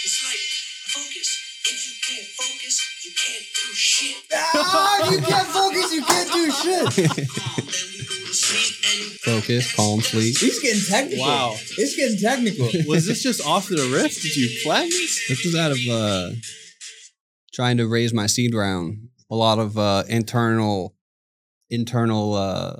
It's 0.03 0.25
like 0.25 0.43
focus. 0.91 1.31
If 1.63 1.77
you 1.87 1.95
can't 2.03 2.29
focus, 2.35 2.75
you 3.05 3.13
can't 3.15 3.47
do 3.55 3.75
shit. 3.75 4.17
Ah, 4.33 5.11
you 5.11 5.19
can't 5.21 5.49
focus. 5.49 5.93
You 5.93 6.03
can't 6.03 6.33
do 6.33 6.51
shit. 6.51 6.87
Then 6.97 7.17
we 7.17 7.99
go 8.05 8.15
to 8.27 8.35
sleep 8.35 8.75
and 8.91 9.21
Focus, 9.21 9.75
calm, 9.77 10.01
sleep. 10.01 10.37
He's 10.39 10.59
getting 10.61 10.83
technical. 10.83 11.25
Wow. 11.27 11.55
It's 11.77 11.95
getting 11.95 12.19
technical. 12.19 12.71
Was 12.89 13.07
this 13.07 13.23
just 13.23 13.47
off 13.47 13.69
the 13.69 13.91
riff? 13.93 14.21
Did 14.23 14.35
you 14.37 14.63
plan 14.65 14.89
this? 14.89 15.29
This 15.29 15.45
was 15.45 15.55
out 15.55 15.73
of 15.73 15.79
uh, 15.89 16.31
trying 17.53 17.77
to 17.77 17.87
raise 17.87 18.13
my 18.15 18.27
seed 18.27 18.55
round. 18.55 19.10
A 19.31 19.35
lot 19.37 19.59
of 19.59 19.79
uh, 19.79 20.03
internal, 20.09 20.95
internal 21.71 22.35
uh, 22.35 22.77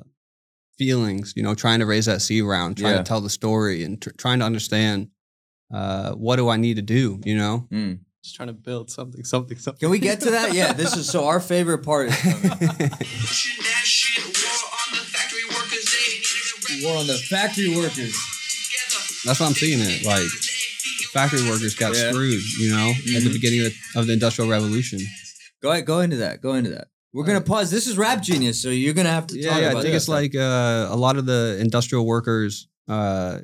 feelings. 0.77 1.33
You 1.35 1.43
know, 1.43 1.55
trying 1.55 1.79
to 1.79 1.85
raise 1.85 2.05
that 2.05 2.21
seed 2.21 2.43
round, 2.43 2.77
trying 2.77 2.93
Yeah. 2.93 2.97
to 2.99 3.03
tell 3.03 3.21
the 3.21 3.29
story, 3.29 3.83
and 3.83 4.01
tr- 4.01 4.09
trying 4.17 4.39
to 4.39 4.45
understand 4.45 5.09
uh, 5.73 6.11
what 6.15 6.35
do 6.35 6.49
I 6.49 6.57
need 6.57 6.75
to 6.75 6.81
do. 6.81 7.21
You 7.23 7.37
know, 7.37 7.67
Mm. 7.71 7.99
Just 8.23 8.35
trying 8.35 8.47
to 8.49 8.53
build 8.53 8.91
something, 8.91 9.23
something, 9.23 9.57
something. 9.57 9.79
Can 9.79 9.89
we 9.89 9.97
get 9.97 10.19
to 10.21 10.29
that? 10.31 10.53
Yeah, 10.53 10.73
this 10.73 10.95
is 10.95 11.09
so 11.09 11.25
our 11.25 11.39
favorite 11.39 11.79
part 11.79 12.09
is 12.09 12.15
coming. 12.17 12.39
pushing 12.39 13.63
shit. 13.83 14.23
War 14.23 14.53
on 14.53 14.91
the 14.91 15.03
factory 15.07 15.43
workers. 15.49 15.85
They 15.95 16.17
needed 16.19 16.83
a 16.83 16.87
War 16.87 16.97
on 16.99 17.07
the 17.07 17.17
factory 17.17 17.69
workers. 17.75 18.13
that's 19.25 19.39
what 19.39 19.47
I'm 19.47 19.53
seeing 19.55 19.79
it. 19.81 20.05
Like 20.05 20.27
factory 21.13 21.49
workers 21.49 21.73
got 21.73 21.95
Yeah. 21.95 22.11
screwed. 22.11 22.43
You 22.59 22.69
know, 22.69 22.89
at 22.91 23.23
the 23.23 23.29
Mhm. 23.29 23.33
beginning 23.33 23.65
of 23.65 23.71
the, 23.93 23.99
of 24.01 24.07
the 24.07 24.13
industrial 24.13 24.49
revolution. 24.51 24.99
Go 25.61 25.71
ahead, 25.71 25.85
go 25.85 25.99
into 25.99 26.17
that. 26.17 26.41
Go 26.41 26.53
into 26.55 26.71
that. 26.71 26.87
We're 27.13 27.25
gonna 27.25 27.41
pause. 27.41 27.69
This 27.69 27.87
is 27.87 27.97
rap 27.97 28.21
genius, 28.21 28.61
so 28.61 28.69
you're 28.69 28.93
gonna 28.93 29.09
have 29.09 29.27
to 29.27 29.37
Yeah, 29.37 29.49
talk 29.49 29.61
yeah. 29.61 29.77
I 29.77 29.81
think 29.81 29.95
it's 29.95 30.07
like 30.07 30.33
uh, 30.35 30.87
a 30.89 30.95
lot 30.95 31.17
of 31.17 31.25
the 31.25 31.57
industrial 31.59 32.05
workers 32.05 32.67
uh, 32.87 33.39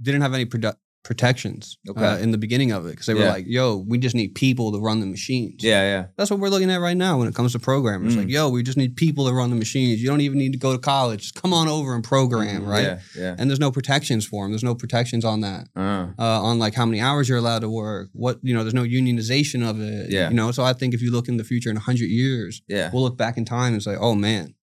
didn't 0.00 0.22
have 0.22 0.32
any 0.32 0.46
produ- 0.46 0.76
protections 1.02 1.78
Okay. 1.88 2.04
uh, 2.04 2.18
in 2.18 2.30
the 2.30 2.36
beginning 2.38 2.72
of 2.72 2.84
it 2.86 2.90
because 2.90 3.06
they 3.06 3.14
were 3.14 3.20
Yeah. 3.22 3.30
like, 3.32 3.46
"Yo, 3.48 3.76
we 3.88 3.96
just 3.98 4.14
need 4.14 4.34
people 4.34 4.70
to 4.72 4.78
run 4.78 5.00
the 5.00 5.06
machines." 5.06 5.62
yeah, 5.64 5.82
yeah. 5.82 6.06
That's 6.18 6.30
what 6.30 6.38
we're 6.40 6.50
looking 6.50 6.70
at 6.70 6.80
right 6.80 6.96
now 6.96 7.18
when 7.18 7.26
it 7.26 7.34
comes 7.34 7.52
to 7.52 7.58
programmers. 7.58 8.14
Mm. 8.14 8.18
Like, 8.18 8.28
yo, 8.28 8.50
we 8.50 8.62
just 8.62 8.76
need 8.76 8.96
people 8.96 9.26
to 9.26 9.32
run 9.32 9.48
the 9.50 9.56
machines. 9.56 10.02
You 10.02 10.08
don't 10.08 10.20
even 10.20 10.38
need 10.38 10.52
to 10.52 10.58
go 10.58 10.72
to 10.72 10.78
college. 10.78 11.22
Just 11.22 11.34
come 11.40 11.52
on 11.54 11.68
over 11.68 11.94
and 11.94 12.04
program, 12.04 12.66
right? 12.66 12.84
Yeah, 12.84 12.98
yeah. 13.16 13.36
And 13.38 13.48
there's 13.48 13.58
no 13.60 13.70
protections 13.72 14.26
for 14.26 14.44
them. 14.44 14.52
There's 14.52 14.62
no 14.62 14.74
protections 14.74 15.24
on 15.24 15.40
that. 15.40 15.68
Uh, 15.74 16.08
Uh, 16.18 16.42
on 16.42 16.58
like 16.58 16.74
how 16.74 16.84
many 16.86 17.00
hours 17.00 17.28
you're 17.28 17.38
allowed 17.38 17.60
to 17.60 17.70
work. 17.70 18.10
What 18.12 18.38
you 18.42 18.52
know, 18.54 18.62
there's 18.62 18.74
no 18.74 18.84
unionization 18.84 19.68
of 19.68 19.80
it. 19.80 20.10
Yeah. 20.10 20.28
You 20.28 20.36
know, 20.36 20.52
so 20.52 20.62
I 20.64 20.72
think 20.74 20.92
if 20.94 21.00
you 21.02 21.10
look 21.10 21.28
in 21.28 21.36
the 21.38 21.44
future 21.44 21.70
in 21.70 21.76
hundred 21.76 22.10
years, 22.10 22.62
yeah. 22.68 22.90
we'll 22.92 23.02
look 23.02 23.16
back 23.16 23.36
in 23.38 23.44
time 23.44 23.72
and 23.72 23.82
say, 23.82 23.96
oh 23.96 24.14
man, 24.14 24.54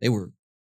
they 0.00 0.08
were 0.10 0.32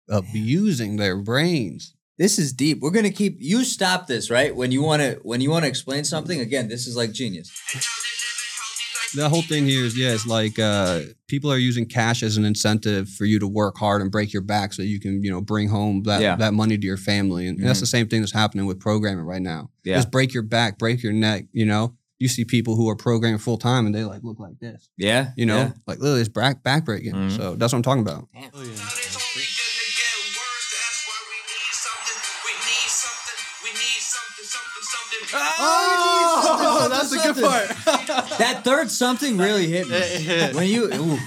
abusing 0.10 0.98
their 0.98 1.18
brains. 1.18 1.95
This 2.18 2.40
is 2.40 2.54
deep. 2.54 2.80
We're 2.82 2.92
gonna 2.92 3.10
keep 3.12 3.38
you 3.40 3.64
stop 3.66 4.08
this, 4.08 4.30
right? 4.30 4.56
When 4.56 4.72
you 4.72 4.82
wanna 4.82 5.18
when 5.24 5.42
you 5.42 5.50
wanna 5.52 5.68
explain 5.68 6.04
something, 6.06 6.40
again, 6.40 6.68
this 6.70 6.88
is 6.88 6.96
like 6.96 7.12
genius. 7.12 7.52
The 9.16 9.30
whole 9.30 9.42
thing 9.44 9.66
here 9.66 9.86
is, 9.86 9.98
yeah, 9.98 10.10
it's 10.12 10.26
like 10.26 10.60
uh, 10.60 11.02
people 11.30 11.50
are 11.52 11.58
using 11.58 11.86
cash 11.86 12.22
as 12.22 12.36
an 12.36 12.44
incentive 12.44 13.08
for 13.10 13.24
you 13.24 13.40
to 13.40 13.48
work 13.48 13.78
hard 13.78 14.02
and 14.02 14.12
break 14.12 14.34
your 14.34 14.42
back 14.42 14.74
so 14.74 14.82
you 14.82 15.00
can, 15.00 15.24
you 15.24 15.32
know, 15.32 15.40
bring 15.40 15.70
home 15.70 16.04
that, 16.04 16.22
Yeah. 16.22 16.36
that 16.36 16.54
money 16.54 16.78
to 16.78 16.86
your 16.86 16.98
family. 16.98 17.48
And 17.48 17.58
that's 17.64 17.78
Mhm. 17.78 17.82
the 17.82 17.88
same 17.88 18.08
thing 18.10 18.22
that's 18.22 18.34
happening 18.34 18.66
with 18.66 18.78
programming 18.80 19.24
right 19.24 19.42
now. 19.42 19.70
Yeah. 19.86 19.96
Just 19.96 20.12
break 20.12 20.34
your 20.34 20.44
back, 20.44 20.78
break 20.78 21.02
your 21.02 21.14
neck, 21.14 21.46
you 21.54 21.66
know. 21.66 21.96
You 22.20 22.28
see 22.28 22.44
people 22.44 22.76
who 22.76 22.90
are 22.90 22.96
programming 22.98 23.40
full 23.40 23.58
time 23.58 23.86
and 23.86 23.96
they 23.96 24.04
like 24.04 24.22
look 24.24 24.40
like 24.40 24.60
this, 24.60 24.90
Yeah. 24.98 25.32
you 25.38 25.46
know, 25.46 25.58
yeah. 25.60 25.72
like 25.88 26.00
literally 26.00 26.20
it's 26.22 26.30
back 26.30 26.62
back 26.64 26.84
breaking. 26.84 27.14
Mhm. 27.14 27.38
So 27.38 27.56
that's 27.56 27.72
what 27.72 27.78
I'm 27.78 27.84
talking 27.84 28.02
about. 28.02 28.28
Oh, 28.54 28.64
yeah. 28.64 29.20
Something, 35.40 36.44
something. 36.44 36.68
Oh, 36.68 36.88
that's 36.90 37.12
a 37.12 37.18
good 37.18 37.44
part. 37.44 37.68
That 38.40 38.62
third 38.64 38.90
something 38.92 39.38
really 39.38 39.68
hit 39.68 39.88
me. 39.90 39.96
It 39.96 40.22
hit. 40.22 40.56
When 40.56 40.68
you 40.68 40.86
ooh, 40.94 41.18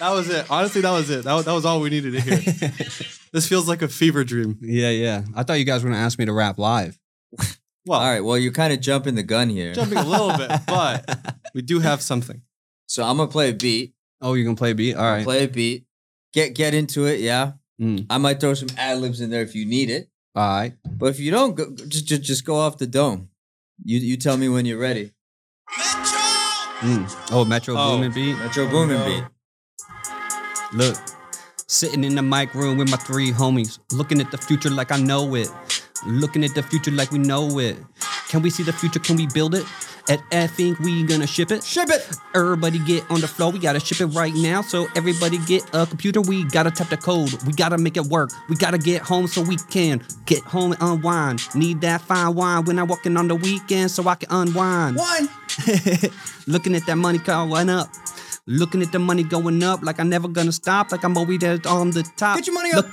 That 0.00 0.10
was 0.10 0.28
it. 0.28 0.50
Honestly, 0.50 0.80
that 0.82 0.90
was 0.92 1.08
it. 1.10 1.24
That, 1.24 1.34
was- 1.34 1.44
that 1.44 1.52
was 1.52 1.64
all 1.64 1.80
we 1.80 1.90
needed 1.90 2.12
to 2.12 2.20
hear. 2.20 2.38
this 3.32 3.48
feels 3.48 3.68
like 3.68 3.82
a 3.82 3.88
fever 3.88 4.24
dream. 4.24 4.58
Yeah, 4.60 4.90
yeah. 4.90 5.24
I 5.34 5.42
thought 5.42 5.54
you 5.58 5.64
guys 5.64 5.82
were 5.82 5.90
gonna 5.90 6.02
ask 6.02 6.18
me 6.18 6.24
to 6.26 6.32
rap 6.32 6.58
live. 6.58 6.98
Well, 7.88 8.00
all 8.00 8.10
right, 8.10 8.18
well, 8.24 8.36
you're 8.36 8.50
kind 8.50 8.72
of 8.72 8.80
jumping 8.80 9.14
the 9.14 9.22
gun 9.22 9.48
here. 9.48 9.72
jumping 9.72 9.98
a 9.98 10.02
little 10.04 10.36
bit, 10.36 10.50
but 10.66 11.36
we 11.54 11.62
do 11.62 11.78
have 11.78 12.02
something. 12.02 12.42
So 12.88 13.04
I'm 13.04 13.16
gonna 13.16 13.30
play 13.30 13.50
a 13.50 13.52
beat. 13.54 13.94
Oh, 14.20 14.34
you 14.34 14.44
can 14.44 14.56
play 14.56 14.72
a 14.72 14.74
beat? 14.74 14.96
All 14.96 15.04
right. 15.08 15.22
Play 15.22 15.44
a 15.44 15.48
beat. 15.48 15.84
Get 16.32 16.56
get 16.56 16.74
into 16.74 17.06
it, 17.06 17.20
yeah. 17.20 17.52
Mm. 17.80 18.06
I 18.10 18.18
might 18.18 18.40
throw 18.40 18.54
some 18.54 18.70
ad 18.76 18.98
libs 18.98 19.20
in 19.20 19.30
there 19.30 19.42
if 19.42 19.54
you 19.54 19.66
need 19.66 19.90
it. 19.90 20.08
All 20.36 20.46
right. 20.46 20.74
But 20.84 21.06
if 21.06 21.18
you 21.18 21.30
don't, 21.30 21.54
go, 21.56 21.70
just, 21.74 22.06
just 22.06 22.22
just 22.22 22.44
go 22.44 22.56
off 22.56 22.76
the 22.76 22.86
dome. 22.86 23.30
You 23.82 23.98
you 23.98 24.16
tell 24.18 24.36
me 24.36 24.48
when 24.50 24.66
you're 24.66 24.78
ready. 24.78 25.12
Metro! 25.78 26.18
Mm. 26.80 27.32
Oh, 27.32 27.44
Metro 27.44 27.74
Oh. 27.76 27.96
Boomin 27.96 28.12
beat. 28.12 28.36
Metro 28.36 28.68
Boomin 28.68 29.02
beat. 29.06 29.24
Look, 30.74 30.96
sitting 31.68 32.04
in 32.04 32.14
the 32.14 32.22
mic 32.22 32.52
room 32.54 32.76
with 32.76 32.90
my 32.90 32.98
three 32.98 33.32
homies, 33.32 33.78
looking 33.92 34.20
at 34.20 34.30
the 34.30 34.38
future 34.38 34.70
like 34.70 34.92
I 34.92 34.98
know 34.98 35.34
it. 35.34 35.50
Looking 36.06 36.44
at 36.44 36.54
the 36.54 36.62
future 36.62 36.90
like 36.90 37.10
we 37.10 37.18
know 37.18 37.58
it. 37.58 37.78
Can 38.28 38.42
we 38.42 38.50
see 38.50 38.62
the 38.62 38.72
future? 38.72 38.98
Can 39.00 39.16
we 39.16 39.26
build 39.26 39.54
it? 39.54 39.64
At 40.08 40.22
I 40.30 40.46
think 40.46 40.78
we 40.78 41.02
gonna 41.02 41.26
ship 41.26 41.50
it. 41.50 41.64
Ship 41.64 41.88
it. 41.90 42.08
Everybody 42.34 42.78
get 42.78 43.08
on 43.10 43.20
the 43.20 43.28
floor. 43.28 43.50
We 43.50 43.58
gotta 43.58 43.80
ship 43.80 44.00
it 44.00 44.06
right 44.06 44.32
now. 44.34 44.62
So 44.62 44.86
everybody 44.94 45.38
get 45.38 45.68
a 45.74 45.86
computer. 45.86 46.20
We 46.20 46.44
gotta 46.44 46.70
tap 46.70 46.90
the 46.90 46.96
code. 46.96 47.32
We 47.44 47.52
gotta 47.52 47.78
make 47.78 47.96
it 47.96 48.04
work. 48.04 48.30
We 48.48 48.56
gotta 48.56 48.78
get 48.78 49.02
home 49.02 49.26
so 49.26 49.42
we 49.42 49.56
can 49.56 50.02
get 50.24 50.42
home 50.42 50.72
and 50.72 50.82
unwind. 50.82 51.42
Need 51.54 51.80
that 51.80 52.02
fine 52.02 52.34
wine 52.34 52.64
when 52.64 52.78
I'm 52.78 52.86
walking 52.86 53.16
on 53.16 53.28
the 53.28 53.34
weekend 53.34 53.90
so 53.90 54.06
I 54.06 54.14
can 54.14 54.30
unwind. 54.30 54.96
One. 54.96 55.28
Looking 56.46 56.74
at 56.74 56.86
that 56.86 56.96
money 56.96 57.18
going 57.18 57.68
up. 57.68 57.88
Looking 58.48 58.80
at 58.80 58.92
the 58.92 59.00
money 59.00 59.24
going 59.24 59.60
up 59.64 59.82
like 59.82 59.98
I'm 59.98 60.08
never 60.08 60.28
gonna 60.28 60.52
stop. 60.52 60.92
Like 60.92 61.02
I'm 61.02 61.18
always 61.18 61.40
there 61.40 61.58
on 61.66 61.90
the 61.90 62.04
top. 62.16 62.36
Get 62.36 62.46
your 62.46 62.54
money 62.54 62.70
Look- 62.72 62.86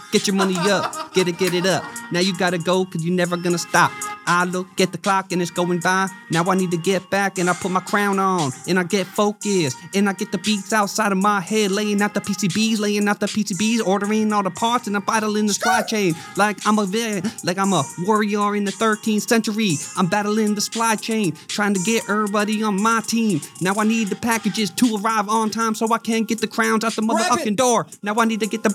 get 0.12 0.26
your 0.26 0.34
money 0.34 0.56
up. 0.58 1.14
Get 1.14 1.28
it, 1.28 1.38
get 1.38 1.54
it 1.54 1.64
up. 1.64 1.84
Now 2.10 2.18
you 2.18 2.36
gotta 2.36 2.58
go 2.58 2.84
cause 2.84 3.04
you're 3.04 3.14
never 3.14 3.36
gonna 3.36 3.56
stop. 3.56 3.92
I 4.26 4.44
look 4.44 4.80
at 4.80 4.90
the 4.90 4.98
clock 4.98 5.30
and 5.30 5.40
it's 5.40 5.50
going 5.52 5.78
by. 5.78 6.08
Now 6.30 6.42
I 6.44 6.56
need 6.56 6.72
to 6.72 6.76
get 6.76 7.08
back 7.08 7.38
and 7.38 7.48
I 7.48 7.52
put 7.52 7.70
my 7.70 7.80
crown 7.80 8.18
on. 8.18 8.50
And 8.68 8.80
I 8.80 8.82
get 8.82 9.06
focused. 9.06 9.76
And 9.94 10.08
I 10.08 10.12
get 10.12 10.32
the 10.32 10.38
beats 10.38 10.72
outside 10.72 11.12
of 11.12 11.18
my 11.18 11.40
head. 11.40 11.70
Laying 11.70 12.02
out 12.02 12.14
the 12.14 12.20
PCBs, 12.20 12.80
laying 12.80 13.06
out 13.08 13.20
the 13.20 13.26
PCBs, 13.26 13.86
ordering 13.86 14.32
all 14.32 14.42
the 14.42 14.50
parts, 14.50 14.88
and 14.88 14.96
I'm 14.96 15.02
battling 15.02 15.46
the 15.46 15.54
supply 15.54 15.82
chain. 15.82 16.14
Like 16.36 16.58
I'm 16.66 16.78
a 16.80 16.86
villain, 16.86 17.30
like 17.44 17.58
I'm 17.58 17.72
a 17.72 17.84
warrior 18.00 18.56
in 18.56 18.64
the 18.64 18.72
13th 18.72 19.28
century. 19.28 19.74
I'm 19.96 20.06
battling 20.06 20.56
the 20.56 20.60
supply 20.60 20.96
chain, 20.96 21.32
trying 21.46 21.74
to 21.74 21.80
get 21.80 22.08
everybody 22.08 22.62
on 22.64 22.80
my 22.80 23.02
team. 23.06 23.40
Now 23.60 23.74
I 23.78 23.84
need 23.84 24.08
the 24.08 24.16
packages 24.16 24.70
to 24.80 24.96
arrive 24.96 25.28
on 25.28 25.50
time 25.50 25.74
so 25.74 25.92
I 25.92 25.98
can't 25.98 26.26
get 26.28 26.40
the 26.40 26.46
crowns 26.48 26.84
out 26.84 26.92
the 26.94 27.02
motherfucking 27.02 27.56
door. 27.56 27.86
Now 28.02 28.14
I 28.18 28.24
need 28.26 28.40
to 28.40 28.46
get 28.46 28.62
the. 28.62 28.70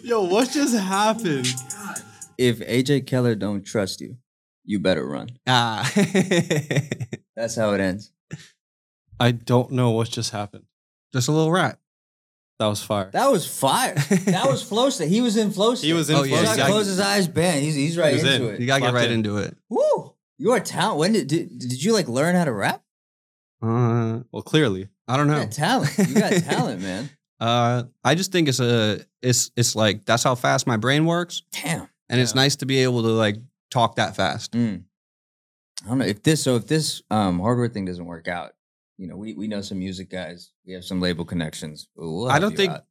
Yo, 0.04 0.22
what 0.24 0.50
just 0.50 0.74
happened? 0.76 1.46
If 2.36 2.58
AJ 2.60 3.06
Keller 3.06 3.34
don't 3.34 3.62
trust 3.64 4.00
you, 4.00 4.16
you 4.64 4.78
better 4.78 5.06
run. 5.06 5.28
ah. 5.46 5.90
That's 7.36 7.54
how 7.56 7.72
it 7.72 7.80
ends. 7.80 8.12
I 9.20 9.32
don't 9.32 9.72
know 9.72 9.90
what 9.90 10.08
just 10.10 10.30
happened. 10.30 10.64
Just 11.12 11.28
a 11.28 11.32
little 11.32 11.50
rap. 11.52 11.78
That 12.58 12.66
was 12.66 12.82
fire. 12.82 13.10
That 13.12 13.30
was 13.30 13.46
fire. 13.46 13.94
That 14.26 14.46
was 14.48 14.62
flow 14.62 14.90
state. 14.90 15.08
He 15.08 15.20
was 15.20 15.36
in 15.36 15.52
flow 15.52 15.74
state. 15.76 15.86
He 15.86 15.92
was 15.92 16.10
in 16.10 16.16
Oh, 16.16 16.24
flow 16.24 16.26
yeah, 16.26 16.36
He's 16.36 16.40
you 16.40 16.46
not 16.46 16.52
state. 16.54 16.60
gotta- 16.62 16.72
close 16.72 16.86
his 16.86 17.00
eyes, 17.00 17.28
bam. 17.28 17.60
He's 17.62 17.74
he's 17.76 17.96
right 17.96 18.14
He 18.14 18.20
into 18.20 18.48
in. 18.48 18.54
it. 18.54 18.60
You 18.60 18.66
gotta 18.66 18.80
get 18.82 18.94
right 18.94 19.06
in. 19.06 19.12
into 19.12 19.36
it. 19.38 19.56
Woo! 19.68 20.14
You 20.38 20.52
are 20.52 20.60
talent. 20.60 20.98
When 20.98 21.12
did, 21.12 21.28
did 21.28 21.58
did 21.58 21.82
you 21.84 21.92
like 21.92 22.08
learn 22.08 22.34
how 22.34 22.44
to 22.44 22.52
rap? 22.52 22.82
Uh, 23.62 24.20
Well, 24.32 24.42
clearly. 24.42 24.88
I 25.06 25.16
don't 25.16 25.26
You 25.28 25.34
know. 25.34 25.40
got 25.44 25.52
talent. 25.52 25.98
You 25.98 26.14
got 26.14 26.32
talent, 26.44 26.82
man. 26.82 27.10
Uh, 27.40 27.84
I 28.04 28.14
just 28.14 28.32
think 28.32 28.48
it's 28.48 28.60
a 28.60 29.00
it's 29.22 29.50
it's 29.56 29.76
like 29.76 30.04
that's 30.04 30.22
how 30.24 30.34
fast 30.34 30.66
my 30.66 30.76
brain 30.76 31.06
works, 31.06 31.42
Damn. 31.52 31.88
and 32.08 32.20
it's 32.20 32.34
nice 32.34 32.56
to 32.56 32.66
be 32.66 32.78
able 32.82 33.02
to 33.02 33.08
like 33.10 33.36
talk 33.70 33.94
that 33.96 34.16
fast. 34.16 34.52
Mm. 34.52 34.82
I 35.84 35.88
don't 35.88 35.98
know 35.98 36.04
if 36.04 36.22
this. 36.24 36.42
So 36.42 36.56
if 36.56 36.66
this 36.66 37.00
um, 37.10 37.38
hardware 37.38 37.68
thing 37.68 37.84
doesn't 37.84 38.04
work 38.04 38.26
out, 38.26 38.52
you 38.96 39.06
know, 39.06 39.16
we 39.16 39.34
we 39.34 39.46
know 39.46 39.60
some 39.60 39.78
music 39.78 40.10
guys. 40.10 40.50
We 40.66 40.72
have 40.72 40.84
some 40.84 41.00
label 41.00 41.24
connections. 41.24 41.86
We'll 41.94 42.28
I 42.28 42.40
don't 42.40 42.56
think 42.56 42.72
out. 42.72 42.84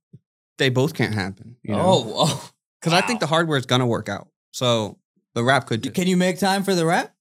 they 0.58 0.70
both 0.70 0.94
can't 0.94 1.14
happen. 1.14 1.58
You 1.64 1.74
know? 1.76 1.82
Oh, 1.84 2.14
oh. 2.16 2.50
because 2.82 2.94
I 2.94 3.02
think 3.06 3.20
the 3.20 3.28
hardware 3.28 3.58
is 3.58 3.66
gonna 3.66 3.86
work 3.88 4.08
out. 4.08 4.30
So 4.52 4.98
the 5.36 5.44
rap 5.44 5.68
could. 5.68 5.84
Too. 5.84 5.92
Can 5.92 6.08
you 6.08 6.16
make 6.16 6.40
time 6.40 6.64
for 6.64 6.74
the 6.74 6.86
rap? 6.86 7.14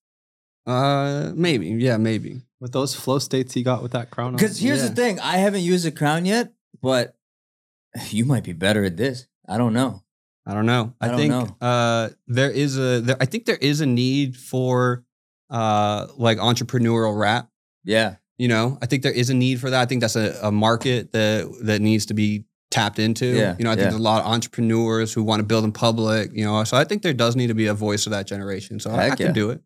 Uh, 0.65 1.33
maybe. 1.35 1.67
Yeah, 1.71 1.97
maybe. 1.97 2.41
With 2.61 2.73
those 2.73 2.95
flow 2.95 3.19
states 3.19 3.53
he 3.55 3.63
got 3.63 3.83
with 3.83 3.93
that 3.93 4.11
crown 4.11 4.29
on. 4.29 4.37
Because 4.37 4.59
here's 4.59 4.83
Yeah. 4.83 4.89
the 4.89 4.95
thing: 4.95 5.21
I 5.21 5.37
haven't 5.37 5.61
used 5.63 5.87
a 5.87 5.91
crown 5.91 6.25
yet, 6.25 6.53
but 6.83 7.17
you 8.11 8.25
might 8.25 8.45
be 8.45 8.53
better 8.53 8.85
at 8.85 8.97
this. 8.97 9.27
I 9.49 9.59
don't 9.59 9.73
know. 9.73 10.03
I 10.47 10.55
don't 10.55 10.67
know. 10.67 10.95
I 11.01 11.07
I, 11.07 11.09
don't 11.09 11.19
think 11.19 11.31
know. 11.31 11.57
uh 11.67 12.09
there 12.29 12.51
is 12.51 12.79
a 12.79 13.01
there, 13.01 13.17
I 13.21 13.27
think 13.27 13.47
there 13.47 13.57
is 13.61 13.81
a 13.81 13.87
need 13.87 14.37
for 14.37 15.05
uh 15.51 16.07
like 16.17 16.39
entrepreneurial 16.39 17.19
rap. 17.19 17.51
Yeah, 17.85 18.17
You 18.39 18.49
know, 18.49 18.79
I 18.83 18.87
think 18.87 19.03
there 19.03 19.13
is 19.13 19.29
a 19.31 19.35
need 19.35 19.61
for 19.61 19.71
that. 19.71 19.81
I 19.81 19.87
think 19.87 20.01
that's 20.01 20.17
a, 20.17 20.37
a 20.43 20.51
market 20.51 21.13
that 21.13 21.53
that 21.63 21.81
needs 21.81 22.07
to 22.07 22.15
be 22.15 22.45
tapped 22.71 22.99
into. 22.99 23.27
Yeah, 23.27 23.55
You 23.59 23.65
know, 23.65 23.71
I 23.71 23.75
think 23.75 23.85
yeah. 23.87 23.91
there's 23.91 24.01
a 24.01 24.03
lot 24.03 24.23
of 24.25 24.31
entrepreneurs 24.33 25.13
who 25.13 25.23
want 25.23 25.39
to 25.41 25.45
build 25.47 25.65
in 25.65 25.73
public. 25.73 26.31
You 26.33 26.45
know, 26.45 26.65
so 26.65 26.77
I 26.77 26.85
think 26.85 27.03
there 27.03 27.13
does 27.13 27.37
need 27.37 27.47
to 27.49 27.55
be 27.55 27.67
a 27.67 27.75
voice 27.75 28.07
of 28.07 28.11
that 28.13 28.27
generation. 28.27 28.81
So 28.81 28.91
I, 28.91 28.95
I 28.95 29.05
Heck 29.11 29.19
can 29.19 29.33
do 29.33 29.51
it. 29.51 29.61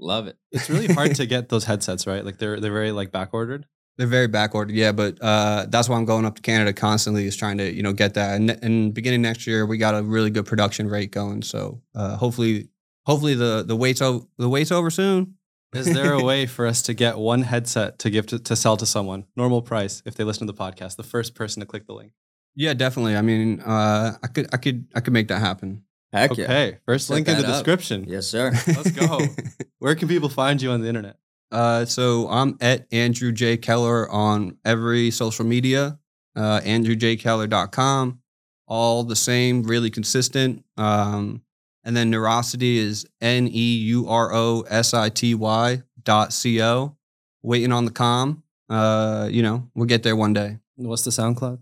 Love 0.00 0.26
it. 0.26 0.36
It's 0.50 0.70
really 0.70 0.86
hard 0.92 1.14
to 1.16 1.26
get 1.26 1.48
those 1.48 1.64
headsets, 1.64 2.06
right? 2.06 2.24
Like 2.24 2.38
they're 2.38 2.58
they're 2.58 2.72
very 2.72 2.92
like 2.92 3.12
back 3.12 3.34
ordered. 3.34 3.66
They're 3.98 4.06
very 4.06 4.28
back 4.28 4.54
ordered, 4.54 4.74
yeah, 4.74 4.92
but 4.92 5.18
uh, 5.20 5.66
that's 5.68 5.86
why 5.88 5.96
I'm 5.96 6.06
going 6.06 6.24
up 6.24 6.36
to 6.36 6.42
Canada 6.42 6.72
constantly 6.72 7.26
is 7.26 7.36
trying 7.36 7.58
to 7.58 7.70
you 7.70 7.82
know 7.82 7.92
get 7.92 8.14
that. 8.14 8.36
And, 8.36 8.50
and 8.50 8.94
beginning 8.94 9.20
next 9.20 9.46
year, 9.46 9.66
we 9.66 9.76
got 9.76 9.94
a 9.94 10.02
really 10.02 10.30
good 10.30 10.46
production 10.46 10.88
rate 10.88 11.10
going. 11.10 11.42
So 11.42 11.82
uh, 11.94 12.16
hopefully, 12.16 12.68
hopefully 13.04 13.34
the 13.34 13.62
the 13.66 13.76
wait's 13.76 14.00
o- 14.00 14.26
the 14.38 14.48
wait's 14.48 14.72
over 14.72 14.90
soon. 14.90 15.34
Is 15.74 15.92
there 15.92 16.14
a 16.14 16.24
way 16.24 16.46
for 16.46 16.66
us 16.66 16.80
to 16.82 16.94
get 16.94 17.18
one 17.18 17.42
headset 17.42 17.98
to 18.00 18.10
give 18.10 18.26
to, 18.28 18.38
to 18.38 18.56
sell 18.56 18.78
to 18.78 18.86
someone, 18.86 19.26
normal 19.36 19.60
price, 19.60 20.02
if 20.06 20.14
they 20.14 20.24
listen 20.24 20.46
to 20.46 20.52
the 20.52 20.58
podcast, 20.58 20.96
the 20.96 21.02
first 21.02 21.34
person 21.34 21.60
to 21.60 21.66
click 21.66 21.86
the 21.86 21.94
link? 21.94 22.12
Yeah, 22.54 22.74
definitely. 22.74 23.16
I 23.16 23.22
mean, 23.22 23.60
uh, 23.60 24.16
I 24.22 24.26
could 24.28 24.48
I 24.52 24.56
could 24.56 24.86
I 24.94 25.00
could 25.00 25.12
make 25.12 25.28
that 25.28 25.40
happen. 25.40 25.84
Heck 26.12 26.36
yeah. 26.36 26.44
Okay, 26.44 26.78
first 26.86 27.06
Set 27.06 27.14
link 27.14 27.28
in 27.28 27.36
the 27.38 27.46
up. 27.46 27.52
description. 27.54 28.04
Yes, 28.08 28.26
sir. 28.26 28.50
Let's 28.66 28.90
go. 28.90 29.20
Where 29.78 29.94
can 29.94 30.08
people 30.08 30.28
find 30.28 30.60
you 30.60 30.70
on 30.70 30.80
the 30.80 30.88
internet? 30.88 31.16
Uh, 31.52 31.84
so 31.84 32.28
I'm 32.28 32.56
at 32.60 32.86
Andrew 32.92 33.32
J. 33.32 33.56
Keller 33.56 34.08
on 34.10 34.56
every 34.64 35.10
social 35.10 35.44
media, 35.44 35.98
uh, 36.36 36.60
andrewjkeller.com. 36.60 38.20
All 38.66 39.02
the 39.04 39.16
same, 39.16 39.62
really 39.64 39.90
consistent. 39.90 40.64
Um, 40.76 41.42
and 41.82 41.96
then 41.96 42.10
Neurosity 42.12 42.76
is 42.76 43.06
N 43.20 43.48
E 43.48 43.76
U 43.78 44.08
R 44.08 44.32
O 44.32 44.62
S 44.68 44.94
I 44.94 45.08
T 45.08 45.34
Y 45.34 45.82
dot 46.02 46.32
C 46.32 46.62
O. 46.62 46.96
Waiting 47.42 47.72
on 47.72 47.84
the 47.84 47.90
com. 47.90 48.42
Uh, 48.68 49.28
you 49.30 49.42
know, 49.42 49.68
we'll 49.74 49.86
get 49.86 50.02
there 50.02 50.14
one 50.14 50.32
day. 50.32 50.58
What's 50.76 51.02
the 51.02 51.10
SoundCloud? 51.10 51.60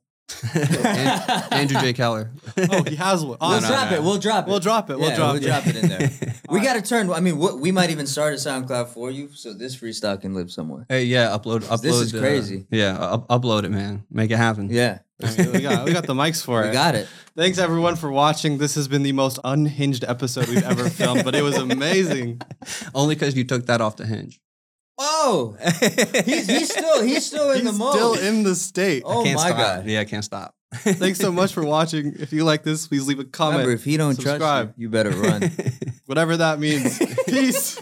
An- 0.54 1.52
Andrew 1.52 1.80
J. 1.80 1.92
Keller. 1.92 2.30
Oh, 2.70 2.82
he 2.82 2.96
has 2.96 3.24
one. 3.24 3.38
We'll 3.40 3.60
no, 3.60 3.68
drop 3.68 3.90
no. 3.90 3.96
it. 3.96 4.02
We'll 4.02 4.18
drop 4.18 4.46
it. 4.46 4.50
We'll 4.50 4.60
drop 4.60 4.90
it. 4.90 4.98
We'll 4.98 5.10
Yeah, 5.10 5.16
drop 5.16 5.34
we'll 5.34 5.42
it. 5.42 5.46
drop 5.46 5.66
it 5.66 5.76
in 5.76 5.88
there. 5.88 6.10
we 6.50 6.60
got 6.60 6.74
to 6.74 6.82
turn. 6.82 7.10
I 7.10 7.20
mean, 7.20 7.38
what, 7.38 7.60
we 7.60 7.70
might 7.72 7.90
even 7.90 8.06
start 8.06 8.32
a 8.34 8.36
SoundCloud 8.36 8.88
for 8.88 9.10
you, 9.10 9.30
so 9.32 9.52
this 9.52 9.76
freestyle 9.76 10.20
can 10.20 10.34
live 10.34 10.50
somewhere. 10.50 10.86
Hey, 10.88 11.04
yeah, 11.04 11.28
upload, 11.28 11.60
upload. 11.62 11.82
This 11.82 11.96
is 11.96 12.14
uh, 12.14 12.18
crazy. 12.20 12.66
yeah, 12.70 12.98
up, 12.98 13.28
upload 13.28 13.64
it, 13.64 13.70
man. 13.70 14.04
Make 14.10 14.30
it 14.30 14.36
happen. 14.36 14.68
Yeah, 14.70 14.98
I 15.22 15.36
mean, 15.36 15.52
we 15.52 15.60
got 15.60 15.84
we 15.84 15.92
got 15.92 16.06
the 16.06 16.14
mics 16.14 16.44
for 16.44 16.64
it. 16.64 16.68
we 16.68 16.72
got 16.72 16.94
it. 16.94 17.08
Thanks 17.36 17.58
everyone 17.58 17.96
for 17.96 18.10
watching. 18.10 18.58
This 18.58 18.74
has 18.74 18.88
been 18.88 19.02
the 19.04 19.12
most 19.12 19.38
unhinged 19.44 20.04
episode 20.04 20.48
we've 20.48 20.64
ever 20.64 20.90
filmed, 20.90 21.24
but 21.24 21.34
it 21.36 21.42
was 21.42 21.56
amazing. 21.56 22.40
Only 22.94 23.14
because 23.14 23.36
you 23.36 23.44
took 23.44 23.66
that 23.66 23.80
off 23.80 23.96
the 23.96 24.06
hinge. 24.06 24.40
Oh, 25.00 25.56
he's, 26.24 26.46
he's 26.48 26.70
still 26.70 27.02
he's 27.02 27.24
still 27.26 27.50
in 27.52 27.62
He's 27.62 27.72
the 27.72 27.72
mode. 27.78 27.94
still 27.94 28.14
in 28.14 28.42
the 28.42 28.54
state. 28.54 29.02
oh 29.06 29.22
can't 29.22 29.36
my 29.36 29.46
stop. 29.48 29.56
god! 29.58 29.86
Yeah, 29.86 30.00
I 30.00 30.04
can't 30.04 30.24
stop. 30.24 30.54
Thanks 30.74 31.18
so 31.18 31.32
much 31.32 31.52
for 31.52 31.64
watching. 31.76 32.14
If 32.18 32.32
you 32.32 32.44
like 32.44 32.62
this, 32.62 32.86
please 32.88 33.06
leave 33.06 33.18
a 33.20 33.24
comment. 33.24 33.60
Remember, 33.60 33.72
if 33.74 33.84
he 33.84 33.96
don't 33.96 34.14
subscribe. 34.16 34.38
trust 34.40 34.78
you, 34.78 34.82
you 34.84 34.88
better 34.90 35.10
run. 35.10 35.50
Whatever 36.06 36.36
that 36.38 36.58
means. 36.58 36.98
Peace. 37.26 37.76